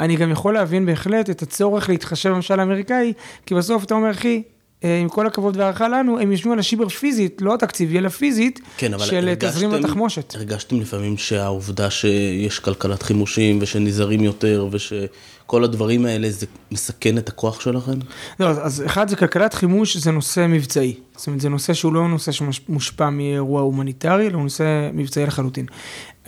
אני 0.00 0.16
גם 0.16 0.30
יכול 0.30 0.54
להבין 0.54 0.86
בהחלט 0.86 1.30
את 1.30 1.42
הצורך 1.42 1.88
להתחשב 1.88 2.30
בממשל 2.30 2.60
האמריקאי, 2.60 3.12
כי 3.46 3.54
בסוף 3.54 3.84
אתה 3.84 3.94
אומר, 3.94 4.10
אחי, 4.10 4.42
אה, 4.46 4.51
עם 4.82 5.08
כל 5.08 5.26
הכבוד 5.26 5.56
והערכה 5.56 5.88
לנו, 5.88 6.18
הם 6.20 6.32
יושבים 6.32 6.52
על 6.52 6.58
השיבר 6.58 6.88
פיזית, 6.88 7.42
לא 7.42 7.56
תקציבי, 7.58 7.98
אלא 7.98 8.08
פיזית, 8.08 8.60
כן, 8.76 8.92
של 8.98 9.34
תזרים 9.38 9.74
התחמושת. 9.74 10.34
הרגשתם 10.34 10.80
לפעמים 10.80 11.16
שהעובדה 11.16 11.90
שיש 11.90 12.58
כלכלת 12.58 13.02
חימושים 13.02 13.58
ושנזהרים 13.62 14.24
יותר 14.24 14.68
ושכל 14.70 15.64
הדברים 15.64 16.06
האלה, 16.06 16.30
זה 16.30 16.46
מסכן 16.70 17.18
את 17.18 17.28
הכוח 17.28 17.60
שלכם? 17.60 17.98
לא, 18.40 18.48
אז 18.48 18.82
אחד 18.86 19.08
זה 19.08 19.16
כלכלת 19.16 19.54
חימוש, 19.54 19.96
זה 19.96 20.10
נושא 20.10 20.46
מבצעי. 20.48 20.94
זאת 21.16 21.26
אומרת, 21.26 21.40
זה 21.40 21.48
נושא 21.48 21.74
שהוא 21.74 21.92
לא 21.92 22.08
נושא 22.08 22.32
שמושפע 22.32 23.10
מאירוע 23.10 23.60
הומניטרי, 23.60 24.26
אלא 24.26 24.34
הוא 24.34 24.42
נושא 24.42 24.90
מבצעי 24.92 25.26
לחלוטין. 25.26 25.66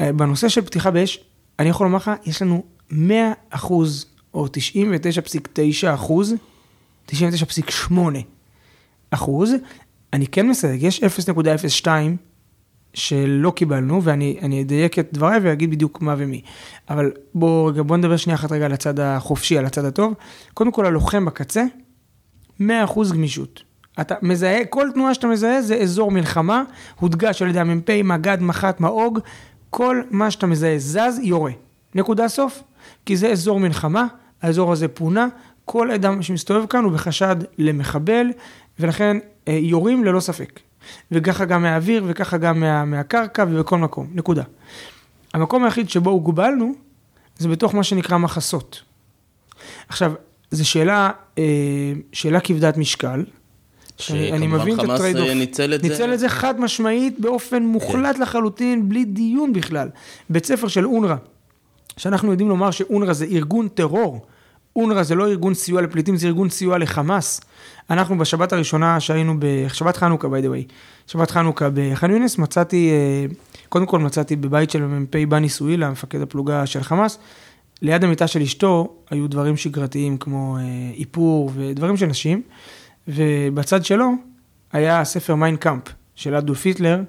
אה, 0.00 0.12
בנושא 0.12 0.48
של 0.48 0.60
פתיחה 0.60 0.90
באש, 0.90 1.18
אני 1.58 1.68
יכול 1.68 1.86
לומר 1.86 1.96
לך, 1.96 2.10
יש 2.26 2.42
לנו 2.42 2.64
100 2.90 3.32
אחוז, 3.50 4.06
או 4.34 4.46
99.9 4.46 5.94
אחוז, 5.94 6.34
99.8 7.12 7.92
אחוז, 9.14 9.53
אני 10.12 10.27
כן 10.27 10.48
מסייג, 10.48 10.83
יש 10.83 11.03
0.02 11.03 11.87
שלא 12.94 13.50
קיבלנו, 13.50 14.03
ואני 14.03 14.62
אדייק 14.62 14.98
את 14.98 15.09
דבריי 15.12 15.40
ואגיד 15.42 15.70
בדיוק 15.70 16.03
מה 16.03 16.14
ומי. 16.18 16.40
אבל 16.88 17.12
בואו 17.35 17.66
רגע, 17.66 17.83
בואו 17.83 17.98
נדבר 17.98 18.16
שנייה 18.16 18.35
אחת 18.35 18.53
רגע 18.53 18.64
על 18.64 18.72
הצד 18.72 19.00
החופשי, 19.00 19.59
על 19.59 19.66
הצד 19.66 19.85
הטוב. 19.85 20.14
קודם 20.55 20.72
כל, 20.72 20.87
הלוחם 20.87 21.24
בקצה, 21.24 21.64
100% 22.61 22.64
גמישות. 23.12 23.62
אתה 24.00 24.14
מזהה, 24.22 24.64
כל 24.64 24.88
תנועה 24.94 25.14
שאתה 25.14 25.27
מזהה 25.27 25.62
זה 25.62 25.74
אזור 25.77 26.11
מלחמה, 26.11 26.62
הודגש 27.00 27.42
על 27.42 27.48
ידי 27.48 27.61
המ"פ, 27.61 27.90
מג"ד, 28.05 28.42
מח"ט, 28.42 28.81
מאוג, 28.81 29.18
כל 29.70 30.03
מה 30.11 30.31
שאתה 30.31 30.46
מזהה 30.46 30.79
זז, 30.79 31.20
יורה. 31.22 31.53
נקודה 31.94 32.29
סוף. 32.29 32.62
כי 33.07 33.16
זה 33.16 33.29
אזור 33.29 33.61
מלחמה, 33.61 34.07
האזור 34.42 34.72
הזה 34.72 34.88
פונה, 34.88 35.29
כל 35.64 35.90
אדם 35.90 36.22
שמסתובב 36.22 36.66
כאן 36.66 36.85
הוא 36.85 36.92
בחשד 36.92 37.37
למחבל, 37.59 38.27
ולכן 38.78 39.16
אה, 39.48 39.52
יורים 39.52 40.04
ללא 40.04 40.20
ספק. 40.20 40.60
וככה 41.10 41.44
גם 41.44 41.62
מהאוויר, 41.62 42.04
וככה 42.06 42.37
גם 42.37 42.60
מה, 42.60 42.84
מהקרקע 42.84 43.44
ובכל 43.48 43.78
מקום, 43.78 44.06
נקודה. 44.14 44.42
המקום 45.34 45.64
היחיד 45.64 45.90
שבו 45.90 46.10
הוגבלנו, 46.10 46.72
זה 47.38 47.48
בתוך 47.48 47.74
מה 47.74 47.84
שנקרא 47.84 48.18
מחסות. 48.18 48.82
עכשיו, 49.88 50.12
זו 50.50 50.68
שאלה, 50.68 51.10
אה, 51.38 51.42
שאלה 52.12 52.40
כבדת 52.40 52.76
משקל. 52.76 53.24
שאני 53.98 54.46
מבין 54.46 54.80
את 54.80 54.84
ה 54.85 54.88
trade-off. 54.88 55.28
ניצל 55.28 55.74
את 55.74 55.82
זה. 55.82 55.88
ניצל 55.88 56.14
את 56.14 56.18
זה 56.18 56.28
חד 56.28 56.60
משמעית 56.60 57.20
באופן 57.20 57.62
מוחלט 57.62 58.16
כן. 58.16 58.22
לחלוטין, 58.22 58.88
בלי 58.88 59.04
דיון 59.04 59.52
בכלל. 59.52 59.88
בית 60.30 60.46
ספר 60.46 60.68
של 60.68 60.87
אונר"א, 60.87 61.14
שאנחנו 61.96 62.30
יודעים 62.30 62.48
לומר 62.48 62.70
שאונר"א 62.70 63.12
זה 63.12 63.24
ארגון 63.24 63.68
טרור, 63.68 64.26
אונר"א 64.76 65.02
זה 65.02 65.14
לא 65.14 65.26
ארגון 65.26 65.54
סיוע 65.54 65.82
לפליטים, 65.82 66.16
זה 66.16 66.26
ארגון 66.26 66.50
סיוע 66.50 66.78
לחמאס. 66.78 67.40
אנחנו 67.90 68.18
בשבת 68.18 68.52
הראשונה 68.52 69.00
שהיינו, 69.00 69.34
בשבת 69.38 69.96
חנוכה, 69.96 70.28
by 70.28 70.30
way, 70.30 70.72
שבת 71.06 71.30
חנוכה 71.30 71.68
בח'אן 71.74 72.10
יונס, 72.10 72.38
מצאתי, 72.38 72.90
אה, 72.90 73.34
קודם 73.68 73.87
כל 73.87 73.98
מצאתי 73.98 74.37
בבית 74.37 74.70
של 74.70 74.87
מ"פ 74.87 75.16
בני 75.28 75.48
סואילה, 75.48 75.90
מפקד 75.90 76.20
הפלוגה 76.20 76.66
של 76.66 76.82
חמאס, 76.82 77.18
ליד 77.82 78.04
המיטה 78.04 78.26
של 78.26 78.42
אשתו 78.42 78.96
היו 79.10 79.28
דברים 79.28 79.56
שגרתיים 79.56 80.16
כמו 80.16 80.56
אה, 80.56 80.62
איפור 80.98 81.50
ודברים 81.54 81.96
של 81.96 82.06
נשים, 82.06 82.42
ובצד 83.08 83.84
שלו 83.84 84.10
היה 84.72 85.04
ספר 85.04 85.34
מיינקאמפ 85.34 85.82
של 86.14 86.34
אדולף 86.34 86.66
היטלר, 86.66 87.00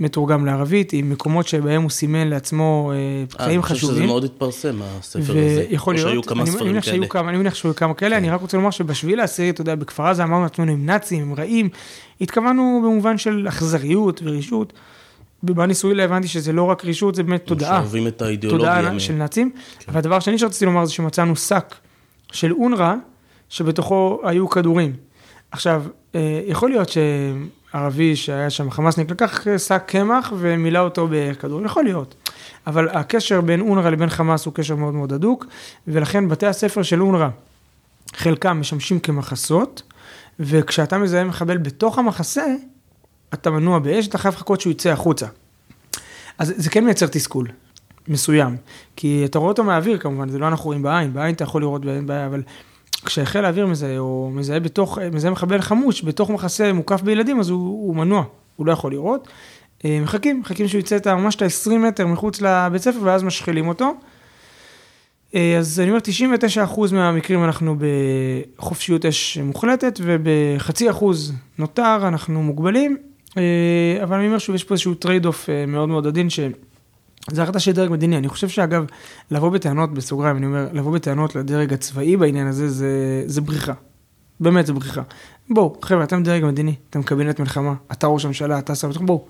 מתורגם 0.00 0.46
לערבית, 0.46 0.92
עם 0.92 1.10
מקומות 1.10 1.48
שבהם 1.48 1.82
הוא 1.82 1.90
סימן 1.90 2.28
לעצמו 2.28 2.92
אה, 2.94 3.26
פצעים 3.28 3.62
חשובים. 3.62 3.62
אני 3.62 3.62
חושב 3.62 3.86
שזה 3.86 4.06
מאוד 4.06 4.24
התפרסם, 4.24 4.78
הספר 4.82 5.20
הזה. 5.20 5.66
ויכול 5.70 5.94
להיות, 5.94 6.08
שהיו 6.08 6.22
כמה 6.22 6.46
ספרים 6.46 6.80
כאלה. 6.80 7.06
כמה, 7.06 7.30
אני 7.30 7.38
מניח 7.38 7.54
שהיו 7.54 7.74
כמה 7.74 7.94
כאלה, 7.94 8.16
כן. 8.16 8.22
אני 8.22 8.30
רק 8.30 8.40
רוצה 8.40 8.56
לומר 8.56 8.70
שבשביעי 8.70 9.16
לעשירי, 9.16 9.50
אתה 9.50 9.60
יודע, 9.60 9.74
בכפר 9.74 10.06
עזה 10.06 10.22
אמרנו 10.22 10.42
לעצמנו 10.42 10.72
הם 10.72 10.86
נאצים, 10.86 11.22
הם 11.22 11.34
רעים, 11.34 11.68
התכוונו 12.20 12.80
במובן 12.84 13.18
של 13.18 13.46
אכזריות 13.48 14.20
ורישות. 14.24 14.72
בבני 15.42 15.74
סווילה 15.74 16.04
הבנתי 16.04 16.28
שזה 16.28 16.52
לא 16.52 16.62
רק 16.62 16.84
רישות, 16.84 17.14
זה 17.14 17.22
באמת 17.22 17.46
תודעה. 17.46 17.78
שאוהבים 17.78 18.06
את 18.06 18.22
האידיאולוגיה. 18.22 18.76
תודעה 18.76 19.00
של 19.00 19.14
נאצים. 19.14 19.50
כן. 19.78 19.92
והדבר 19.94 20.16
השני 20.16 20.38
שרציתי 20.38 20.64
לומר 20.64 20.84
זה 20.84 20.92
שמצאנו 20.92 21.36
שק 21.36 21.74
של 22.32 22.52
אונר"א, 22.52 22.94
שבתוכו 23.48 24.20
היו 24.22 24.48
כדורים. 24.48 24.92
עכשיו, 25.50 25.84
אה, 26.14 26.40
יכול 26.46 26.70
להיות 26.70 26.88
שערבי 27.72 28.16
שהיה 28.16 28.50
שם 28.50 28.70
חמאסניק 28.70 29.10
לקח 29.10 29.44
שק 29.58 29.82
קמח 29.86 30.32
ומילא 30.38 30.78
אותו 30.78 31.08
בכדור, 31.10 31.64
יכול 31.64 31.84
להיות. 31.84 32.14
אבל 32.66 32.88
הקשר 32.88 33.40
בין 33.40 33.60
אונר"א 33.60 33.90
לבין 33.90 34.08
חמאס 34.08 34.46
הוא 34.46 34.54
קשר 34.54 34.76
מאוד 34.76 34.94
מאוד 34.94 35.12
הדוק, 35.12 35.46
ולכן 35.88 36.28
בתי 36.28 36.46
הספר 36.46 36.82
של 36.82 37.02
אונר"א, 37.02 37.28
חלקם 38.16 38.60
משמשים 38.60 39.00
כמחסות, 39.00 39.82
וכשאתה 40.40 40.98
מזהה 40.98 41.24
מחבל 41.24 41.56
בתוך 41.56 41.98
המחסה, 41.98 42.44
אתה 43.34 43.50
מנוע 43.50 43.78
באש, 43.78 44.08
אתה 44.08 44.18
חייב 44.18 44.34
לחכות 44.34 44.60
שהוא 44.60 44.70
יצא 44.70 44.90
החוצה. 44.90 45.26
אז 46.38 46.54
זה 46.56 46.70
כן 46.70 46.84
מייצר 46.84 47.06
תסכול 47.06 47.48
מסוים, 48.08 48.56
כי 48.96 49.24
אתה 49.24 49.38
רואה 49.38 49.50
אותו 49.50 49.64
מהאוויר 49.64 49.98
כמובן, 49.98 50.28
זה 50.28 50.38
לא 50.38 50.48
אנחנו 50.48 50.64
רואים 50.64 50.82
בעין, 50.82 51.12
בעין 51.12 51.34
אתה 51.34 51.44
יכול 51.44 51.62
לראות 51.62 51.84
ואין 51.84 52.06
בעיה, 52.06 52.26
אבל 52.26 52.42
כשחיל 53.04 53.44
האוויר 53.44 53.66
מזהה, 53.66 53.98
או 53.98 54.30
מזהה 54.32 54.60
בתוך, 54.60 54.98
מזהה 55.12 55.30
מחבל 55.30 55.60
חמוש 55.60 56.04
בתוך 56.04 56.30
מחסה 56.30 56.72
מוקף 56.72 57.02
בילדים, 57.02 57.40
אז 57.40 57.50
הוא, 57.50 57.60
הוא 57.60 57.96
מנוע, 57.96 58.24
הוא 58.56 58.66
לא 58.66 58.72
יכול 58.72 58.92
לראות. 58.92 59.28
אה, 59.84 60.00
מחכים, 60.02 60.40
מחכים 60.40 60.68
שהוא 60.68 60.78
יצא 60.78 60.96
את 60.96 61.06
ממש 61.06 61.36
את 61.36 61.42
ה-20 61.42 61.70
מטר 61.70 62.06
מחוץ 62.06 62.40
לבית 62.40 62.82
ספר, 62.82 62.98
ואז 63.02 63.22
משחילים 63.22 63.68
אותו. 63.68 63.94
אה, 65.34 65.58
אז 65.58 65.80
אני 65.80 65.90
אומר, 65.90 66.00
99% 66.66 66.92
מהמקרים 66.92 67.44
אנחנו 67.44 67.76
בחופשיות 68.58 69.06
אש 69.06 69.38
מוחלטת, 69.38 70.00
ובחצי 70.02 70.90
אחוז 70.90 71.32
נותר, 71.58 71.98
אנחנו 72.08 72.42
מוגבלים. 72.42 72.96
אה, 73.36 73.98
אבל 74.02 74.16
אני 74.16 74.26
אומר 74.26 74.38
שוב, 74.38 74.54
יש 74.54 74.64
פה 74.64 74.74
איזשהו 74.74 74.94
trade-off 74.94 75.48
מאוד 75.68 75.88
מאוד 75.88 76.06
עדין, 76.06 76.30
ש... 76.30 76.40
זה 77.30 77.42
החלטה 77.42 77.58
של 77.58 77.72
דרג 77.72 77.90
מדיני. 77.90 78.16
אני 78.16 78.28
חושב 78.28 78.48
שאגב, 78.48 78.84
לבוא 79.30 79.50
בטענות, 79.50 79.94
בסוגריים, 79.94 80.36
אני 80.36 80.46
אומר, 80.46 80.68
לבוא 80.72 80.92
בטענות 80.92 81.36
לדרג 81.36 81.72
הצבאי 81.72 82.16
בעניין 82.16 82.46
הזה, 82.46 82.68
זה, 82.68 83.22
זה 83.26 83.40
בריחה. 83.40 83.72
באמת, 84.40 84.66
זה 84.66 84.72
בריחה. 84.72 85.02
בואו, 85.50 85.76
חבר'ה, 85.82 86.04
אתם 86.04 86.22
דרג 86.22 86.44
מדיני, 86.44 86.74
אתם 86.90 87.02
קבינט 87.02 87.40
מלחמה, 87.40 87.74
אתה 87.92 88.06
ראש 88.06 88.24
הממשלה, 88.24 88.58
אתה 88.58 88.74
שר 88.74 88.90
בואו, 88.92 89.24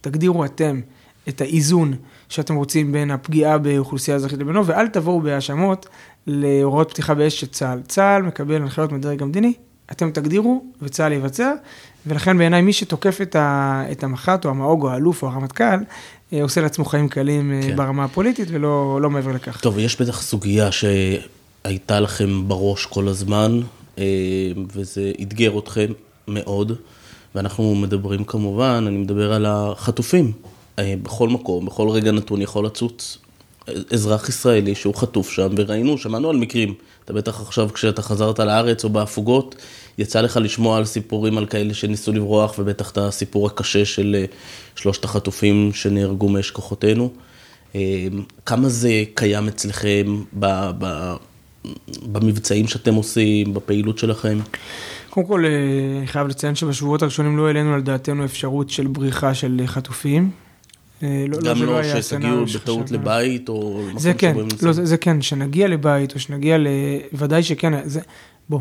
תגדירו 0.00 0.44
אתם 0.44 0.80
את 1.28 1.40
האיזון 1.40 1.94
שאתם 2.28 2.54
רוצים 2.54 2.92
בין 2.92 3.10
הפגיעה 3.10 3.58
באוכלוסייה 3.58 4.16
אזרחית 4.16 4.38
לבינו, 4.38 4.66
ואל 4.66 4.88
תבואו 4.88 5.20
בהאשמות 5.20 5.86
להוראות 6.26 6.90
פתיחה 6.90 7.14
באש 7.14 7.40
של 7.40 7.46
צה"ל. 7.46 7.80
צה"ל 7.82 8.22
מקבל 8.22 8.54
הנחיות 8.54 8.92
מדרג 8.92 9.22
המדיני, 9.22 9.52
אתם 9.92 10.10
תגדירו 10.10 10.64
וצה"ל 10.82 11.12
יבצע, 11.12 11.52
ולכן 12.06 12.38
בעיניי 12.38 12.62
מי 12.62 12.72
שתוקף 12.72 13.18
את, 13.22 13.36
ה, 13.36 13.82
את 13.92 14.04
המח"ט 14.04 14.44
או 14.44 14.50
המאוג 14.50 14.82
או 14.82 14.90
האלוף 14.90 15.22
או 15.22 15.28
הרמטכ"ל, 15.28 15.78
עושה 16.42 16.60
לעצמו 16.60 16.84
חיים 16.84 17.08
קלים 17.08 17.52
אה, 17.52 17.62
כן. 17.62 17.76
ברמה 17.76 18.04
הפוליטית 18.04 18.48
ולא 18.50 18.98
לא 19.02 19.10
מעבר 19.10 19.32
לכך. 19.32 19.60
טוב, 19.60 19.78
יש 19.78 20.00
בטח 20.00 20.22
סוגיה 20.22 20.68
שהייתה 20.72 22.00
לכם 22.00 22.48
בראש 22.48 22.86
כל 22.86 23.08
הזמן, 23.08 23.60
אה, 23.98 24.04
וזה 24.74 25.12
אתגר 25.22 25.58
אתכם 25.58 25.92
מאוד, 26.28 26.72
ואנחנו 27.34 27.74
מדברים 27.74 28.24
כמובן, 28.24 28.84
אני 28.86 28.96
מדבר 28.96 29.32
על 29.32 29.46
החטופים. 29.46 30.32
בכל 30.80 31.28
מקום, 31.28 31.66
בכל 31.66 31.88
רגע 31.88 32.12
נתון 32.12 32.42
יכול 32.42 32.66
לצוץ 32.66 33.18
אזרח 33.92 34.28
ישראלי 34.28 34.74
שהוא 34.74 34.94
חטוף 34.94 35.30
שם, 35.30 35.48
וראינו, 35.56 35.98
שמענו 35.98 36.30
על 36.30 36.36
מקרים. 36.36 36.74
אתה 37.04 37.12
בטח 37.12 37.40
עכשיו, 37.40 37.68
כשאתה 37.74 38.02
חזרת 38.02 38.38
לארץ 38.38 38.84
או 38.84 38.90
בהפוגות, 38.90 39.54
יצא 39.98 40.20
לך 40.20 40.36
לשמוע 40.42 40.76
על 40.76 40.84
סיפורים 40.84 41.38
על 41.38 41.46
כאלה 41.46 41.74
שניסו 41.74 42.12
לברוח, 42.12 42.58
ובטח 42.58 42.90
את 42.90 42.98
הסיפור 42.98 43.46
הקשה 43.46 43.84
של 43.84 44.16
אה, 44.18 44.24
שלושת 44.76 45.04
החטופים 45.04 45.70
שנהרגו 45.72 46.28
מאש 46.28 46.50
כוחותינו. 46.50 47.10
אה, 47.74 48.06
כמה 48.46 48.68
זה 48.68 49.02
קיים 49.14 49.48
אצלכם 49.48 50.22
ב, 50.38 50.70
ב, 50.78 51.14
במבצעים 52.12 52.66
שאתם 52.66 52.94
עושים, 52.94 53.54
בפעילות 53.54 53.98
שלכם? 53.98 54.38
קודם 55.10 55.26
כל, 55.26 55.44
אה, 55.44 55.50
אני 55.98 56.06
חייב 56.06 56.26
לציין 56.26 56.54
שבשבועות 56.54 57.02
הראשונים 57.02 57.36
לא 57.36 57.46
העלינו 57.46 57.74
על 57.74 57.80
דעתנו 57.80 58.24
אפשרות 58.24 58.70
של 58.70 58.86
בריחה 58.86 59.34
של 59.34 59.60
חטופים. 59.66 60.30
לא, 61.02 61.08
לא, 61.28 61.38
גם 61.50 61.62
לא, 61.62 61.80
לא 61.80 62.00
שתגיעו 62.02 62.44
בטעות 62.54 62.90
לבית 62.90 63.48
או 63.48 63.82
זה 63.96 64.14
כן, 64.14 64.36
לא, 64.62 64.72
זה, 64.72 64.84
זה 64.86 64.96
כן, 64.96 65.22
שנגיע 65.22 65.68
לבית 65.68 66.14
או 66.14 66.20
שנגיע 66.20 66.58
ל... 66.58 66.66
ודאי 67.12 67.42
שכן, 67.42 67.88
זה... 67.88 68.00
בוא, 68.48 68.60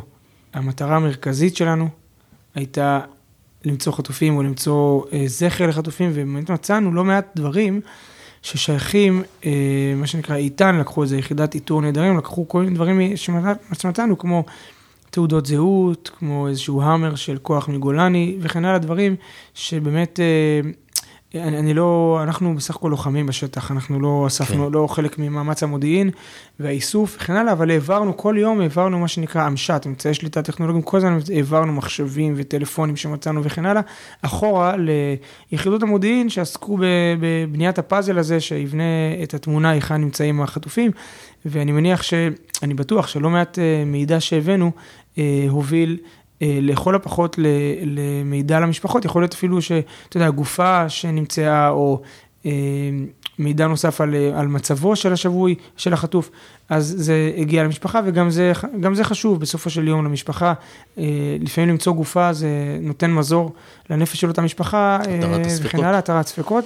המטרה 0.53 0.95
המרכזית 0.95 1.55
שלנו 1.55 1.87
הייתה 2.55 2.99
למצוא 3.65 3.93
חטופים 3.93 4.37
או 4.37 4.43
למצוא 4.43 5.03
אה, 5.13 5.23
זכר 5.27 5.67
לחטופים, 5.67 6.09
ובאמת 6.13 6.49
מצאנו 6.49 6.93
לא 6.93 7.03
מעט 7.03 7.25
דברים 7.35 7.81
ששייכים, 8.41 9.23
אה, 9.45 9.93
מה 9.95 10.07
שנקרא 10.07 10.35
איתן, 10.35 10.79
לקחו 10.79 11.03
איזה 11.03 11.17
יחידת 11.17 11.55
איתור 11.55 11.81
נהדרים, 11.81 12.17
לקחו 12.17 12.47
כל 12.47 12.63
מיני 12.63 12.75
דברים 12.75 13.17
שמצאנו, 13.73 14.17
כמו 14.17 14.43
תעודות 15.09 15.45
זהות, 15.45 16.11
כמו 16.19 16.47
איזשהו 16.47 16.81
המר 16.81 17.15
של 17.15 17.37
כוח 17.37 17.69
מגולני 17.69 18.37
וכן 18.41 18.65
הלאה, 18.65 18.79
דברים 18.79 19.15
שבאמת... 19.53 20.19
אה, 20.19 20.71
אני, 21.35 21.59
אני 21.59 21.73
לא, 21.73 22.19
אנחנו 22.23 22.55
בסך 22.55 22.75
הכל 22.75 22.87
לוחמים 22.87 23.25
בשטח, 23.25 23.71
אנחנו 23.71 23.99
לא 23.99 24.23
אספנו, 24.27 24.67
כן. 24.67 24.73
לא 24.73 24.87
חלק 24.87 25.19
ממאמץ 25.19 25.63
המודיעין 25.63 26.09
והאיסוף 26.59 27.15
וכן 27.17 27.33
הלאה, 27.33 27.53
אבל 27.53 27.71
העברנו, 27.71 28.17
כל 28.17 28.35
יום 28.37 28.61
העברנו 28.61 28.99
מה 28.99 29.07
שנקרא 29.07 29.47
אמש"ת, 29.47 29.87
אמצעי 29.87 30.13
שליטה 30.13 30.41
טכנולוגיים, 30.41 30.81
כל 30.81 30.97
הזמן 30.97 31.19
העברנו 31.33 31.73
מחשבים 31.73 32.33
וטלפונים 32.37 32.95
שמצאנו 32.95 33.43
וכן 33.43 33.65
הלאה, 33.65 33.81
אחורה 34.21 34.75
ליחידות 35.51 35.83
המודיעין 35.83 36.29
שעסקו 36.29 36.77
בבניית 37.19 37.79
הפאזל 37.79 38.17
הזה, 38.17 38.39
שיבנה 38.39 38.83
את 39.23 39.33
התמונה 39.33 39.69
היכן 39.69 39.95
נמצאים 39.95 40.41
החטופים, 40.41 40.91
ואני 41.45 41.71
מניח 41.71 42.03
ש... 42.03 42.13
אני 42.63 42.73
בטוח 42.73 43.07
שלא 43.07 43.29
מעט 43.29 43.59
אה, 43.59 43.83
מידע 43.85 44.19
שהבאנו 44.19 44.71
אה, 45.17 45.45
הוביל 45.49 45.97
לכל 46.61 46.95
הפחות 46.95 47.39
למידע 47.85 48.59
למשפחות, 48.59 49.05
יכול 49.05 49.21
להיות 49.21 49.33
אפילו 49.33 49.61
שאתה 49.61 50.17
יודע, 50.17 50.29
גופה 50.29 50.89
שנמצאה, 50.89 51.69
או 51.69 52.01
אה, 52.45 52.51
מידע 53.39 53.67
נוסף 53.67 54.01
על, 54.01 54.15
על 54.35 54.47
מצבו 54.47 54.95
של 54.95 55.13
השבוי, 55.13 55.55
של 55.77 55.93
החטוף, 55.93 56.29
אז 56.69 56.95
זה 56.97 57.31
הגיע 57.37 57.63
למשפחה, 57.63 58.01
וגם 58.05 58.29
זה, 58.29 58.51
זה 58.93 59.03
חשוב 59.03 59.39
בסופו 59.39 59.69
של 59.69 59.87
יום 59.87 60.05
למשפחה. 60.05 60.53
אה, 60.97 61.03
לפעמים 61.39 61.69
למצוא 61.69 61.93
גופה 61.93 62.33
זה 62.33 62.77
נותן 62.81 63.11
מזור 63.11 63.53
לנפש 63.89 64.21
של 64.21 64.27
אותה 64.27 64.41
משפחה, 64.41 64.99
וכן 65.63 65.83
הלאה, 65.83 65.97
התרת 65.97 66.27
ספקות. 66.27 66.65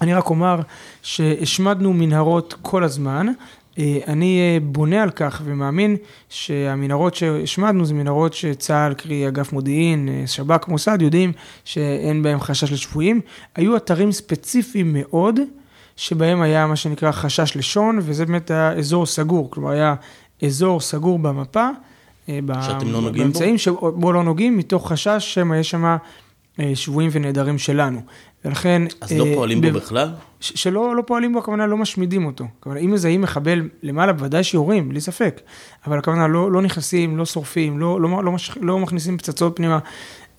אני 0.00 0.14
רק 0.14 0.30
אומר 0.30 0.60
שהשמדנו 1.02 1.92
מנהרות 1.92 2.54
כל 2.62 2.84
הזמן, 2.84 3.26
אה, 3.28 3.32
אני 3.78 4.40
אה, 4.40 4.58
בונה 4.62 5.02
על 5.02 5.10
כך 5.10 5.42
ומאמין 5.44 5.96
שהמנהרות 6.28 7.14
שהשמדנו 7.14 7.84
זה 7.84 7.94
מנהרות 7.94 8.34
שצה"ל, 8.34 8.94
קרי 8.94 9.28
אגף 9.28 9.52
מודיעין, 9.52 10.08
אה, 10.08 10.26
שב"כ, 10.26 10.68
מוסד, 10.68 11.02
יודעים 11.02 11.32
שאין 11.64 12.22
בהם 12.22 12.40
חשש 12.40 12.72
לשבויים. 12.72 13.20
היו 13.54 13.76
אתרים 13.76 14.12
ספציפיים 14.12 14.92
מאוד, 14.92 15.40
שבהם 15.96 16.42
היה 16.42 16.66
מה 16.66 16.76
שנקרא 16.76 17.12
חשש 17.12 17.56
לשון, 17.56 17.98
וזה 18.02 18.26
באמת 18.26 18.50
היה 18.50 18.72
אזור 18.72 19.06
סגור, 19.06 19.50
כלומר 19.50 19.70
היה 19.70 19.94
אזור 20.44 20.80
סגור 20.80 21.18
במפה. 21.18 21.68
שאתם 22.26 22.92
לא 22.92 23.00
נוגעים 23.00 23.12
בו? 23.12 23.32
באמצעים 23.32 23.58
שבו 23.58 24.12
לא 24.12 24.22
נוגעים, 24.22 24.56
מתוך 24.56 24.92
חשש 24.92 25.34
שמא 25.34 25.54
יש 25.54 25.70
שם 25.70 25.96
שבויים 26.74 27.10
ונעדרים 27.12 27.58
שלנו. 27.58 28.00
ולכן... 28.44 28.82
אז 29.00 29.12
לא 29.12 29.24
פועלים 29.34 29.60
בו 29.60 29.70
בכלל? 29.70 30.10
שלא 30.40 30.96
לא 30.96 31.02
פועלים 31.06 31.32
בו, 31.32 31.38
הכוונה 31.38 31.66
לא 31.66 31.76
משמידים 31.76 32.26
אותו. 32.26 32.44
הכוונה, 32.60 32.80
אם 32.80 32.90
מזהים 32.92 33.20
מחבל 33.20 33.68
למעלה, 33.82 34.12
בוודאי 34.12 34.44
שיורים, 34.44 34.88
בלי 34.88 35.00
ספק. 35.00 35.40
אבל 35.86 35.98
הכוונה, 35.98 36.28
לא, 36.28 36.52
לא 36.52 36.62
נכנסים, 36.62 37.16
לא 37.16 37.26
שורפים, 37.26 37.78
לא, 37.78 38.00
לא, 38.00 38.24
לא, 38.24 38.32
מש, 38.32 38.50
לא 38.60 38.78
מכניסים 38.78 39.18
פצצות 39.18 39.56
פנימה, 39.56 39.78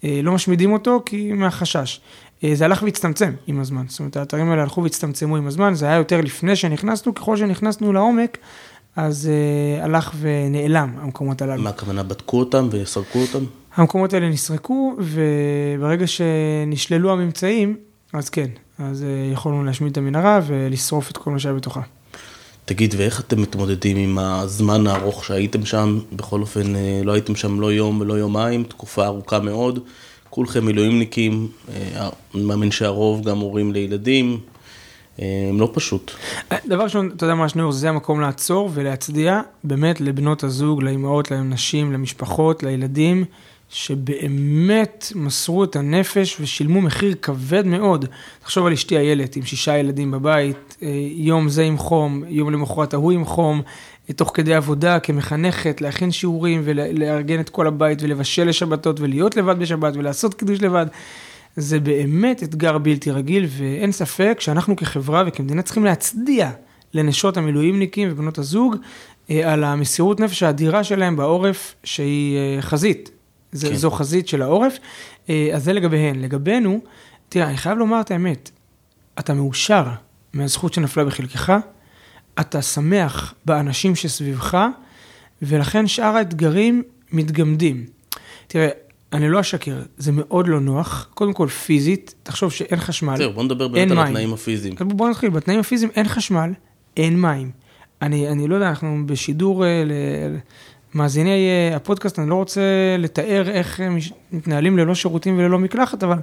אה, 0.04 0.20
לא 0.24 0.32
משמידים 0.32 0.74
אותו, 0.74 1.02
כי 1.06 1.34
מהחשש. 1.34 2.02
אה, 2.44 2.56
זה 2.56 2.66
הלך 2.66 2.84
והצטמצם 2.84 3.32
עם 3.48 3.60
הזמן. 3.60 3.86
זאת 3.88 4.00
אומרת, 4.00 4.18
האתרים 4.18 4.50
האלה 4.50 4.62
הלכו 4.62 4.84
והצטמצמו 4.84 5.38
עם 5.38 5.48
הזמן, 5.48 5.74
זה 5.74 5.86
היה 5.86 5.96
יותר 5.98 6.22
לפני 6.22 6.56
שנכנסנו, 6.56 7.14
ככל 7.14 7.38
שנכנסנו 7.38 7.94
לעומק, 7.94 8.38
אז 8.96 9.30
uh, 9.30 9.84
הלך 9.84 10.12
ונעלם 10.20 10.96
המקומות 11.02 11.42
הללו. 11.42 11.64
מה 11.64 11.70
הכוונה, 11.70 12.04
בדקו 12.04 12.40
אותם 12.40 12.68
וסרקו 12.72 13.20
אותם? 13.20 13.46
המקומות 13.76 14.14
האלה 14.14 14.30
נסרקו, 14.30 14.96
וברגע 15.00 16.08
שנשללו 16.08 17.12
הממצאים, 17.12 17.78
אז 18.14 18.30
כן, 18.30 18.48
אז 18.80 19.04
אה, 19.04 19.32
יכולנו 19.34 19.64
להשמיד 19.64 19.92
את 19.92 19.98
המנהרה 19.98 20.40
ולשרוף 20.48 21.12
את 21.12 21.18
כל 21.18 21.32
מה 21.32 21.40
שהיה 21.40 21.56
בתוכה. 21.56 21.82
תגיד, 22.66 22.96
ואיך 22.98 23.20
אתם 23.20 23.42
מתמודדים 23.42 23.98
עם 23.98 24.18
הזמן 24.18 24.88
הארוך 24.88 25.26
שהייתם 25.26 25.66
שם? 25.66 26.00
בכל 26.14 26.42
אופן, 26.42 26.76
אה, 26.76 27.02
לא 27.04 27.12
הייתם 27.12 27.36
שם 27.36 27.62
לא 27.62 27.74
יום 27.74 28.02
ולא 28.02 28.14
יומיים, 28.14 28.64
תקופה 28.64 29.06
ארוכה 29.06 29.40
מאוד. 29.40 29.80
כולכם 30.30 30.66
מילואימניקים, 30.66 31.48
אה, 31.70 32.10
אני 32.36 32.44
מאמין 32.44 32.72
שהרוב 32.72 33.24
גם 33.24 33.40
הורים 33.40 33.74
לילדים, 33.74 34.40
הם 35.18 35.60
לא 35.60 35.70
פשוט. 35.74 36.12
דבר 36.68 36.84
ראשון, 36.84 37.12
אתה 37.16 37.24
יודע 37.24 37.36
מה, 37.36 37.50
שניאור, 37.50 37.72
זה 37.72 37.90
המקום 37.90 38.22
לעצור 38.22 38.70
ולהצדיע 38.74 39.42
באמת 39.64 40.02
לבנות 40.02 40.44
הזוג, 40.44 40.84
לאימהות, 40.84 41.32
לנשים, 41.32 41.94
למשפחות, 41.94 42.64
לילדים. 42.64 43.26
שבאמת 43.74 45.12
מסרו 45.16 45.64
את 45.64 45.76
הנפש 45.76 46.38
ושילמו 46.40 46.82
מחיר 46.82 47.16
כבד 47.22 47.66
מאוד. 47.66 48.06
תחשוב 48.42 48.66
על 48.66 48.74
אשתי 48.74 48.98
איילת 48.98 49.36
עם 49.36 49.46
שישה 49.46 49.78
ילדים 49.78 50.12
בבית, 50.12 50.78
אה, 50.84 50.88
יום 51.16 51.50
זה 51.50 51.64
עם 51.64 51.78
חום, 51.78 52.24
יום 52.28 52.52
למחרת 52.52 52.94
ההוא 52.94 53.12
עם 53.12 53.26
חום, 53.26 53.62
אה, 54.10 54.14
תוך 54.14 54.32
כדי 54.34 54.54
עבודה 54.54 55.00
כמחנכת, 55.00 55.82
להכין 55.82 56.12
שיעורים 56.12 56.62
ולארגן 56.64 57.40
את 57.40 57.50
כל 57.50 57.68
הבית 57.68 58.04
ולבשל 58.04 58.48
לשבתות 58.48 59.00
ולהיות 59.00 59.36
לבד 59.36 59.60
בשבת 59.60 59.96
ולעשות 59.96 60.34
קידוש 60.34 60.62
לבד. 60.62 60.86
זה 61.56 61.80
באמת 61.80 62.44
אתגר 62.44 62.78
בלתי 62.78 63.12
רגיל 63.12 63.46
ואין 63.50 63.92
ספק 63.92 64.38
שאנחנו 64.40 64.76
כחברה 64.76 65.24
וכמדינה 65.28 65.62
צריכים 65.62 65.86
להצדיע 65.86 66.50
לנשות 66.94 67.38
המילואימניקים 67.38 68.10
ובנות 68.12 68.38
הזוג 68.38 68.76
אה, 69.30 69.54
על 69.54 69.64
המסירות 69.64 70.20
נפש 70.20 70.44
האדירה 70.44 70.84
שלהם 70.84 71.16
בעורף 71.16 71.76
שהיא 71.84 72.38
חזית. 72.62 73.13
זה, 73.54 73.70
כן. 73.70 73.76
זו 73.76 73.92
חזית 73.92 74.28
של 74.28 74.42
העורף, 74.42 74.78
אה, 75.30 75.50
אז 75.54 75.64
זה 75.64 75.74
לגביהן. 75.74 76.20
לגבינו, 76.20 76.80
תראה, 77.30 77.48
אני 77.48 77.58
חייב 77.58 77.78
לומר 77.78 78.02
את 78.02 78.12
האמת, 78.12 78.52
אתה 79.20 79.34
מאושר 79.34 79.84
מהזכות 80.34 80.74
שנפלה 80.74 81.06
בחלקך, 81.06 81.54
אתה 82.40 82.62
שמח 82.62 83.34
באנשים 83.46 83.96
שסביבך, 83.96 84.58
ולכן 85.42 85.88
שאר 85.88 86.16
האתגרים 86.18 86.84
מתגמדים. 87.12 87.86
תראה, 88.48 88.70
אני 89.14 89.30
לא 89.30 89.40
אשקר, 89.40 89.82
זה 89.98 90.12
מאוד 90.12 90.48
לא 90.48 90.60
נוח, 90.60 91.10
קודם 91.14 91.34
כל 91.34 91.48
פיזית, 91.48 92.16
תחשוב 92.24 92.52
שאין 92.52 92.80
חשמל, 92.80 93.18
זהו, 93.18 93.34
בוא 93.34 93.44
נדבר 93.44 93.68
באמת 93.68 93.92
על 93.92 93.98
מים. 93.98 94.08
התנאים 94.08 94.34
הפיזיים. 94.34 94.76
בוא 94.80 95.10
נתחיל, 95.10 95.30
בתנאים 95.30 95.60
הפיזיים 95.60 95.92
אין 95.96 96.08
חשמל, 96.08 96.52
אין 96.98 97.22
מים. 97.22 97.52
אני, 98.02 98.30
אני 98.30 98.48
לא 98.48 98.56
יודע, 98.56 98.70
אנחנו 98.70 99.04
בשידור 99.06 99.66
אה, 99.66 99.84
ל, 99.86 99.92
מאזיני 100.96 101.50
אה, 101.50 101.76
הפודקאסט, 101.76 102.20
אני 102.20 102.30
לא 102.30 102.36
רוצה 102.36 102.62
לתאר 103.00 103.50
איך 103.50 103.80
הם 103.80 103.98
מתנהלים 104.32 104.78
ללא 104.78 104.96
שירותים 104.96 105.38
וללא 105.38 105.60
מקלחת, 105.60 106.04
אבל 106.04 106.18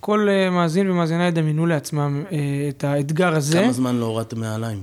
כל 0.00 0.28
אה, 0.30 0.50
מאזין 0.50 0.90
ומאזינה 0.90 1.26
ידמיינו 1.26 1.66
לעצמם 1.66 2.24
אה, 2.32 2.38
את 2.68 2.84
האתגר 2.84 3.34
הזה. 3.36 3.60
כמה 3.62 3.72
זמן 3.72 3.96
לא 3.96 4.04
הורדתם 4.04 4.40
נעליים? 4.40 4.82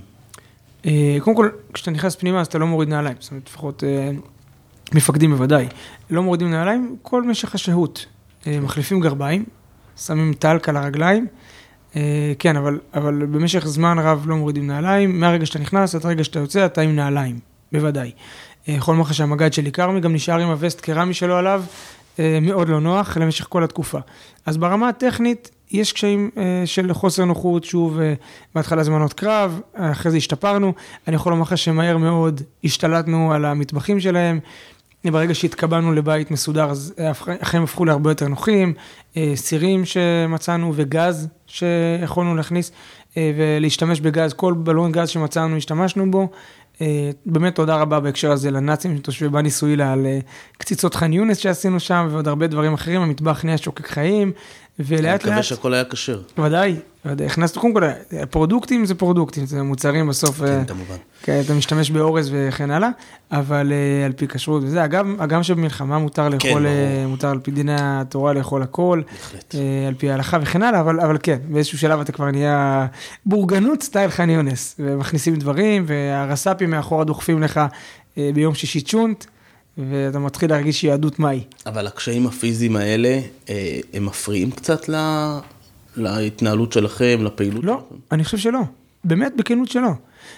קודם 1.20 1.36
כל, 1.36 1.50
כשאתה 1.74 1.92
נכנס 1.92 2.16
פנימה 2.16 2.42
אז 2.42 2.48
אתה 2.48 2.58
לא 2.58 2.68
מוריד 2.68 2.90
נעליים, 2.90 3.16
זאת 3.20 3.32
אומרת, 3.32 3.48
לפחות 3.48 3.84
מפקדים 4.94 5.32
בוודאי. 5.32 5.68
לא 6.10 6.24
מורידים 6.24 6.52
נעליים, 6.52 6.96
כל 7.02 7.24
משך 7.24 7.56
השהות. 7.56 8.06
מחליפים 8.48 9.00
גרביים, 9.00 9.46
שמים 9.98 10.34
טלק 10.34 10.70
על 10.70 10.78
הרגליים, 10.78 11.28
כן, 12.40 12.56
אבל, 12.58 12.80
אבל 12.94 13.26
במשך 13.26 13.68
זמן 13.68 14.00
רב 14.00 14.24
לא 14.28 14.36
מורידים 14.36 14.68
נעליים, 14.68 15.20
מהרגע 15.20 15.46
שאתה 15.46 15.60
נכנס 15.60 15.96
עד 15.96 16.06
הרגע 16.06 16.24
שאתה 16.24 16.40
יוצא, 16.40 16.66
אתה 16.66 16.82
עם 16.82 16.96
נעליים, 16.96 17.40
בוודאי. 17.72 18.12
יכול 18.68 18.94
לומר 18.94 19.06
לך 19.06 19.14
שהמג"ד 19.14 19.54
שלי 19.54 19.72
כרמי 19.72 20.00
גם 20.00 20.14
נשאר 20.14 20.40
עם 20.40 20.50
הווסט 20.50 20.82
קרמי 20.82 21.14
שלו 21.14 21.36
עליו, 21.36 21.64
מאוד 22.42 22.70
לא 22.70 22.82
נוח 22.82 23.18
למשך 23.18 23.46
כל 23.50 23.64
התקופה. 23.64 24.00
אז 24.46 24.58
ברמה 24.58 24.90
הטכנית, 24.90 25.52
יש 25.72 25.94
קשיים 25.94 26.30
של 26.66 26.94
חוסר 26.94 27.26
נוחות, 27.26 27.64
שוב, 27.64 28.00
בהתחלה 28.56 28.84
זמנות 28.84 29.14
קרב, 29.14 29.60
אחרי 29.74 30.12
זה 30.12 30.18
השתפרנו. 30.18 30.74
אני 31.08 31.16
יכול 31.16 31.32
לומר 31.32 31.44
לך 31.44 31.58
שמהר 31.58 31.98
מאוד 31.98 32.42
השתלטנו 32.64 33.34
על 33.34 33.46
המטבחים 33.46 34.00
שלהם. 34.00 34.40
ברגע 35.06 35.36
שהתקבלנו 35.36 35.94
לבית 35.94 36.32
מסודר, 36.32 36.70
אז 36.70 36.94
החיים 37.42 37.64
הפכו 37.64 37.86
להרבה 37.86 38.12
יותר 38.12 38.28
נוחים, 38.28 38.74
סירים 39.36 39.86
שמצאנו 39.86 40.74
וגז 40.76 41.28
שיכולנו 41.48 42.36
להכניס 42.36 42.72
ולהשתמש 43.18 44.00
בגז, 44.00 44.34
כל 44.34 44.54
בלון 44.54 44.92
גז 44.92 45.10
שמצאנו 45.10 45.58
השתמשנו 45.58 46.12
בו. 46.12 46.30
באמת 47.26 47.56
תודה 47.56 47.76
רבה 47.76 48.00
בהקשר 48.00 48.32
הזה 48.32 48.52
לנאצים, 48.52 48.98
תושבי 48.98 49.30
בני 49.30 49.52
סוילה, 49.52 49.94
על 49.94 50.06
קציצות 50.58 50.96
ח'אן 50.96 51.14
יונס 51.14 51.38
שעשינו 51.38 51.80
שם 51.80 52.08
ועוד 52.12 52.28
הרבה 52.28 52.48
דברים 52.48 52.74
אחרים, 52.74 53.02
המטבח 53.02 53.46
נהיה 53.46 53.58
שוקק 53.58 53.88
חיים. 53.88 54.32
ולאט 54.80 55.02
לאט... 55.02 55.22
אני 55.22 55.30
מקווה 55.30 55.44
שהכל 55.44 55.74
היה 55.74 55.84
כשר. 55.86 56.22
ודאי, 56.38 56.76
הכנסנו, 57.06 57.62
קודם 57.62 57.74
כל, 57.74 57.82
פרודוקטים 58.30 58.86
זה 58.86 58.96
פרודוקטים, 58.96 59.46
זה 59.46 59.64
מוצרים 59.64 60.08
בסוף, 60.08 60.40
כן, 60.40 60.66
כמובן. 60.68 60.96
כן, 61.24 61.42
אתה 61.46 61.54
משתמש 61.54 61.92
באורז 61.92 62.30
וכן 62.34 62.72
הלאה, 62.72 62.90
אבל 63.32 63.74
על 64.06 64.12
פי 64.12 64.28
כשרות 64.28 64.64
וזה, 64.64 64.86
אגב, 64.86 65.08
הגם 65.20 65.44
שבמלחמה 65.44 65.98
מותר 66.00 66.30
לאכול, 66.30 66.66
כן, 66.68 67.06
מותר 67.08 67.30
על 67.30 67.40
פי 67.40 67.52
דיני 67.52 67.76
התורה 67.78 68.34
לאכול 68.34 68.62
הכל, 68.64 69.02
בהחלט. 69.12 69.56
על 69.88 69.94
פי 69.94 70.12
ההלכה 70.12 70.38
וכן 70.42 70.64
הלאה, 70.64 70.80
אבל, 70.80 71.00
אבל 71.00 71.18
כן, 71.24 71.38
באיזשהו 71.50 71.78
שלב 71.78 72.00
אתה 72.00 72.12
כבר 72.12 72.32
נהיה 72.32 72.88
בורגנות 73.26 73.84
סטייל 73.84 74.10
ח'אן 74.10 74.30
יונס, 74.30 74.76
ומכניסים 74.80 75.36
דברים, 75.36 75.84
והרס"פים 75.88 76.70
מאחורה 76.70 77.04
דוחפים 77.04 77.44
לך 77.44 77.62
ביום 78.18 78.54
שישי 78.56 78.82
צ'ונט. 78.82 79.26
ואתה 79.78 80.20
מתחיל 80.20 80.50
להרגיש 80.50 80.84
יהדות 80.84 81.20
מהי. 81.20 81.44
אבל 81.66 81.88
הקשיים 81.88 82.28
הפיזיים 82.28 82.76
האלה, 82.76 83.20
הם 83.94 84.06
מפריעים 84.06 84.52
קצת 84.52 84.90
להתנהלות 85.98 86.72
שלכם, 86.72 87.20
לפעילות 87.24 87.64
לא, 87.64 87.74
שלכם? 87.74 87.96
לא, 87.96 87.98
אני 88.12 88.24
חושב 88.24 88.38
שלא. 88.38 88.60
באמת, 89.04 89.34
בכנות 89.38 89.70
שלא. 89.70 89.90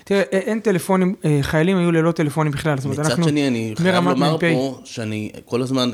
תראה, 0.04 0.22
אין 0.22 0.60
טלפונים, 0.60 1.16
חיילים 1.42 1.78
היו 1.78 1.92
ללא 1.92 2.12
טלפונים 2.12 2.52
בכלל. 2.52 2.76
מצד 2.86 3.24
שני, 3.24 3.48
אני 3.48 3.74
חייב 3.78 4.08
לומר 4.08 4.38
פה 4.38 4.80
שאני 4.84 5.32
כל 5.46 5.62
הזמן 5.62 5.90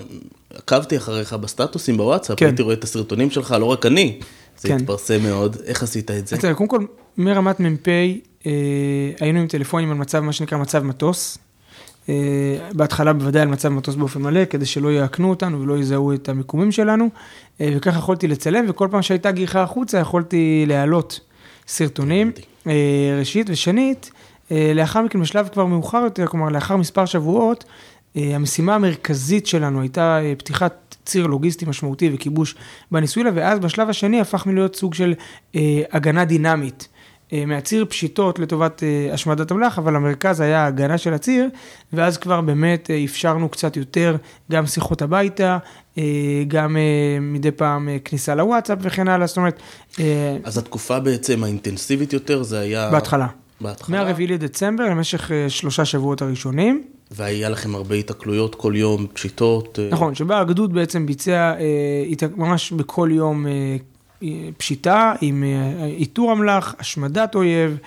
עקבתי 0.54 0.98
אחריך 0.98 1.34
בסטטוסים 1.34 1.98
בוואטסאפ, 1.98 2.40
כן. 2.40 2.46
הייתי 2.46 2.62
רואה 2.62 2.74
את 2.74 2.84
הסרטונים 2.84 3.32
שלך, 3.32 3.56
לא 3.60 3.66
רק 3.66 3.86
אני, 3.86 4.20
זה 4.60 4.68
כן. 4.68 4.76
התפרסם 4.76 5.24
מאוד. 5.24 5.58
איך 5.66 5.84
עשית 5.84 6.12
את 6.12 6.28
זה? 6.28 6.38
תראה, 6.38 6.54
קודם 6.54 6.70
כל, 6.70 6.86
מרמת 7.18 7.60
מ"פ 7.60 7.88
היינו 9.20 9.40
עם 9.40 9.48
טלפונים 9.48 9.92
על 9.92 9.98
מצב, 9.98 10.20
מה 10.20 10.34
שנקרא 10.34 10.58
מצב 10.58 10.84
מטוס. 10.84 11.38
בהתחלה 12.74 13.14
בוודאי 13.14 13.42
על 13.42 13.48
מצב 13.48 13.70
מטוס 13.70 13.96
באופן 13.96 14.22
מלא, 14.22 14.46
כדי 14.46 14.66
שלא 14.66 14.92
יעקנו 14.92 15.30
אותנו 15.30 15.62
ולא 15.62 15.78
יזהו 15.78 16.14
את 16.14 16.30
המיקומים 16.30 16.72
שלנו, 16.72 17.10
וככה 17.60 17.98
יכולתי 17.98 18.28
לצלם, 18.28 18.66
וכל 18.68 18.88
פעם 18.92 19.02
שהייתה 19.02 19.32
גיחה 19.32 19.62
החוצה 19.62 20.00
יכולתי 20.00 20.64
להעלות 20.68 21.20
סרטונים, 21.68 22.32
ראשית, 23.20 23.48
ושנית, 23.50 24.12
לאחר 24.52 25.02
מכן 25.02 25.22
בשלב 25.22 25.48
כבר 25.48 25.66
מאוחר 25.66 26.02
יותר, 26.04 26.28
כלומר 26.28 26.50
לאחר 26.50 26.78
מספר 26.78 27.06
שבועות, 27.06 27.64
המשימה 28.16 28.76
המרכזית 28.76 29.48
שלנו 29.48 29.82
הייתה 29.82 30.20
פתיחת 30.38 30.96
ציר 31.06 31.28
לוגיסטי 31.28 31.66
משמעותי 31.66 32.10
וכיבוש 32.14 32.56
בניסוילה, 32.92 33.30
ואז 33.34 33.60
בשלב 33.60 33.90
השני 33.90 34.22
הפכנו 34.22 34.54
להיות 34.54 34.76
סוג 34.76 34.94
של 34.94 35.14
הגנה 35.92 36.26
דינמית. 36.26 36.88
מהציר 37.48 37.86
פשיטות 37.86 38.40
לטובת 38.40 38.84
השמדת 39.14 39.52
אמל"ח, 39.52 39.80
אבל 39.80 39.96
המרכז 39.96 40.40
היה 40.40 40.64
ההגנה 40.64 40.98
של 40.98 41.14
הציר, 41.14 41.50
ואז 41.94 42.18
כבר 42.18 42.42
באמת 42.42 42.90
אפשרנו 43.06 43.50
קצת 43.50 43.78
יותר 43.78 44.16
גם 44.52 44.66
שיחות 44.66 45.02
הביתה, 45.02 45.58
גם 46.48 46.78
מדי 47.22 47.52
פעם 47.52 47.90
כניסה 48.06 48.36
לוואטסאפ 48.36 48.78
וכן 48.82 49.08
הלאה, 49.08 49.28
זאת 49.28 49.38
אומרת... 49.38 49.60
אז 50.44 50.58
התקופה 50.58 51.00
בעצם 51.00 51.44
האינטנסיבית 51.44 52.14
יותר 52.14 52.44
זה 52.44 52.60
היה... 52.60 52.90
בהתחלה. 52.92 53.28
בהתחלה. 53.62 53.98
מהרביעי 53.98 54.28
לדצמבר 54.28 54.84
למשך 54.84 55.32
שלושה 55.48 55.86
שבועות 55.86 56.22
הראשונים. 56.22 56.84
והיה 57.12 57.50
לכם 57.50 57.76
הרבה 57.76 57.96
התקלויות 57.96 58.56
כל 58.56 58.74
יום, 58.76 59.08
פשיטות. 59.14 59.80
נכון, 59.92 60.16
שבה 60.16 60.40
הגדוד 60.40 60.74
בעצם 60.74 61.06
ביצע 61.06 61.54
ממש 62.36 62.72
בכל 62.72 63.10
יום 63.12 63.46
פשיטה 64.58 65.14
עם 65.22 65.44
איתור 65.84 66.34
אמל"ח, 66.34 66.76
השמדת 66.80 67.36
אויב, 67.36 67.78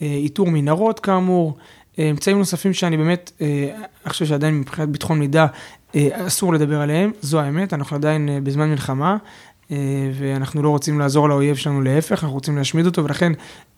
איתור 0.00 0.50
מנהרות 0.50 1.00
כאמור, 1.00 1.56
אמצעים 1.98 2.38
נוספים 2.38 2.72
שאני 2.72 2.96
באמת, 2.96 3.32
אני 3.40 4.10
חושב 4.10 4.26
שעדיין 4.26 4.60
מבחינת 4.60 4.88
ביטחון 4.88 5.18
מידע 5.18 5.46
אסור 5.96 6.54
לדבר 6.54 6.80
עליהם, 6.80 7.12
זו 7.20 7.40
האמת, 7.40 7.72
אנחנו 7.72 7.96
עדיין 7.96 8.28
בזמן 8.42 8.70
מלחמה. 8.70 9.16
ואנחנו 10.14 10.62
לא 10.62 10.68
רוצים 10.68 10.98
לעזור 10.98 11.28
לאויב 11.28 11.56
שלנו, 11.56 11.82
להפך, 11.82 12.24
אנחנו 12.24 12.34
רוצים 12.34 12.56
להשמיד 12.56 12.86
אותו, 12.86 13.04
ולכן 13.04 13.32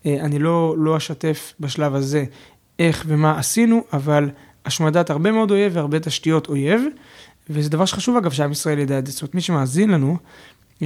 אני 0.05 0.39
לא, 0.39 0.75
לא 0.77 0.97
אשתף 0.97 1.53
בשלב 1.59 1.95
הזה 1.95 2.23
איך 2.79 3.03
ומה 3.07 3.39
עשינו, 3.39 3.83
אבל 3.93 4.29
השמדת 4.65 5.09
הרבה 5.09 5.31
מאוד 5.31 5.51
אויב 5.51 5.71
והרבה 5.75 5.99
תשתיות 5.99 6.49
אויב, 6.49 6.81
וזה 7.49 7.69
דבר 7.69 7.85
שחשוב 7.85 8.17
אגב 8.17 8.31
שעם 8.31 8.51
ישראל 8.51 8.79
ידע 8.79 8.99
את 8.99 9.05
זה, 9.05 9.11
זאת 9.11 9.21
אומרת 9.21 9.35
מי 9.35 9.41
שמאזין 9.41 9.89
לנו 9.89 10.17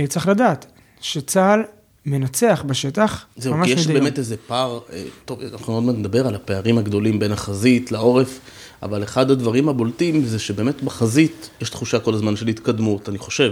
צריך 0.07 0.27
לדעת, 0.27 0.65
שצה"ל 1.01 1.63
מנצח 2.05 2.63
בשטח, 2.67 3.25
זהו, 3.37 3.53
ממש 3.53 3.67
כי 3.67 3.73
יש 3.73 3.87
באמת 3.87 4.19
איזה 4.19 4.35
פער, 4.47 4.79
טוב, 5.25 5.39
אנחנו 5.53 5.73
עוד 5.73 5.83
מעט 5.83 5.95
נדבר 5.95 6.27
על 6.27 6.35
הפערים 6.35 6.77
הגדולים 6.77 7.19
בין 7.19 7.31
החזית 7.31 7.91
לעורף, 7.91 8.39
אבל 8.83 9.03
אחד 9.03 9.31
הדברים 9.31 9.69
הבולטים 9.69 10.25
זה 10.25 10.39
שבאמת 10.39 10.83
בחזית 10.83 11.49
יש 11.61 11.69
תחושה 11.69 11.99
כל 11.99 12.13
הזמן 12.13 12.35
של 12.35 12.47
התקדמות, 12.47 13.09
אני 13.09 13.17
חושב. 13.17 13.51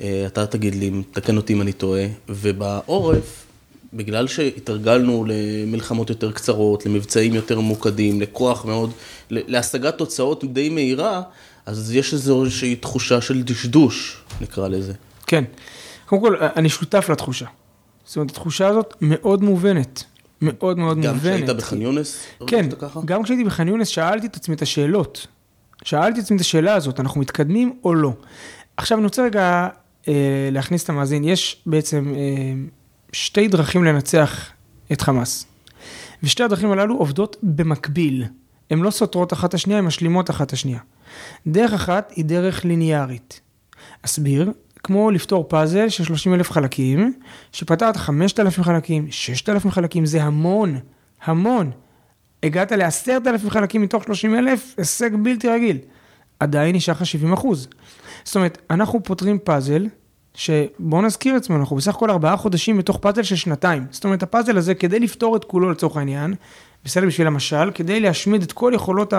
אתה 0.00 0.46
תגיד 0.46 0.74
לי, 0.74 0.90
תקן 1.12 1.36
אותי 1.36 1.52
אם 1.52 1.62
אני 1.62 1.72
טועה, 1.72 2.06
ובעורף, 2.28 3.46
בגלל 3.94 4.26
שהתרגלנו 4.26 5.24
למלחמות 5.28 6.10
יותר 6.10 6.32
קצרות, 6.32 6.86
למבצעים 6.86 7.34
יותר 7.34 7.60
ממוקדים, 7.60 8.20
לכוח 8.20 8.64
מאוד, 8.64 8.90
להשגת 9.30 9.98
תוצאות 9.98 10.44
די 10.52 10.68
מהירה, 10.68 11.22
אז 11.66 11.94
יש 11.94 12.12
איזושהי 12.14 12.76
תחושה 12.76 13.20
של 13.20 13.42
דשדוש, 13.42 14.16
נקרא 14.40 14.68
לזה. 14.68 14.92
כן. 15.26 15.44
קודם 16.06 16.22
כל, 16.22 16.36
אני 16.56 16.68
שותף 16.68 17.08
לתחושה. 17.10 17.46
זאת 18.04 18.16
אומרת, 18.16 18.30
התחושה 18.30 18.68
הזאת 18.68 18.94
מאוד 19.00 19.42
מובנת. 19.42 20.04
מאוד 20.42 20.78
מאוד 20.78 21.00
גם 21.00 21.14
מובנת. 21.14 21.32
גם 21.32 21.44
כשהיית 21.44 21.56
בח'אן 21.56 21.82
יונס? 21.82 22.26
כן, 22.46 22.68
גם 23.04 23.22
כשהייתי 23.22 23.44
בח'אן 23.44 23.68
יונס 23.68 23.88
שאלתי 23.88 24.26
את 24.26 24.36
עצמי 24.36 24.54
את 24.54 24.62
השאלות. 24.62 25.26
שאלתי 25.84 26.20
את 26.20 26.24
עצמי 26.24 26.36
את 26.36 26.40
השאלה 26.40 26.74
הזאת, 26.74 27.00
אנחנו 27.00 27.20
מתקדמים 27.20 27.78
או 27.84 27.94
לא? 27.94 28.12
עכשיו 28.76 28.98
אני 28.98 29.04
רוצה 29.04 29.24
רגע 29.24 29.68
אה, 30.08 30.48
להכניס 30.52 30.84
את 30.84 30.88
המאזין, 30.88 31.24
יש 31.24 31.62
בעצם 31.66 32.14
אה, 32.16 32.22
שתי 33.12 33.48
דרכים 33.48 33.84
לנצח 33.84 34.50
את 34.92 35.00
חמאס. 35.00 35.46
ושתי 36.22 36.42
הדרכים 36.42 36.72
הללו 36.72 36.96
עובדות 36.96 37.36
במקביל. 37.42 38.24
הן 38.70 38.78
לא 38.78 38.90
סותרות 38.90 39.32
אחת 39.32 39.54
השנייה, 39.54 39.78
הן 39.78 39.84
משלימות 39.84 40.30
אחת 40.30 40.52
השנייה. 40.52 40.78
דרך 41.46 41.72
אחת 41.72 42.12
היא 42.16 42.24
דרך 42.24 42.64
ליניארית. 42.64 43.40
אסביר, 44.02 44.52
כמו 44.86 45.10
לפתור 45.10 45.44
פאזל 45.48 45.88
של 45.88 46.04
30 46.04 46.34
אלף 46.34 46.50
חלקים, 46.50 47.12
שפתרת 47.52 47.96
5,000 47.96 48.64
חלקים, 48.64 49.06
6,000 49.10 49.70
חלקים, 49.70 50.06
זה 50.06 50.22
המון, 50.22 50.78
המון. 51.24 51.70
הגעת 52.42 52.72
ל-10,000 52.72 53.50
חלקים 53.50 53.82
מתוך 53.82 54.04
30 54.04 54.34
אלף, 54.34 54.74
הישג 54.78 55.10
בלתי 55.22 55.48
רגיל. 55.48 55.78
עדיין 56.40 56.76
נשאר 56.76 56.94
לך 56.94 57.06
70 57.06 57.32
אחוז. 57.32 57.68
זאת 58.24 58.36
אומרת, 58.36 58.58
אנחנו 58.70 59.02
פותרים 59.02 59.38
פאזל, 59.38 59.86
שבואו 60.34 61.02
נזכיר 61.02 61.34
עצמנו, 61.34 61.60
אנחנו 61.60 61.76
בסך 61.76 61.94
הכל 61.94 62.10
ארבעה 62.10 62.36
חודשים 62.36 62.78
בתוך 62.78 62.98
פאזל 62.98 63.22
של 63.22 63.36
שנתיים. 63.36 63.86
זאת 63.90 64.04
אומרת, 64.04 64.22
הפאזל 64.22 64.56
הזה, 64.56 64.74
כדי 64.74 65.00
לפתור 65.00 65.36
את 65.36 65.44
כולו 65.44 65.70
לצורך 65.70 65.96
העניין, 65.96 66.34
בסדר 66.84 67.06
בשביל 67.06 67.26
המשל, 67.26 67.70
כדי 67.74 68.00
להשמיד 68.00 68.42
את 68.42 68.52
כל 68.52 68.72
יכולות 68.74 69.12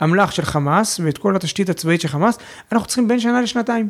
האמל"ח 0.00 0.30
של 0.30 0.42
חמאס 0.42 1.00
ואת 1.04 1.18
כל 1.18 1.36
התשתית 1.36 1.68
הצבאית 1.68 2.00
של 2.00 2.08
חמאס, 2.08 2.38
אנחנו 2.72 2.86
צריכים 2.86 3.08
בין 3.08 3.20
שנה 3.20 3.40
לשנתיים. 3.40 3.88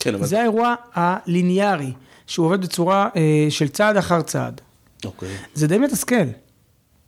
כן, 0.00 0.14
אבל... 0.14 0.26
זה 0.26 0.40
האירוע 0.40 0.74
הליניארי, 0.94 1.92
שהוא 2.26 2.46
עובד 2.46 2.60
בצורה 2.60 3.08
אה, 3.16 3.46
של 3.50 3.68
צעד 3.68 3.96
אחר 3.96 4.22
צעד. 4.22 4.60
אוקיי. 5.04 5.28
זה 5.54 5.66
די 5.66 5.78
מתסכל 5.78 6.14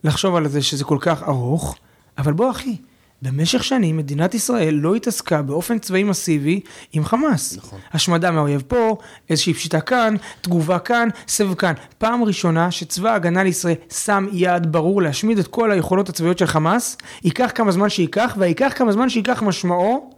לחשוב 0.05 0.35
על 0.37 0.49
זה 0.49 0.63
שזה 0.63 0.85
כל 0.85 0.99
כך 1.01 1.23
ארוך, 1.23 1.77
אבל 2.19 2.33
בוא 2.33 2.51
אחי, 2.51 2.77
במשך 3.23 3.65
שנים 3.65 3.97
מדינת 3.97 4.35
ישראל 4.35 4.75
לא 4.75 4.95
התעסקה 4.95 5.43
באופן 5.43 5.79
צבאי 5.79 6.03
מסיבי 6.03 6.61
עם 6.93 7.05
חמאס. 7.05 7.57
נכון. 7.57 7.79
השמדה 7.93 8.31
מהאויב 8.31 8.63
פה, 8.69 8.97
איזושהי 9.31 9.55
פשיטה 9.55 9.81
כאן, 9.81 10.15
תגובה 10.41 10.79
כאן, 10.79 11.09
סבב 11.29 11.55
כאן. 11.55 11.73
פעם 11.99 12.25
ראשונה 12.25 12.71
שצבא 12.71 13.11
ההגנה 13.11 13.43
לישראל 13.43 13.75
שם 14.05 14.27
יעד 14.33 14.73
ברור 14.73 15.03
להשמיד 15.03 15.39
את 15.39 15.47
כל 15.47 15.73
היכולות 15.73 16.09
הצבאיות 16.09 16.39
של 16.39 16.47
חמאס, 16.47 16.97
ייקח 17.25 17.51
כמה 17.55 17.73
זמן 17.73 17.89
שייקח, 17.89 18.35
וייקח 18.39 18.73
כמה 18.77 18.93
זמן 18.93 19.09
שייקח 19.09 19.43
משמעו 19.43 20.15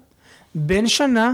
בין 0.55 0.89
שנה 0.89 1.33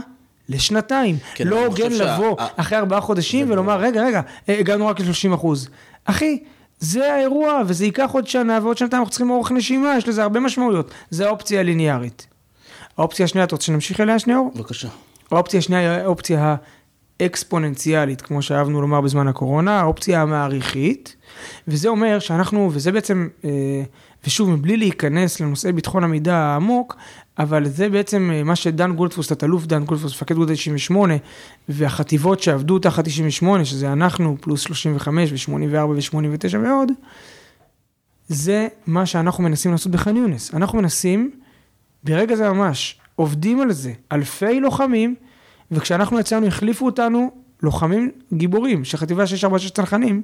לשנתיים. 0.51 1.16
כן, 1.34 1.48
לא 1.48 1.66
הוגן 1.66 1.92
לבוא 1.92 2.36
שה... 2.38 2.46
אחרי 2.57 2.78
ארבעה 2.78 3.01
חודשים 3.01 3.51
ולומר, 3.51 3.80
רגע, 3.80 4.03
רגע, 4.03 4.20
הגענו 4.48 4.86
רק 4.86 5.01
ל-30 5.01 5.34
אחוז. 5.34 5.68
אחי, 6.05 6.38
זה 6.78 7.14
האירוע, 7.14 7.62
וזה 7.66 7.84
ייקח 7.84 8.11
עוד 8.12 8.26
שנה, 8.26 8.59
ועוד 8.62 8.78
שנתיים 8.78 9.01
אנחנו 9.01 9.11
צריכים 9.11 9.30
אורך 9.30 9.53
נשימה, 9.53 9.94
יש 9.96 10.09
לזה 10.09 10.22
הרבה 10.22 10.40
משמעויות. 10.40 10.90
זה 11.11 11.26
האופציה 11.26 11.61
הליניארית. 11.61 12.26
האופציה 12.98 13.24
השנייה, 13.24 13.44
אתה 13.44 13.55
רוצה 13.55 13.66
שנמשיך 13.66 14.01
אליה 14.01 14.18
שנייה? 14.18 14.38
בבקשה. 14.55 14.88
האופציה 15.30 15.59
השנייה 15.59 15.80
היא 15.80 16.03
האופציה 16.03 16.57
האקספוננציאלית, 17.20 18.22
כמו 18.22 18.42
שאהבנו 18.42 18.80
לומר 18.80 19.01
בזמן 19.01 19.28
הקורונה, 19.28 19.80
האופציה 19.80 20.22
המעריכית, 20.22 21.16
וזה 21.68 21.88
אומר 21.88 22.18
שאנחנו, 22.18 22.70
וזה 22.72 22.92
בעצם, 22.92 23.28
אה, 23.44 23.82
ושוב, 24.26 24.51
מבלי 24.51 24.76
להיכנס 24.76 25.40
לנושאי 25.40 25.72
ביטחון 25.72 26.05
המידע 26.05 26.36
העמוק, 26.36 26.96
אבל 27.41 27.68
זה 27.68 27.88
בעצם 27.88 28.30
אה, 28.34 28.43
מה 28.45 28.57
שדן 28.57 28.93
גולדפוס, 28.93 29.32
תת-אלוף 29.32 29.66
דן 29.66 29.84
גולדפוס, 29.84 30.12
מפקד 30.12 30.34
גולדה 30.34 30.55
98, 30.55 31.14
והחטיבות 31.68 32.43
שעבדו 32.43 32.78
תחת 32.78 33.05
98, 33.05 33.64
שזה 33.64 33.93
אנחנו, 33.93 34.36
פלוס 34.41 34.61
35 34.61 35.49
ו-84 35.49 35.86
ו-89 35.86 36.59
ועוד, 36.64 36.93
זה 38.28 38.68
מה 38.86 39.07
שאנחנו 39.07 39.45
מנסים 39.45 39.72
לעשות 39.72 39.93
בח'אן 39.93 40.16
יונס. 40.16 40.55
אנחנו 40.55 40.78
מנסים, 40.78 41.30
ברגע 42.05 42.36
זה 42.36 42.53
ממש, 42.53 42.99
עובדים 43.16 43.61
על 43.61 43.72
זה, 43.72 43.93
אלפי 44.12 44.61
לוחמים, 44.61 45.14
וכשאנחנו 45.70 46.20
יצאנו, 46.20 46.47
החליפו 46.47 46.86
אותנו 46.86 47.30
לוחמים 47.62 48.11
גיבורים 48.32 48.84
של 48.84 48.97
חטיבה 48.97 49.26
646 49.26 49.70
צנחנים, 49.70 50.22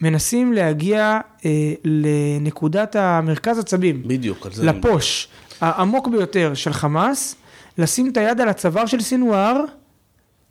מנסים 0.00 0.52
להגיע 0.52 1.20
אה, 1.44 1.50
לנקודת 1.84 2.96
המרכז 2.96 3.58
עצבים. 3.58 4.02
בדיוק, 4.06 4.46
על 4.46 4.52
זה. 4.52 4.64
לפוש 4.64 5.28
העמוק 5.60 6.08
ביותר 6.08 6.54
של 6.54 6.72
חמאס, 6.72 7.36
לשים 7.78 8.08
את 8.08 8.16
היד 8.16 8.40
על 8.40 8.48
הצוואר 8.48 8.86
של 8.86 9.00
סינואר, 9.00 9.64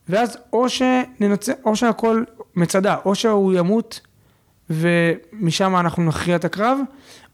ואז 0.09 0.37
או 0.53 0.69
שננצח, 0.69 1.53
או 1.65 1.75
שהכל 1.75 2.23
מצדה, 2.55 2.95
או 3.05 3.15
שהוא 3.15 3.53
ימות 3.53 3.99
ומשם 4.69 5.75
אנחנו 5.75 6.03
נכריע 6.03 6.35
את 6.35 6.45
הקרב, 6.45 6.79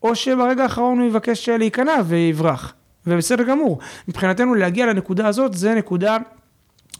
או 0.03 0.15
שברגע 0.15 0.63
האחרון 0.63 0.99
הוא 0.99 1.07
יבקש 1.07 1.49
להיכנע 1.49 1.95
ויברח. 2.05 2.73
ובסדר 3.07 3.43
גמור. 3.43 3.79
מבחינתנו 4.07 4.55
להגיע 4.55 4.85
לנקודה 4.85 5.27
הזאת, 5.27 5.53
זה 5.53 5.75
נקודה 5.75 6.17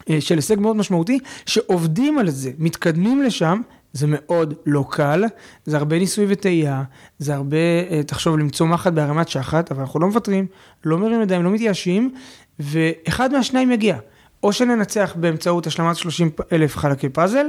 אה, 0.10 0.22
של 0.22 0.36
הישג 0.36 0.60
מאוד 0.60 0.76
משמעותי, 0.76 1.20
שעובדים 1.46 2.18
על 2.18 2.30
זה, 2.30 2.52
מתקדמים 2.58 3.24
לשם, 3.24 3.62
זה 3.94 4.08
מאוד 4.10 4.54
לא 4.66 4.86
קל, 4.90 5.24
זה 5.66 5.78
הרבה 5.78 6.00
ניסוי 6.00 6.26
וטעייה, 6.30 6.84
זה 7.20 7.36
הרבה, 7.36 7.58
אה, 7.92 8.04
תחשוב, 8.04 8.38
למצוא 8.38 8.68
מחט 8.68 8.94
בהרמת 8.94 9.30
שחת, 9.30 9.72
אבל 9.72 9.82
אנחנו 9.82 10.00
לא 10.00 10.08
מוותרים, 10.08 10.48
לא 10.86 10.98
מרים 10.98 11.22
ידיים, 11.22 11.44
לא 11.44 11.50
מתייאשים, 11.50 12.16
ואחד 12.60 13.32
מהשניים 13.32 13.72
יגיע. 13.72 13.98
או 14.44 14.54
שננצח 14.54 15.14
באמצעות 15.16 15.68
השלמת 15.68 15.96
30 15.96 16.30
אלף 16.52 16.78
חלקי 16.78 17.10
פאזל, 17.10 17.46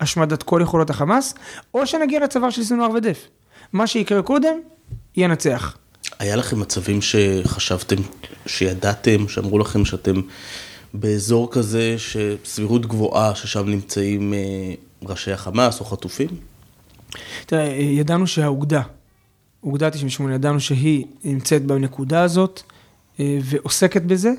השמדת 0.00 0.42
כל 0.42 0.60
יכולות 0.62 0.90
החמאס, 0.90 1.34
או 1.74 1.86
שנגיע 1.86 2.20
לצוואר 2.20 2.50
של 2.50 2.64
סינואר 2.64 2.90
ודף. 2.90 3.28
מה 3.72 3.86
שיקרה 3.86 4.22
קודם, 4.22 4.54
ינצח. 5.16 5.76
היה 6.18 6.36
לכם 6.36 6.60
מצבים 6.60 6.98
שחשבתם, 7.02 7.96
שידעתם, 8.46 9.28
שאמרו 9.28 9.58
לכם 9.58 9.84
שאתם 9.84 10.20
באזור 10.94 11.48
כזה 11.52 11.96
שסבירות 11.98 12.86
גבוהה 12.86 13.34
ששם 13.34 13.68
נמצאים 13.68 14.34
אה, 14.34 14.38
ראשי 15.02 15.32
החמאס 15.32 15.80
או 15.80 15.84
חטופים? 15.84 16.28
תראה, 17.46 17.64
ידענו 17.80 18.26
שהאוגדה, 18.26 18.82
אוגדה 19.62 19.90
98, 19.90 20.34
ידענו 20.34 20.60
שהיא 20.60 21.04
נמצאת 21.24 21.66
בנקודה 21.66 22.22
הזאת 22.22 22.62
אה, 23.20 23.38
ועוסקת 23.42 24.02
בזה. 24.02 24.30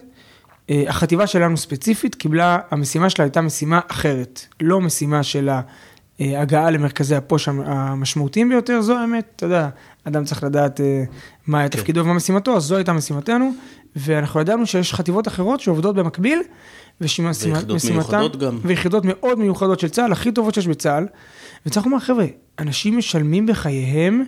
אה, 0.70 0.84
החטיבה 0.88 1.28
שלנו 1.28 1.58
ספציפית 1.58 2.16
קיבלה, 2.16 2.60
המשימה 2.72 3.10
שלה 3.10 3.26
הייתה 3.26 3.42
משימה 3.42 3.80
אחרת, 3.88 4.46
לא 4.62 4.82
משימה 4.82 5.24
של 5.24 5.50
ההגעה 6.20 6.72
למרכזי 6.72 7.16
הפוש 7.16 7.48
המשמעותיים 7.48 8.50
ביותר, 8.50 8.82
זו 8.82 8.98
האמת, 8.98 9.26
אתה 9.36 9.46
יודע, 9.46 9.70
אדם 10.04 10.26
צריך 10.26 10.44
לדעת 10.44 10.80
מה 11.48 11.60
היה 11.60 11.70
כן. 11.70 11.78
תפקידו 11.78 12.02
ומה 12.02 12.14
משימתו, 12.14 12.58
אז 12.58 12.64
זו 12.64 12.76
הייתה 12.76 12.94
משימתנו. 12.94 13.52
ואנחנו 13.96 14.40
ידענו 14.40 14.66
שיש 14.66 14.94
חטיבות 14.94 15.28
אחרות 15.28 15.60
שעובדות 15.60 15.96
במקביל, 15.96 16.42
ויחידות 17.02 17.84
מיוחדות 17.92 18.36
גם. 18.36 18.60
ויחידות 18.62 19.04
מאוד 19.06 19.40
מיוחדות 19.40 19.80
של 19.80 19.90
צה"ל, 19.90 20.12
הכי 20.12 20.32
טובות 20.32 20.54
שיש 20.54 20.68
בצה"ל. 20.68 21.08
וצריך 21.66 21.86
לומר, 21.86 22.00
חבר'ה, 22.00 22.26
אנשים 22.60 22.98
משלמים 22.98 23.46
בחייהם 23.46 24.24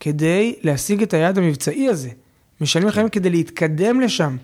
כדי 0.00 0.54
להשיג 0.62 1.02
את 1.02 1.14
היעד 1.14 1.38
המבצעי 1.38 1.88
הזה. 1.88 2.10
משלמים 2.60 2.88
בחייהם 2.88 3.08
כדי 3.08 3.30
להתקדם 3.30 4.00
לשם. 4.00 4.36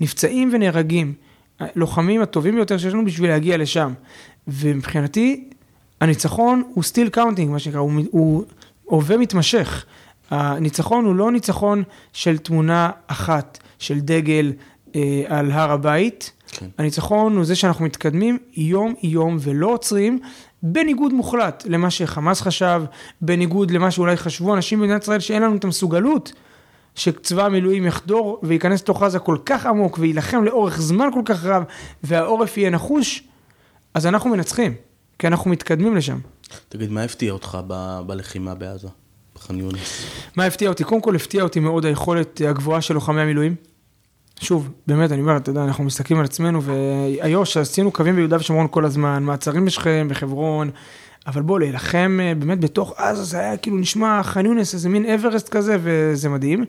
נפצעים 0.00 0.50
ונהרגים. 0.52 1.14
הלוחמים 1.60 2.22
הטובים 2.22 2.54
ביותר 2.54 2.78
שיש 2.78 2.94
לנו 2.94 3.04
בשביל 3.04 3.30
להגיע 3.30 3.56
לשם. 3.56 3.92
ומבחינתי, 4.48 5.48
הניצחון 6.00 6.62
הוא 6.74 6.84
still 6.84 7.16
counting, 7.16 7.46
מה 7.48 7.58
שנקרא, 7.58 7.80
הוא, 7.80 7.92
הוא 8.10 8.44
הווה 8.84 9.16
מתמשך. 9.16 9.84
הניצחון 10.30 11.04
הוא 11.04 11.14
לא 11.14 11.32
ניצחון 11.32 11.82
של 12.12 12.38
תמונה 12.38 12.90
אחת. 13.06 13.58
של 13.78 14.00
דגל 14.00 14.52
אה, 14.96 15.22
על 15.28 15.50
הר 15.50 15.72
הבית. 15.72 16.32
כן. 16.48 16.66
הניצחון 16.78 17.36
הוא 17.36 17.44
זה 17.44 17.56
שאנחנו 17.56 17.84
מתקדמים 17.84 18.38
יום-יום 18.56 19.36
ולא 19.40 19.66
עוצרים, 19.66 20.18
בניגוד 20.62 21.12
מוחלט 21.12 21.64
למה 21.68 21.90
שחמאס 21.90 22.40
חשב, 22.40 22.82
בניגוד 23.20 23.70
למה 23.70 23.90
שאולי 23.90 24.16
חשבו 24.16 24.54
אנשים 24.54 24.80
במדינת 24.80 25.02
ישראל 25.02 25.20
שאין 25.20 25.42
לנו 25.42 25.56
את 25.56 25.64
המסוגלות. 25.64 26.32
שצבא 26.94 27.44
המילואים 27.44 27.86
יחדור 27.86 28.40
וייכנס 28.42 28.82
לתוך 28.82 29.02
עזה 29.02 29.18
כל 29.18 29.36
כך 29.46 29.66
עמוק 29.66 29.98
ויילחם 29.98 30.44
לאורך 30.44 30.80
זמן 30.80 31.08
כל 31.14 31.22
כך 31.24 31.44
רב 31.44 31.62
והעורף 32.02 32.56
יהיה 32.56 32.70
נחוש, 32.70 33.22
אז 33.94 34.06
אנחנו 34.06 34.30
מנצחים, 34.30 34.74
כי 35.18 35.26
אנחנו 35.26 35.50
מתקדמים 35.50 35.96
לשם. 35.96 36.18
תגיד, 36.68 36.90
מה 36.90 37.02
הפתיע 37.02 37.32
אותך 37.32 37.58
ב- 37.66 38.00
בלחימה 38.06 38.54
בעזה, 38.54 38.88
בח'אן 39.38 39.58
יונס? 39.58 40.02
מה 40.36 40.44
הפתיע 40.44 40.68
אותי? 40.68 40.84
קודם 40.84 41.00
כל 41.00 41.16
הפתיע 41.16 41.42
אותי 41.42 41.60
מאוד 41.60 41.84
היכולת 41.86 42.40
הגבוהה 42.48 42.80
של 42.80 42.94
לוחמי 42.94 43.20
המילואים. 43.20 43.54
שוב, 44.40 44.68
באמת, 44.86 45.12
אני 45.12 45.20
אומר, 45.20 45.36
אתה 45.36 45.50
יודע, 45.50 45.64
אנחנו 45.64 45.84
מסתכלים 45.84 46.18
על 46.18 46.24
עצמנו, 46.24 46.62
ואיו"ש, 46.62 47.56
עשינו 47.56 47.92
קווים 47.92 48.16
ביהודה 48.16 48.36
ושומרון 48.36 48.66
כל 48.70 48.84
הזמן, 48.84 49.22
מעצרים 49.22 49.64
בשכם, 49.64 50.06
בחברון, 50.10 50.70
אבל 51.26 51.42
בוא, 51.42 51.60
להילחם 51.60 52.18
אה, 52.22 52.34
באמת 52.34 52.60
בתוך 52.60 52.92
עזה, 52.96 53.24
זה 53.24 53.38
היה 53.38 53.56
כאילו 53.56 53.76
נשמע 53.76 54.22
ח'אן 54.22 54.46
יונס, 54.46 54.74
איזה 54.74 54.88
מין 54.88 55.06
אברסט 55.06 55.48
כזה, 55.48 55.76
וזה 55.82 56.28
מדהים. 56.28 56.64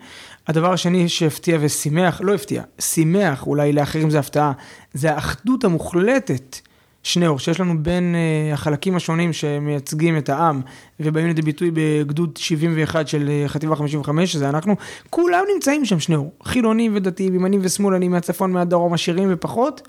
הדבר 0.48 0.74
השני 0.74 1.10
שהפתיע 1.10 1.58
ושימח, 1.62 2.22
לא 2.24 2.34
הפתיע, 2.34 2.64
שימח, 2.80 3.48
אולי 3.48 3.74
לאחרים 3.74 4.10
זה 4.10 4.20
הפתעה, 4.20 4.52
זה 4.94 5.14
האחדות 5.14 5.64
המוחלטת 5.64 6.58
שניאור, 7.04 7.40
שיש 7.40 7.60
לנו 7.60 7.84
בין 7.84 8.16
uh, 8.16 8.54
החלקים 8.54 8.96
השונים 8.96 9.34
שמייצגים 9.34 10.18
את 10.18 10.30
העם 10.30 10.62
ובאים 11.00 11.28
לידי 11.28 11.42
ביטוי 11.42 11.72
בגדוד 11.74 12.38
71 12.38 13.08
של 13.08 13.30
uh, 13.46 13.48
חטיבה 13.48 13.76
55, 13.76 14.32
שזה 14.32 14.50
אנחנו, 14.50 14.76
כולם 15.10 15.44
נמצאים 15.54 15.86
שם 15.86 16.00
שניאור, 16.00 16.32
חילונים 16.44 16.96
ודתיים, 16.96 17.36
ימנים 17.36 17.60
ושמאלנים, 17.64 18.12
מהצפון, 18.12 18.52
מהדרום, 18.52 18.94
עשירים 18.94 19.30
ופחות. 19.32 19.88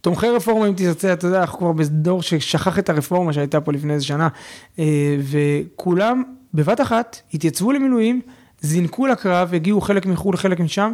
תומכי 0.00 0.28
רפורמה, 0.28 0.68
אם 0.68 0.74
תרצה, 0.76 1.12
אתה 1.12 1.26
יודע, 1.26 1.40
אנחנו 1.40 1.58
כבר 1.58 1.72
בדור 1.72 2.22
ששכח 2.22 2.78
את 2.78 2.90
הרפורמה 2.90 3.32
שהייתה 3.32 3.60
פה 3.60 3.72
לפני 3.72 3.92
איזה 3.92 4.04
שנה, 4.04 4.28
uh, 4.76 4.80
וכולם 5.22 6.22
בבת 6.54 6.80
אחת 6.80 7.20
התייצבו 7.34 7.72
למילואים, 7.72 8.20
זינקו 8.60 9.06
לקרב, 9.06 9.54
הגיעו 9.54 9.80
חלק 9.80 10.06
מחו"ל, 10.06 10.36
חלק 10.36 10.60
משם, 10.60 10.92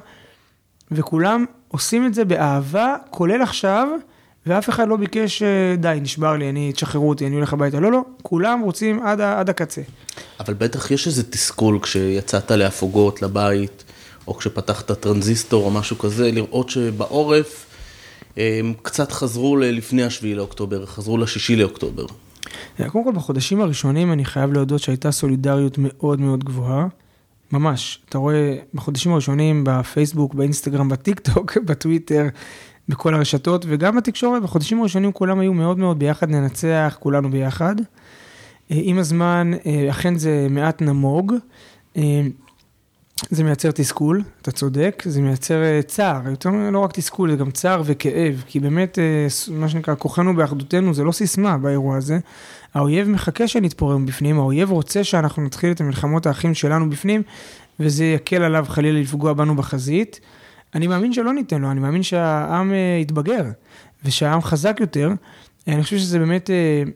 וכולם 0.91 1.45
עושים 1.69 2.07
את 2.07 2.15
זה 2.15 2.25
באהבה, 2.25 2.97
כולל 3.11 3.43
עכשיו. 3.43 3.89
ואף 4.47 4.69
אחד 4.69 4.89
לא 4.89 4.97
ביקש, 4.97 5.43
אה, 5.43 5.77
די, 5.79 5.99
נשבר 6.03 6.37
לי, 6.37 6.51
אני, 6.51 6.73
תשחררו 6.73 7.09
אותי, 7.09 7.27
אני 7.27 7.35
הולך 7.35 7.53
הביתה. 7.53 7.81
לא, 7.81 7.93
לא, 7.93 8.05
כולם 8.23 8.61
רוצים 8.61 9.03
עד, 9.03 9.21
עד 9.21 9.51
הקצה. 9.51 9.83
אבל 10.41 10.55
בטח 10.55 10.91
יש 10.91 11.07
איזה 11.07 11.31
תסכול 11.31 11.79
כשיצאת 11.83 12.51
להפוגות 12.51 13.23
לבית, 13.23 13.85
או 14.29 14.35
כשפתחת 14.35 14.93
טרנזיסטור 14.93 15.65
או 15.65 15.71
משהו 15.71 15.99
כזה, 15.99 16.33
לראות 16.33 16.71
שבעורף 16.71 17.67
הם 18.37 18.75
קצת 18.83 19.13
חזרו 19.13 19.57
לפני 19.57 20.03
השביעי 20.03 20.35
לאוקטובר, 20.35 20.87
חזרו 20.87 21.19
לשישי 21.19 21.57
לאוקטובר. 21.57 22.07
אה, 22.81 22.91
קודם 22.91 23.05
כל, 23.05 23.13
בחודשים 23.13 23.61
הראשונים 23.61 24.13
אני 24.13 24.25
חייב 24.25 24.53
להודות 24.53 24.81
שהייתה 24.81 25.11
סולידריות 25.11 25.75
מאוד 25.79 26.21
מאוד 26.21 26.45
גבוהה. 26.45 26.87
ממש, 27.53 27.99
אתה 28.09 28.19
רואה 28.19 28.57
בחודשים 28.75 29.13
הראשונים 29.13 29.65
בפייסבוק, 29.65 30.35
באינסטגרם, 30.35 30.89
בטיק 30.89 31.21
טוק, 31.21 31.57
בטוויטר, 31.67 32.27
בכל 32.91 33.15
הרשתות 33.15 33.65
וגם 33.69 33.97
בתקשורת, 33.97 34.43
בחודשים 34.43 34.81
הראשונים 34.81 35.13
כולם 35.13 35.41
היו 35.41 35.55
מאוד 35.55 35.79
מאוד 35.79 35.99
ביחד, 35.99 36.31
ננצח, 36.31 36.97
כולנו 37.01 37.31
ביחד. 37.31 37.77
אה, 38.71 38.77
עם 38.83 38.99
הזמן, 38.99 39.51
אה, 39.67 39.91
אכן 39.91 40.19
זה 40.19 40.47
מעט 40.51 40.83
נמוג, 40.83 41.35
אה, 41.97 42.23
זה 43.31 43.45
מייצר 43.45 43.71
תסכול, 43.71 44.23
אתה 44.43 44.51
צודק, 44.51 45.03
זה 45.07 45.21
מייצר 45.21 45.81
צער, 45.87 46.21
יותר 46.31 46.51
לא 46.73 46.79
רק 46.79 46.93
תסכול, 46.93 47.31
זה 47.31 47.37
גם 47.37 47.51
צער 47.51 47.83
וכאב, 47.85 48.45
כי 48.47 48.61
באמת, 48.61 48.99
מה 49.51 49.69
שנקרא, 49.69 49.95
כוחנו 49.95 50.37
באחדותנו 50.37 50.95
זה 50.95 51.05
לא 51.05 51.13
סיסמה 51.13 51.59
באירוע 51.59 51.97
הזה. 51.97 52.19
האויב 52.75 53.09
מחכה 53.09 53.49
שנתפורר 53.49 53.97
מבפנים, 53.97 54.39
האויב 54.39 54.71
רוצה 54.71 55.05
שאנחנו 55.05 55.43
נתחיל 55.43 55.73
את 55.73 55.81
המלחמות 55.81 56.27
האחים 56.27 56.55
שלנו 56.55 56.91
בפנים, 56.91 57.23
וזה 57.81 58.05
יקל 58.05 58.43
עליו 58.43 58.65
חלילה 58.69 59.01
לפגוע 59.01 59.33
בנו 59.33 59.57
בחזית. 59.57 60.21
אני 60.75 60.87
מאמין 60.87 61.13
שלא 61.13 61.33
ניתן 61.33 61.63
לו, 61.63 61.71
אני 61.71 61.81
מאמין 61.81 62.03
שהעם 62.03 62.73
יתבגר, 63.03 63.45
ושהעם 64.05 64.41
חזק 64.43 64.77
יותר. 64.81 65.11
אני 65.69 65.83
חושב 65.83 65.99
שזה 65.99 66.19
באמת, 66.19 66.51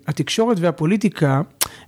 התקשורת 0.07 0.57
והפוליטיקה 0.61 1.43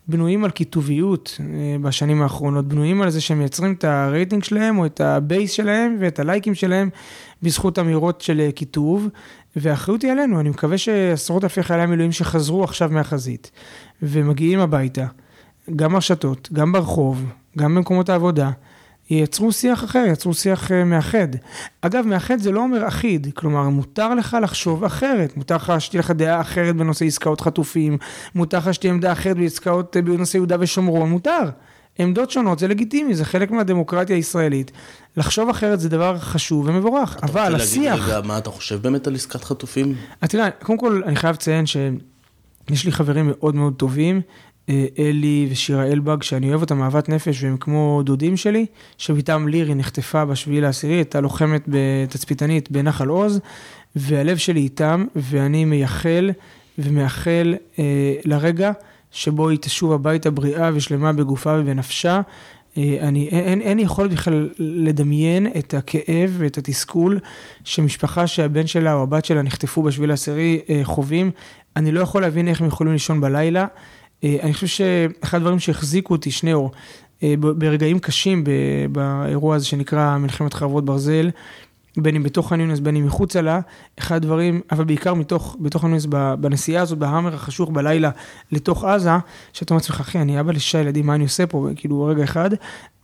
בנויים 0.08 0.44
על 0.44 0.50
קיטוביות 0.50 1.40
בשנים 1.80 2.22
האחרונות, 2.22 2.68
בנויים 2.68 3.02
על 3.02 3.10
זה 3.10 3.20
שהם 3.20 3.38
מייצרים 3.38 3.72
את 3.72 3.84
הרייטינג 3.84 4.44
שלהם 4.44 4.78
או 4.78 4.86
את 4.86 5.00
ה 5.00 5.11
base 5.11 5.52
שלהם 5.52 5.96
ואת 6.00 6.18
הלייקים 6.18 6.54
שלהם 6.54 6.90
בזכות 7.42 7.78
אמירות 7.78 8.20
של 8.20 8.50
קיטוב, 8.54 9.08
והאחריות 9.56 10.02
היא 10.02 10.12
עלינו, 10.12 10.40
אני 10.40 10.48
מקווה 10.48 10.78
שעשרות 10.78 11.44
אלפי 11.44 11.62
חיילי 11.62 11.82
המילואים 11.82 12.12
שחזרו 12.12 12.64
עכשיו 12.64 12.90
מהחזית 12.92 13.50
ומגיעים 14.02 14.60
הביתה, 14.60 15.06
גם 15.76 15.92
ברשתות, 15.92 16.48
גם 16.52 16.72
ברחוב, 16.72 17.24
גם 17.58 17.74
במקומות 17.74 18.08
העבודה, 18.08 18.50
ייצרו 19.10 19.52
שיח 19.52 19.84
אחר, 19.84 20.04
ייצרו 20.06 20.34
שיח 20.34 20.72
אה, 20.72 20.84
מאחד. 20.84 21.28
אגב, 21.80 22.06
מאחד 22.06 22.38
זה 22.38 22.52
לא 22.52 22.60
אומר 22.60 22.88
אחיד, 22.88 23.26
כלומר, 23.34 23.68
מותר 23.68 24.14
לך 24.14 24.36
לחשוב 24.42 24.84
אחרת, 24.84 25.36
מותר 25.36 25.56
לך 25.56 25.72
שתהיה 25.78 26.00
לך 26.00 26.10
דעה 26.10 26.40
אחרת 26.40 26.76
בנושא 26.76 27.04
עסקאות 27.04 27.40
חטופים, 27.40 27.98
מותר 28.34 28.58
לך 28.58 28.74
שתהיה 28.74 28.92
עמדה 28.92 29.12
אחרת 29.12 29.36
בעסקאות 29.36 29.96
אה, 29.96 30.02
בנושא 30.02 30.36
יהודה 30.36 30.56
ושומרון, 30.60 31.10
מותר. 31.10 31.50
עמדות 31.98 32.30
שונות 32.30 32.58
זה 32.58 32.68
לגיטימי, 32.68 33.14
זה 33.14 33.24
חלק 33.24 33.50
מהדמוקרטיה 33.50 34.16
הישראלית. 34.16 34.72
לחשוב 35.16 35.48
אחרת 35.48 35.80
זה 35.80 35.88
דבר 35.88 36.18
חשוב 36.18 36.68
ומבורך, 36.68 37.16
אבל 37.22 37.54
השיח... 37.54 37.94
אתה 37.94 37.94
רוצה 37.94 37.96
להגיד 37.96 38.14
רגע 38.14 38.28
מה 38.28 38.38
אתה 38.38 38.50
חושב 38.50 38.82
באמת 38.82 39.06
על 39.06 39.14
עסקת 39.14 39.44
חטופים? 39.44 39.94
אז 40.20 40.28
תראה, 40.28 40.50
קודם 40.50 40.78
כל 40.78 41.02
אני 41.06 41.16
חייב 41.16 41.34
לציין 41.34 41.66
שיש 41.66 42.84
לי 42.84 42.92
חברים 42.92 43.26
מאוד 43.28 43.54
מאוד 43.54 43.74
טובים, 43.76 44.20
אלי 44.98 45.48
ושירה 45.50 45.86
אלבג, 45.86 46.22
שאני 46.22 46.50
אוהב 46.50 46.60
אותם 46.60 46.82
אהבת 46.82 47.08
נפש 47.08 47.42
והם 47.42 47.56
כמו 47.56 48.02
דודים 48.04 48.36
שלי, 48.36 48.66
שבתם 48.98 49.48
לירי 49.48 49.74
נחטפה 49.74 50.24
בשביעי 50.24 50.60
לעשירי, 50.60 50.94
הייתה 50.94 51.20
לוחמת 51.20 51.62
בתצפיתנית 51.68 52.70
בנחל 52.70 53.08
עוז, 53.08 53.40
והלב 53.96 54.36
שלי 54.36 54.60
איתם, 54.60 55.04
ואני 55.16 55.64
מייחל 55.64 56.30
ומאחל 56.78 57.54
אה, 57.78 58.14
לרגע 58.24 58.72
שבו 59.10 59.48
היא 59.48 59.58
תשוב 59.58 59.92
הביתה 59.92 60.30
בריאה 60.30 60.70
ושלמה 60.74 61.12
בגופה 61.12 61.56
ובנפשה. 61.58 62.20
אה, 62.78 62.96
אני, 63.00 63.28
אין, 63.28 63.60
אין 63.60 63.78
יכולת 63.78 64.10
בכלל 64.10 64.48
לדמיין 64.58 65.46
את 65.58 65.74
הכאב 65.74 66.34
ואת 66.38 66.58
התסכול 66.58 67.18
שמשפחה 67.64 68.26
שהבן 68.26 68.66
שלה 68.66 68.94
או 68.94 69.02
הבת 69.02 69.24
שלה 69.24 69.42
נחטפו 69.42 69.82
בשביל 69.82 70.10
העשירי 70.10 70.60
אה, 70.70 70.80
חווים. 70.84 71.30
אני 71.76 71.92
לא 71.92 72.00
יכול 72.00 72.22
להבין 72.22 72.48
איך 72.48 72.60
הם 72.60 72.66
יכולים 72.66 72.92
לישון 72.92 73.20
בלילה. 73.20 73.66
אה, 74.24 74.36
אני 74.42 74.54
חושב 74.54 74.66
שאחד 74.66 75.38
הדברים 75.38 75.58
שהחזיקו 75.58 76.14
אותי, 76.14 76.30
שניאור, 76.30 76.70
ברגעים 77.38 77.98
קשים 77.98 78.44
באירוע 78.92 79.56
הזה 79.56 79.66
שנקרא 79.66 80.18
מלחמת 80.18 80.54
חרבות 80.54 80.84
ברזל, 80.84 81.30
בין 81.96 82.16
אם 82.16 82.22
בתוך 82.22 82.52
הניונס, 82.52 82.78
בין 82.78 82.96
אם 82.96 83.06
מחוצה 83.06 83.40
לה, 83.40 83.60
אחד 83.98 84.16
הדברים, 84.16 84.60
אבל 84.70 84.84
בעיקר 84.84 85.14
מתוך, 85.14 85.56
בתוך 85.60 85.84
הניונס, 85.84 86.06
בנסיעה 86.40 86.82
הזאת, 86.82 86.98
בהאמר 86.98 87.34
החשוך 87.34 87.70
בלילה 87.70 88.10
לתוך 88.52 88.84
עזה, 88.84 89.10
שאתה 89.52 89.74
אומר 89.74 89.80
לעצמך, 89.82 90.00
אחי, 90.00 90.18
אני 90.18 90.40
אבא 90.40 90.52
לשישה 90.52 90.80
ילדים, 90.80 91.06
מה 91.06 91.14
אני 91.14 91.24
עושה 91.24 91.46
פה, 91.46 91.68
כאילו, 91.76 92.04
רגע 92.04 92.24
אחד. 92.24 92.50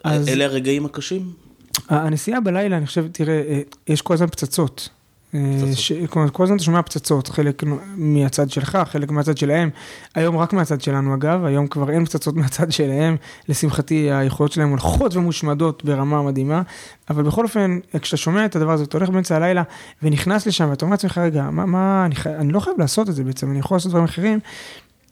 אז... 0.04 0.28
אלה 0.28 0.44
הרגעים 0.44 0.86
הקשים? 0.86 1.32
הנסיעה 1.88 2.40
בלילה, 2.40 2.76
אני 2.76 2.86
חושב, 2.86 3.06
תראה, 3.12 3.42
אה, 3.48 3.60
יש 3.88 4.02
כל 4.02 4.14
הזמן 4.14 4.26
פצצות. 4.26 4.88
ש... 5.74 5.92
כל 6.32 6.42
הזמן 6.44 6.56
אתה 6.56 6.64
שומע 6.64 6.82
פצצות, 6.82 7.28
חלק 7.28 7.62
מהצד 7.96 8.50
שלך, 8.50 8.78
חלק 8.84 9.10
מהצד 9.10 9.38
שלהם. 9.38 9.70
היום 10.14 10.36
רק 10.36 10.52
מהצד 10.52 10.80
שלנו 10.80 11.14
אגב, 11.14 11.44
היום 11.44 11.66
כבר 11.66 11.90
אין 11.90 12.04
פצצות 12.04 12.36
מהצד 12.42 12.72
שלהם. 12.72 13.16
לשמחתי 13.48 14.12
היכולות 14.12 14.52
שלהם 14.52 14.70
הולכות 14.70 15.14
ומושמדות 15.14 15.84
ברמה 15.84 16.22
מדהימה. 16.22 16.62
אבל 17.10 17.22
בכל 17.22 17.44
אופן, 17.44 17.78
כשאתה 18.00 18.16
שומע 18.16 18.44
את 18.44 18.56
הדבר 18.56 18.72
הזה, 18.72 18.84
אתה 18.84 18.98
הולך 18.98 19.08
באמצע 19.10 19.36
הלילה 19.36 19.62
ונכנס 20.02 20.46
לשם 20.46 20.68
ואתה 20.70 20.84
אומר 20.84 20.92
לעצמך, 20.92 21.18
רגע, 21.18 21.50
מה, 21.50 21.66
מה 21.66 22.06
אני, 22.06 22.14
אני 22.26 22.52
לא 22.52 22.60
חייב 22.60 22.76
לעשות 22.78 23.08
את 23.08 23.14
זה 23.14 23.24
בעצם, 23.24 23.50
אני 23.50 23.58
יכול 23.58 23.74
לעשות 23.76 23.90
דברים 23.90 24.04
אחרים. 24.04 24.38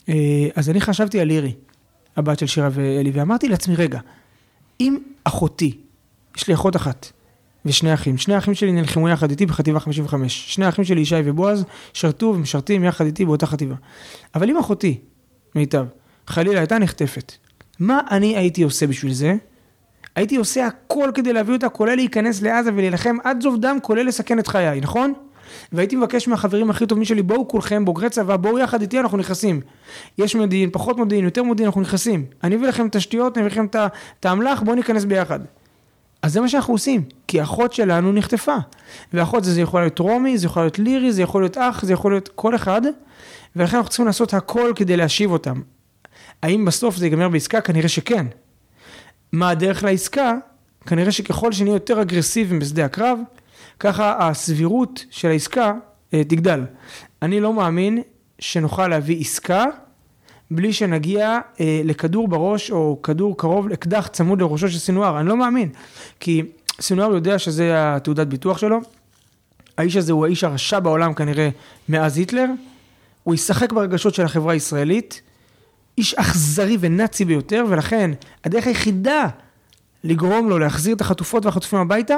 אה, 0.09 0.15
אז 0.55 0.69
אני 0.69 0.81
חשבתי 0.81 1.19
על 1.19 1.27
לירי, 1.27 1.53
הבת 2.17 2.39
של 2.39 2.47
שירה 2.47 2.69
ואלי, 2.71 3.11
ואמרתי 3.13 3.47
לעצמי, 3.47 3.75
רגע, 3.75 3.99
אם 4.79 4.97
אחותי, 5.23 5.77
יש 6.37 6.47
לי 6.47 6.53
אחות 6.53 6.75
אחת, 6.75 7.11
ושני 7.65 7.93
אחים. 7.93 8.17
שני 8.17 8.35
האחים 8.35 8.53
שלי 8.53 8.71
נלחמו 8.71 9.09
יחד 9.09 9.29
איתי 9.29 9.45
בחטיבה 9.45 9.79
55. 9.79 10.53
שני 10.53 10.65
האחים 10.65 10.83
שלי, 10.83 11.01
ישי 11.01 11.15
ובועז, 11.25 11.65
שרתו 11.93 12.25
ומשרתים 12.25 12.83
יחד 12.83 13.05
איתי 13.05 13.25
באותה 13.25 13.45
חטיבה. 13.45 13.75
אבל 14.35 14.49
אם 14.49 14.57
אחותי, 14.57 14.99
מיטב, 15.55 15.85
חלילה 16.27 16.59
הייתה 16.59 16.79
נחטפת, 16.79 17.31
מה 17.79 17.99
אני 18.11 18.37
הייתי 18.37 18.63
עושה 18.63 18.87
בשביל 18.87 19.13
זה? 19.13 19.35
הייתי 20.15 20.35
עושה 20.35 20.67
הכל 20.67 21.11
כדי 21.13 21.33
להביא 21.33 21.53
אותה, 21.53 21.69
כולל 21.69 21.95
להיכנס 21.95 22.41
לעזה 22.41 22.71
ולהילחם 22.73 23.15
עד 23.23 23.41
זוב 23.41 23.57
דם, 23.61 23.77
כולל 23.81 24.07
לסכן 24.07 24.39
את 24.39 24.47
חיי, 24.47 24.81
נכון? 24.81 25.13
והייתי 25.71 25.95
מבקש 25.95 26.27
מהחברים 26.27 26.69
הכי 26.69 26.85
טובים 26.85 27.05
שלי, 27.05 27.21
בואו 27.21 27.47
כולכם 27.47 27.85
בוגרי 27.85 28.09
צבא, 28.09 28.37
בואו 28.37 28.59
יחד 28.59 28.81
איתי, 28.81 28.99
אנחנו 28.99 29.17
נכנסים. 29.17 29.61
יש 30.17 30.35
מודיעין, 30.35 30.69
פחות 30.71 30.97
מודיעין, 30.97 31.25
יותר 31.25 31.43
מודיעין, 31.43 31.67
אנחנו 31.67 31.81
נכנסים. 31.81 32.25
אני 32.43 32.55
אביא 32.55 32.67
לכם 32.67 32.87
תשתיות, 32.91 33.37
אני 33.37 33.45
אביא 33.45 33.51
לכם 33.51 33.65
את 34.19 34.25
האמל"ח, 34.25 34.61
בואו 34.61 34.75
ניכנס 34.75 35.05
ביחד. 35.05 35.39
אז 36.21 36.33
זה 36.33 36.41
מה 36.41 36.49
שאנחנו 36.49 36.73
עושים, 36.73 37.03
כי 37.27 37.41
אחות 37.43 37.73
שלנו 37.73 38.11
נחטפה. 38.11 38.55
ואחות 39.13 39.43
זה, 39.43 39.53
זה 39.53 39.61
יכול 39.61 39.81
להיות 39.81 39.99
רומי, 39.99 40.37
זה 40.37 40.45
יכול 40.45 40.63
להיות 40.63 40.79
לירי, 40.79 41.11
זה 41.11 41.21
יכול 41.21 41.41
להיות 41.41 41.57
אח, 41.57 41.85
זה 41.85 41.93
יכול 41.93 42.11
להיות 42.11 42.29
כל 42.35 42.55
אחד, 42.55 42.81
ולכן 43.55 43.77
אנחנו 43.77 43.89
צריכים 43.89 44.05
לעשות 44.05 44.33
הכל 44.33 44.73
כדי 44.75 44.97
להשיב 44.97 45.31
אותם. 45.31 45.61
האם 46.43 46.65
בסוף 46.65 46.95
זה 46.95 47.05
ייגמר 47.05 47.29
בעסקה? 47.29 47.61
כנראה 47.61 47.89
שכן. 47.89 48.25
מה 49.31 49.49
הדרך 49.49 49.83
לעסקה? 49.83 50.33
כנראה 50.85 51.11
שככל 51.11 51.51
שנהיה 51.51 51.73
יותר 51.73 52.01
אגרסיביים 52.01 52.59
בשדה 52.59 52.85
הקרב, 52.85 53.19
ככה 53.79 54.27
הסבירות 54.27 55.05
של 55.09 55.27
העסקה 55.27 55.73
אה, 56.13 56.23
תגדל. 56.23 56.65
אני 57.21 57.39
לא 57.39 57.53
מאמין 57.53 58.01
שנוכל 58.39 58.87
להביא 58.87 59.19
עסקה 59.19 59.65
בלי 60.51 60.73
שנגיע 60.73 61.39
אה, 61.59 61.81
לכדור 61.83 62.27
בראש 62.27 62.71
או 62.71 62.99
כדור 63.03 63.37
קרוב, 63.37 63.71
אקדח 63.71 64.07
צמוד 64.07 64.41
לראשו 64.41 64.69
של 64.69 64.79
סינואר, 64.79 65.19
אני 65.19 65.27
לא 65.27 65.37
מאמין. 65.37 65.69
כי 66.19 66.43
סינואר 66.81 67.13
יודע 67.13 67.39
שזה 67.39 67.71
התעודת 67.75 68.27
ביטוח 68.27 68.57
שלו, 68.57 68.79
האיש 69.77 69.95
הזה 69.95 70.13
הוא 70.13 70.25
האיש 70.25 70.43
הרשע 70.43 70.79
בעולם 70.79 71.13
כנראה 71.13 71.49
מאז 71.89 72.17
היטלר, 72.17 72.45
הוא 73.23 73.33
ישחק 73.33 73.73
ברגשות 73.73 74.13
של 74.13 74.25
החברה 74.25 74.53
הישראלית, 74.53 75.21
איש 75.97 76.13
אכזרי 76.13 76.77
ונאצי 76.79 77.25
ביותר, 77.25 77.65
ולכן 77.69 78.11
הדרך 78.43 78.67
היחידה 78.67 79.27
לגרום 80.03 80.49
לו 80.49 80.59
להחזיר 80.59 80.95
את 80.95 81.01
החטופות 81.01 81.45
והחטופים 81.45 81.79
הביתה, 81.79 82.17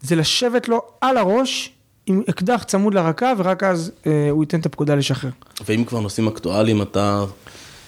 זה 0.00 0.16
לשבת 0.16 0.68
לו 0.68 0.82
על 1.00 1.16
הראש 1.16 1.75
עם 2.06 2.22
אקדח 2.30 2.62
צמוד 2.62 2.94
לרקה, 2.94 3.32
ורק 3.38 3.62
אז 3.62 3.92
אה, 4.06 4.30
הוא 4.30 4.42
ייתן 4.42 4.60
את 4.60 4.66
הפקודה 4.66 4.94
לשחרר. 4.94 5.30
ואם 5.66 5.84
כבר 5.84 6.00
נושאים 6.00 6.28
אקטואליים, 6.28 6.82
אתה, 6.82 7.24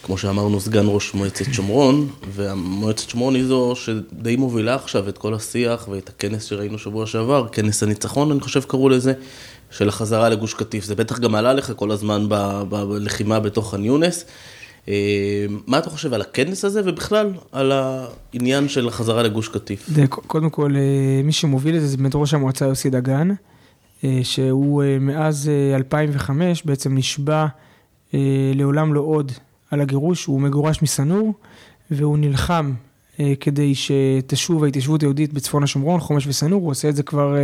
כמו 0.03 0.19
שאמרנו, 0.19 0.61
סגן 0.61 0.85
ראש 0.87 1.15
מועצת 1.15 1.45
שומרון, 1.53 2.09
ומועצת 2.35 3.09
שומרון 3.09 3.35
היא 3.35 3.45
זו 3.45 3.73
שדי 3.77 4.37
מובילה 4.37 4.75
עכשיו 4.75 5.09
את 5.09 5.19
כל 5.19 5.35
השיח 5.35 5.89
ואת 5.89 6.09
הכנס 6.09 6.45
שראינו 6.45 6.79
שבוע 6.79 7.07
שעבר, 7.07 7.49
כנס 7.49 7.83
הניצחון, 7.83 8.31
אני 8.31 8.41
חושב 8.41 8.63
קראו 8.63 8.89
לזה, 8.89 9.13
של 9.71 9.89
החזרה 9.89 10.29
לגוש 10.29 10.55
קטיף. 10.55 10.85
זה 10.85 10.95
בטח 10.95 11.19
גם 11.19 11.35
עלה 11.35 11.53
לך 11.53 11.73
כל 11.77 11.91
הזמן 11.91 12.27
בלחימה 12.69 13.41
בתוך 13.41 13.71
ח'אן 13.71 13.85
יונס. 13.85 14.25
אה, 14.89 15.47
מה 15.67 15.79
אתה 15.79 15.91
חושב 15.91 16.15
על 16.15 16.21
הכנס 16.21 16.65
הזה 16.65 16.81
ובכלל 16.85 17.33
על 17.53 17.73
העניין 17.73 18.69
של 18.69 18.89
החזרה 18.89 19.23
לגוש 19.23 19.49
קטיף? 19.49 19.91
קודם 20.09 20.51
כל, 20.51 20.77
אה, 20.77 21.23
מי 21.25 21.33
שמוביל 21.33 21.77
את 21.77 21.81
זה 21.81 21.87
זה 21.87 21.97
באמת 21.97 22.13
ראש 22.15 22.35
המועצה 22.35 22.65
יוסי 22.65 22.91
דגן. 22.91 23.29
אה, 24.05 24.21
שהוא 24.23 24.83
אה, 24.83 24.99
מאז 25.01 25.51
2005 25.75 26.61
אה, 26.61 26.63
בעצם 26.65 26.95
נשבע 26.95 27.47
לעולם 28.55 28.95
לא 28.95 29.01
עוד 29.01 29.33
על 29.71 29.81
הגירוש, 29.81 30.25
הוא 30.25 30.41
מגורש 30.41 30.83
מסנור 30.83 31.33
והוא 31.91 32.19
נלחם 32.19 32.73
כדי 33.41 33.75
שתשוב 33.75 34.65
ההתיישבות 34.65 35.01
היהודית 35.01 35.33
בצפון 35.33 35.63
השומרון, 35.63 36.01
חומש 36.01 36.27
וסנור, 36.27 36.63
הוא 36.63 36.71
עושה 36.71 36.89
את 36.89 36.97
זה 36.97 37.03
כבר 37.03 37.37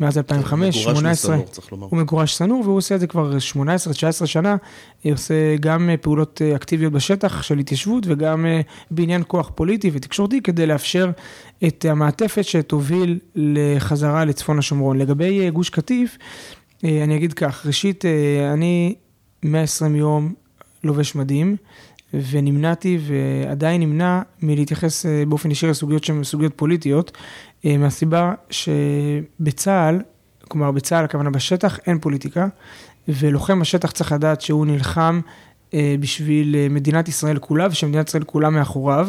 מאז 0.00 0.18
2005, 0.18 0.76
2018. 0.76 1.36
מגורש 1.36 1.50
צריך 1.50 1.72
לומר. 1.72 1.86
הוא 1.90 1.98
מגורש 1.98 2.34
סנור 2.34 2.62
והוא 2.64 2.76
עושה 2.76 2.94
את 2.94 3.00
זה 3.00 3.06
כבר 3.06 3.36
18-19 4.22 4.26
שנה, 4.26 4.56
הוא 5.02 5.12
עושה 5.12 5.56
גם 5.56 5.90
פעולות 6.00 6.42
אקטיביות 6.56 6.92
בשטח 6.92 7.42
של 7.42 7.58
התיישבות 7.58 8.04
וגם 8.06 8.46
בעניין 8.90 9.22
כוח 9.26 9.50
פוליטי 9.54 9.90
ותקשורתי 9.92 10.40
כדי 10.42 10.66
לאפשר 10.66 11.10
את 11.66 11.84
המעטפת 11.88 12.44
שתוביל 12.44 13.18
לחזרה 13.34 14.24
לצפון 14.24 14.58
השומרון. 14.58 14.98
לגבי 14.98 15.50
גוש 15.50 15.70
קטיף, 15.70 16.18
אני 16.84 17.16
אגיד 17.16 17.32
כך, 17.32 17.66
ראשית, 17.66 18.04
אני 18.52 18.94
120 19.42 19.96
יום 19.96 20.34
לובש 20.84 21.14
מדים. 21.14 21.56
ונמנעתי 22.14 22.98
ועדיין 23.00 23.80
נמנע 23.80 24.22
מלהתייחס 24.42 25.06
אה, 25.06 25.24
באופן 25.28 25.50
ישיר 25.50 25.70
לסוגיות 25.70 26.04
שהן 26.04 26.24
סוגיות 26.24 26.52
פוליטיות, 26.56 27.12
אה, 27.64 27.76
מהסיבה 27.76 28.34
שבצה"ל, 28.50 30.00
כלומר 30.48 30.70
בצה"ל, 30.70 31.04
הכוונה 31.04 31.30
בשטח, 31.30 31.78
אין 31.86 31.98
פוליטיקה, 31.98 32.46
ולוחם 33.08 33.60
בשטח 33.60 33.90
צריך 33.90 34.12
לדעת 34.12 34.40
שהוא 34.40 34.66
נלחם 34.66 35.20
אה, 35.26 35.30
בשביל 36.00 36.56
אה, 36.56 36.66
מדינת 36.70 37.08
ישראל 37.08 37.38
כולה, 37.38 37.66
ושמדינת 37.70 38.08
ישראל 38.08 38.24
כולה 38.24 38.50
מאחוריו, 38.50 39.08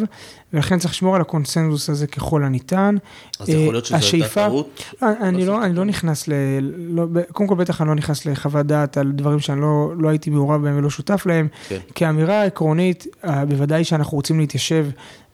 ולכן 0.54 0.80
צריך 0.80 0.94
לשמור 0.94 1.16
על 1.16 1.22
הקונסנזוס 1.22 1.90
הזה 1.90 2.08
ככל 2.08 2.44
הניתן. 2.44 2.96
אז 3.40 3.50
יכול 3.50 3.74
להיות 3.74 3.86
שזו 3.86 3.98
הייתה 4.14 4.28
טעות? 4.28 4.84
אני 5.02 5.46
לא, 5.46 5.66
אני 5.66 5.76
לא 5.76 5.86
נכנס 5.86 6.28
ל... 6.28 6.34
לא, 6.78 7.06
קודם 7.32 7.50
כל 7.50 7.56
בטח 7.56 7.82
אני 7.82 7.90
לא 7.90 7.96
נכנס 7.96 8.26
לחוות 8.26 8.66
דעת 8.66 8.98
על 8.98 9.12
דברים 9.12 9.40
שאני 9.40 9.62
לא, 9.62 9.92
לא 9.98 10.10
הייתי 10.10 10.30
מעורב 10.30 10.62
בהם 10.62 10.78
ולא 10.78 10.90
שותף 10.90 11.26
להם. 11.26 11.48
כן. 11.68 11.78
כאמירה 11.96 12.44
עקרונית, 12.44 13.08
בוודאי 13.24 13.84
שאנחנו 13.84 14.16
רוצים 14.16 14.40
להתיישב 14.40 14.88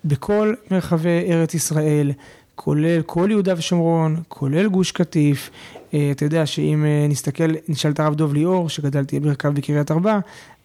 בכל 0.06 0.54
מרחבי 0.72 1.26
ארץ 1.30 1.54
ישראל. 1.54 2.12
כולל 2.56 3.02
כל 3.02 3.28
יהודה 3.32 3.54
ושומרון, 3.58 4.16
כולל 4.28 4.68
גוש 4.68 4.92
קטיף. 4.92 5.50
אתה 5.90 6.26
יודע 6.26 6.46
שאם 6.46 6.86
נסתכל, 7.10 7.52
נשאל 7.68 7.92
את 7.92 8.00
הרב 8.00 8.16
דוב 8.16 8.34
ליאור, 8.34 8.70
שגדלתי 8.70 9.20
במרכב 9.20 9.50
בקריית 9.50 9.92
ארבע, 9.92 10.20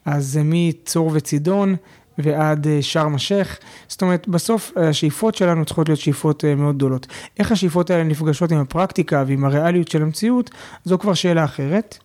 אז 0.04 0.26
זה 0.26 0.40
מצור 0.44 1.10
וצידון 1.14 1.76
ועד 2.18 2.66
אה, 2.66 2.82
שארם 2.82 3.14
א-שייח. 3.14 3.58
זאת 3.88 4.02
אומרת, 4.02 4.28
בסוף 4.28 4.72
השאיפות 4.76 5.34
שלנו 5.34 5.64
צריכות 5.64 5.88
להיות 5.88 6.00
שאיפות 6.00 6.44
אה, 6.44 6.54
מאוד 6.54 6.76
גדולות. 6.76 7.06
איך 7.38 7.52
השאיפות 7.52 7.90
האלה 7.90 8.04
נפגשות 8.04 8.52
עם 8.52 8.58
הפרקטיקה 8.58 9.24
ועם 9.26 9.44
הריאליות 9.44 9.88
של 9.88 10.02
המציאות, 10.02 10.50
זו 10.84 10.98
כבר 10.98 11.14
שאלה 11.14 11.44
אחרת. 11.44 11.98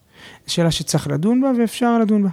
שאלה 0.48 0.72
שצריך 0.72 1.08
לדון 1.08 1.42
בה 1.42 1.52
ואפשר 1.60 2.00
לדון 2.00 2.24
בה. 2.24 2.30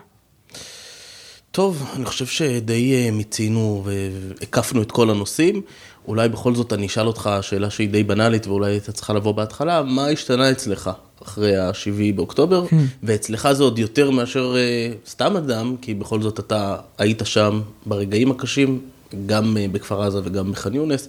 טוב, 1.50 1.90
אני 1.96 2.04
חושב 2.04 2.26
שדי 2.26 2.94
אה, 2.94 3.10
מיצינו 3.10 3.84
והקפנו 3.84 4.82
את 4.82 4.92
כל 4.92 5.10
הנושאים. 5.10 5.62
אולי 6.08 6.28
בכל 6.28 6.54
זאת 6.54 6.72
אני 6.72 6.86
אשאל 6.86 7.06
אותך 7.06 7.30
שאלה 7.40 7.70
שהיא 7.70 7.88
די 7.88 8.02
בנאלית 8.04 8.46
ואולי 8.46 8.70
הייתה 8.70 8.92
צריכה 8.92 9.12
לבוא 9.12 9.32
בהתחלה, 9.32 9.82
מה 9.82 10.08
השתנה 10.08 10.50
אצלך 10.50 10.90
אחרי 11.22 11.56
ה-7 11.56 12.14
באוקטובר? 12.14 12.66
Hmm. 12.66 12.74
ואצלך 13.02 13.52
זה 13.52 13.62
עוד 13.62 13.78
יותר 13.78 14.10
מאשר 14.10 14.54
uh, 14.54 15.10
סתם 15.10 15.36
אדם, 15.36 15.76
כי 15.82 15.94
בכל 15.94 16.22
זאת 16.22 16.40
אתה 16.40 16.76
היית 16.98 17.22
שם 17.24 17.60
ברגעים 17.86 18.30
הקשים, 18.30 18.80
גם 19.26 19.56
uh, 19.56 19.72
בכפר 19.72 20.02
עזה 20.02 20.20
וגם 20.24 20.52
בח'אן 20.52 20.74
יונס. 20.74 21.08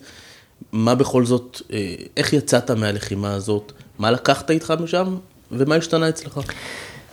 מה 0.72 0.96
בכל 0.96 1.26
זאת, 1.26 1.62
uh, 1.62 1.72
איך 2.18 2.34
יצאת 2.34 2.72
מהלחימה 2.72 3.34
הזאת? 3.34 3.72
מה 4.00 4.12
לקחת 4.12 4.52
איתך 4.52 4.74
משם 4.80 5.16
ומה 5.52 5.76
השתנה 5.76 6.10
אצלך? 6.10 6.40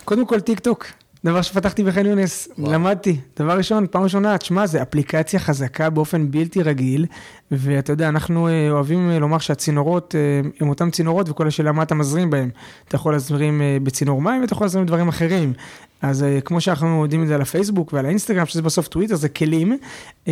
קודם 0.05 0.25
כל 0.25 0.39
טיק 0.39 0.59
טוק. 0.59 0.85
דבר 1.25 1.41
שפיתחתי 1.41 1.83
בחן 1.83 2.05
יונס, 2.05 2.47
למדתי. 2.57 3.19
דבר 3.39 3.57
ראשון, 3.57 3.87
פעם 3.91 4.03
ראשונה, 4.03 4.37
תשמע, 4.37 4.67
זו 4.67 4.81
אפליקציה 4.81 5.39
חזקה 5.39 5.89
באופן 5.89 6.31
בלתי 6.31 6.63
רגיל, 6.63 7.05
ואתה 7.51 7.93
יודע, 7.93 8.09
אנחנו 8.09 8.47
אה, 8.47 8.71
אוהבים 8.71 9.09
אה, 9.09 9.19
לומר 9.19 9.37
שהצינורות 9.37 10.15
אה, 10.15 10.49
הם 10.59 10.69
אותם 10.69 10.91
צינורות, 10.91 11.29
וכל 11.29 11.47
השאלה 11.47 11.71
מה 11.71 11.83
אתה 11.83 11.95
מזרים 11.95 12.29
בהם. 12.29 12.49
אתה 12.87 12.95
יכול 12.95 13.13
להזרים 13.13 13.61
בצינור 13.83 14.21
מים 14.21 14.41
ואתה 14.41 14.53
יכול 14.53 14.65
להזרים 14.65 14.85
דברים 14.85 15.07
אחרים. 15.07 15.53
אז 16.01 16.25
כמו 16.45 16.61
שאנחנו 16.61 17.03
יודעים 17.03 17.23
את 17.23 17.27
זה 17.27 17.35
על 17.35 17.41
הפייסבוק 17.41 17.93
ועל 17.93 18.05
האינסטגרם, 18.05 18.45
שזה 18.45 18.61
בסוף 18.61 18.87
טוויטר, 18.87 19.15
זה 19.15 19.29
כלים. 19.29 19.77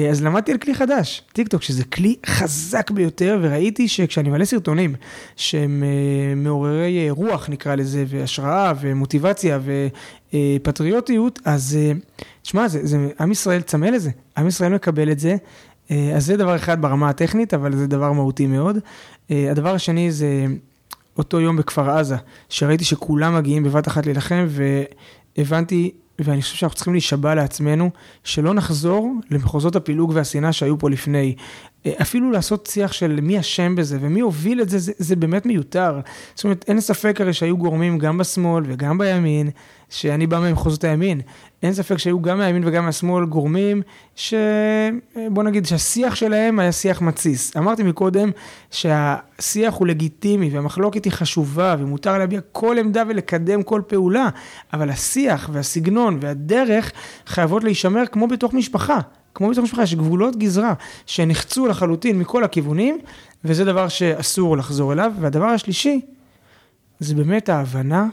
אז 0.09 0.23
למדתי 0.23 0.51
על 0.51 0.57
כלי 0.57 0.75
חדש, 0.75 1.23
טיק 1.33 1.47
טוק, 1.47 1.61
שזה 1.61 1.83
כלי 1.83 2.15
חזק 2.25 2.91
ביותר, 2.91 3.39
וראיתי 3.41 3.87
שכשאני 3.87 4.29
מעלה 4.29 4.45
סרטונים 4.45 4.95
שהם 5.35 5.83
מעוררי 6.35 7.09
רוח, 7.09 7.49
נקרא 7.49 7.75
לזה, 7.75 8.05
והשראה 8.07 8.73
ומוטיבציה 8.81 9.59
ופטריוטיות, 10.33 11.39
אז 11.45 11.77
תשמע, 12.41 12.65
עם 13.19 13.31
ישראל 13.31 13.61
צמא 13.61 13.85
לזה, 13.85 14.09
עם 14.37 14.47
ישראל 14.47 14.73
מקבל 14.73 15.11
את 15.11 15.19
זה. 15.19 15.35
אה, 15.91 16.11
אז 16.15 16.25
זה 16.25 16.37
דבר 16.37 16.55
אחד 16.55 16.81
ברמה 16.81 17.09
הטכנית, 17.09 17.53
אבל 17.53 17.75
זה 17.75 17.87
דבר 17.87 18.11
מהותי 18.11 18.47
מאוד. 18.47 18.77
אה, 19.31 19.51
הדבר 19.51 19.73
השני 19.73 20.11
זה 20.11 20.45
אותו 21.17 21.39
יום 21.39 21.57
בכפר 21.57 21.89
עזה, 21.89 22.15
שראיתי 22.49 22.83
שכולם 22.83 23.35
מגיעים 23.35 23.63
בבת 23.63 23.87
אחת 23.87 24.05
להילחם, 24.05 24.45
והבנתי, 25.37 25.91
ואני 26.19 26.41
חושב 26.41 26.55
שאנחנו 26.55 26.75
צריכים 26.75 26.93
להישבע 26.93 27.35
לעצמנו, 27.35 27.89
שלא 28.23 28.53
נחזור 28.53 29.13
למחוזות 29.31 29.75
הפילוג 29.75 30.11
והשנאה 30.15 30.53
שהיו 30.53 30.79
פה 30.79 30.89
לפני. 30.89 31.35
אפילו 31.87 32.31
לעשות 32.31 32.65
שיח 32.71 32.91
של 32.91 33.19
מי 33.21 33.39
אשם 33.39 33.75
בזה 33.75 33.97
ומי 34.01 34.19
הוביל 34.19 34.61
את 34.61 34.69
זה, 34.69 34.79
זה, 34.79 34.91
זה 34.97 35.15
באמת 35.15 35.45
מיותר. 35.45 35.99
זאת 36.35 36.43
אומרת, 36.43 36.65
אין 36.67 36.81
ספק 36.81 37.21
הרי 37.21 37.33
שהיו 37.33 37.57
גורמים 37.57 37.97
גם 37.97 38.17
בשמאל 38.17 38.63
וגם 38.67 38.97
בימין, 38.97 39.49
שאני 39.89 40.27
בא 40.27 40.39
ממחוזות 40.39 40.83
הימין. 40.83 41.21
אין 41.63 41.73
ספק 41.73 41.97
שהיו 41.97 42.21
גם 42.21 42.37
מהימין 42.37 42.63
וגם 42.65 42.85
מהשמאל 42.85 43.25
גורמים 43.25 43.81
ש... 44.15 44.33
בוא 45.31 45.43
נגיד 45.43 45.65
שהשיח 45.65 46.15
שלהם 46.15 46.59
היה 46.59 46.71
שיח 46.71 47.01
מתסיס. 47.01 47.57
אמרתי 47.57 47.83
מקודם 47.83 48.31
שהשיח 48.71 49.73
הוא 49.73 49.87
לגיטימי 49.87 50.49
והמחלוקת 50.49 51.05
היא 51.05 51.13
חשובה 51.13 51.75
ומותר 51.79 52.17
להביע 52.17 52.41
כל 52.51 52.77
עמדה 52.79 53.03
ולקדם 53.07 53.63
כל 53.63 53.81
פעולה, 53.87 54.29
אבל 54.73 54.89
השיח 54.89 55.49
והסגנון 55.53 56.17
והדרך 56.21 56.91
חייבות 57.25 57.63
להישמר 57.63 58.03
כמו 58.11 58.27
בתוך 58.27 58.53
משפחה. 58.53 58.99
כמו 59.35 59.49
בתוך 59.49 59.63
משפחה, 59.63 59.83
יש 59.83 59.95
גבולות 59.95 60.35
גזרה 60.35 60.73
שנחצו 61.05 61.67
לחלוטין 61.67 62.19
מכל 62.19 62.43
הכיוונים, 62.43 62.99
וזה 63.45 63.65
דבר 63.65 63.87
שאסור 63.87 64.57
לחזור 64.57 64.93
אליו. 64.93 65.11
והדבר 65.19 65.45
השלישי, 65.45 66.01
זה 66.99 67.15
באמת 67.15 67.49
ההבנה 67.49 68.07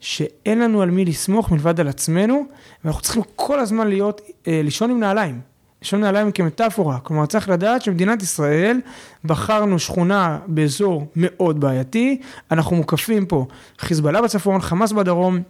שאין 0.00 0.58
לנו 0.58 0.82
על 0.82 0.90
מי 0.90 1.04
לסמוך 1.04 1.50
מלבד 1.50 1.80
על 1.80 1.88
עצמנו, 1.88 2.46
ואנחנו 2.84 3.02
צריכים 3.02 3.22
כל 3.36 3.60
הזמן 3.60 3.88
להיות, 3.88 4.20
אה, 4.48 4.60
לישון 4.64 4.90
עם 4.90 5.00
נעליים. 5.00 5.40
לישון 5.82 5.98
עם 5.98 6.04
נעליים 6.04 6.32
כמטאפורה. 6.32 6.98
כלומר, 7.00 7.26
צריך 7.26 7.48
לדעת 7.48 7.82
שמדינת 7.82 8.22
ישראל, 8.22 8.80
בחרנו 9.24 9.78
שכונה 9.78 10.38
באזור 10.46 11.06
מאוד 11.16 11.60
בעייתי, 11.60 12.20
אנחנו 12.50 12.76
מוקפים 12.76 13.26
פה 13.26 13.46
חיזבאללה 13.78 14.22
בצפון, 14.22 14.60
חמאס 14.60 14.92
בדרום. 14.92 15.42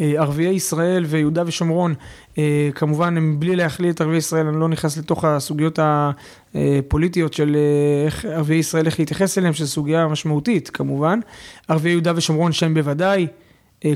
אה, 0.00 0.12
ערביי 0.16 0.54
ישראל 0.54 1.04
ויהודה 1.08 1.42
ושומרון, 1.46 1.94
אה, 2.38 2.68
כמובן, 2.74 3.40
בלי 3.40 3.56
להכליל 3.56 3.90
את 3.90 4.00
ערביי 4.00 4.16
ישראל, 4.16 4.46
אני 4.46 4.60
לא 4.60 4.68
נכנס 4.68 4.98
לתוך 4.98 5.24
הסוגיות 5.24 5.78
הפוליטיות 6.54 7.32
של 7.32 7.56
אה, 7.56 8.06
איך 8.06 8.24
ערביי 8.24 8.56
ישראל, 8.56 8.86
איך 8.86 8.98
להתייחס 8.98 9.38
אליהם, 9.38 9.52
שזו 9.52 9.68
סוגיה 9.68 10.06
משמעותית, 10.06 10.70
כמובן. 10.70 11.20
ערביי 11.68 11.92
יהודה 11.92 12.12
ושומרון 12.16 12.52
שהם 12.52 12.74
בוודאי. 12.74 13.26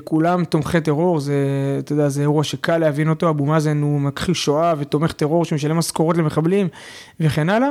כולם 0.05 0.45
תומכי 0.45 0.81
טרור, 0.81 1.21
זה, 1.21 1.35
אתה 1.79 1.93
יודע, 1.93 2.09
זה 2.09 2.21
אירוע 2.21 2.45
שקל 2.45 2.79
להבין 2.79 3.09
אותו, 3.09 3.29
אבו 3.29 3.47
מאזן 3.47 3.83
הוא 3.83 4.01
מכחיש 4.01 4.45
שואה 4.45 4.75
ותומך 4.79 5.13
טרור 5.13 5.45
שמשלם 5.45 5.77
משכורות 5.77 6.17
למחבלים 6.17 6.69
וכן 7.21 7.51
הלאה. 7.51 7.69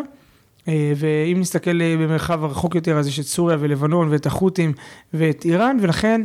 ואם 0.67 1.37
נסתכל 1.39 1.95
במרחב 1.97 2.43
הרחוק 2.43 2.75
יותר, 2.75 2.97
אז 2.97 3.07
יש 3.07 3.19
את 3.19 3.25
סוריה 3.25 3.57
ולבנון 3.59 4.07
ואת 4.11 4.25
החות'ים 4.25 4.73
ואת 5.13 5.45
איראן, 5.45 5.77
ולכן 5.81 6.21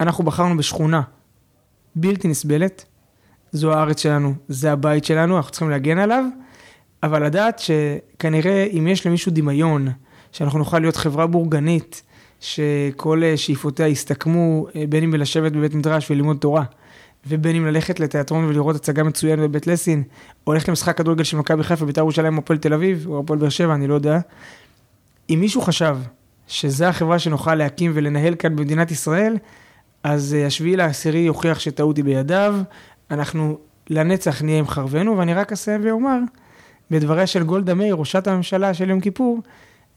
אנחנו 0.00 0.24
בחרנו 0.24 0.56
בשכונה 0.56 1.02
בלתי 1.94 2.28
נסבלת, 2.28 2.84
זו 3.52 3.72
הארץ 3.72 4.02
שלנו, 4.02 4.34
זה 4.48 4.72
הבית 4.72 5.04
שלנו, 5.04 5.36
אנחנו 5.36 5.50
צריכים 5.50 5.70
להגן 5.70 5.98
עליו, 5.98 6.24
אבל 7.02 7.26
לדעת 7.26 7.58
שכנראה 7.58 8.64
אם 8.64 8.86
יש 8.86 9.06
למישהו 9.06 9.32
דמיון, 9.34 9.88
שאנחנו 10.32 10.58
נוכל 10.58 10.78
להיות 10.78 10.96
חברה 10.96 11.26
בורגנית, 11.26 12.02
שכל 12.40 13.22
שאיפותיה 13.36 13.88
יסתכמו 13.88 14.66
אה, 14.76 14.84
בין 14.88 15.04
אם 15.04 15.14
לשבת 15.14 15.52
בבית 15.52 15.74
מדרש 15.74 16.10
וללמוד 16.10 16.36
תורה, 16.36 16.64
ובין 17.26 17.56
אם 17.56 17.66
ללכת 17.66 18.00
לתיאטרון 18.00 18.44
ולראות 18.44 18.76
הצגה 18.76 19.02
מצוינת 19.02 19.38
בבית 19.38 19.66
לסין, 19.66 20.02
או 20.46 20.52
ללכת 20.52 20.68
למשחק 20.68 20.98
כדורגל 20.98 21.24
של 21.24 21.36
מכבי 21.36 21.62
חיפה, 21.62 21.86
בית"ר 21.86 22.00
ירושלים 22.00 22.36
או 22.36 22.42
הפועל 22.42 22.58
תל 22.58 22.74
אביב, 22.74 23.06
או 23.06 23.20
הפועל 23.20 23.38
באר 23.38 23.48
שבע, 23.48 23.74
אני 23.74 23.86
לא 23.86 23.94
יודע. 23.94 24.18
אם 25.30 25.40
מישהו 25.40 25.60
חשב 25.60 25.96
שזה 26.46 26.88
החברה 26.88 27.18
שנוכל 27.18 27.54
להקים 27.54 27.92
ולנהל 27.94 28.34
כאן 28.34 28.56
במדינת 28.56 28.90
ישראל, 28.90 29.36
אז 30.02 30.34
אה, 30.34 30.46
השביעי 30.46 30.76
לעשירי 30.76 31.18
יוכיח 31.18 31.58
שטעות 31.58 31.96
היא 31.96 32.04
בידיו, 32.04 32.54
אנחנו 33.10 33.58
לנצח 33.90 34.42
נהיה 34.42 34.58
עם 34.58 34.68
חרבנו, 34.68 35.18
ואני 35.18 35.34
רק 35.34 35.52
אסיים 35.52 35.80
ואומר, 35.84 36.18
בדבריה 36.90 37.26
של 37.26 37.42
גולדה 37.42 37.74
מאיר, 37.74 37.94
ראשת 37.94 38.26
הממשלה 38.26 38.74
של 38.74 38.90
יום 38.90 39.00
כיפור, 39.00 39.40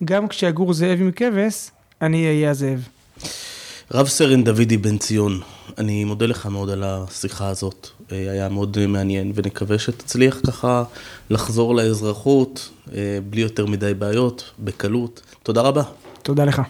גם 0.06 0.28
כשיגור 0.28 0.74
זאב 0.74 1.02
עם 1.02 1.12
כבש, 1.12 1.72
אני 2.02 2.28
אהיה 2.28 2.52
הזאב. 2.52 2.88
רב 3.92 4.08
סרן 4.08 4.44
דודי 4.44 4.78
בן 4.78 4.98
ציון, 4.98 5.40
אני 5.78 6.04
מודה 6.04 6.26
לך 6.26 6.46
מאוד 6.46 6.70
על 6.70 6.84
השיחה 6.84 7.48
הזאת, 7.48 7.88
אה, 8.12 8.32
היה 8.32 8.50
מאוד 8.50 8.78
מעניין, 8.88 9.32
ונקווה 9.36 9.80
שתצליח 9.80 10.42
ככה 10.48 10.84
לחזור 11.30 11.76
לאזרחות 11.76 12.70
אה, 12.96 13.20
בלי 13.30 13.42
יותר 13.42 13.66
מדי 13.66 13.94
בעיות, 13.94 14.52
בקלות. 14.60 15.22
תודה 15.44 15.62
רבה. 15.62 15.84
תודה 16.24 16.46
לך. 16.46 16.62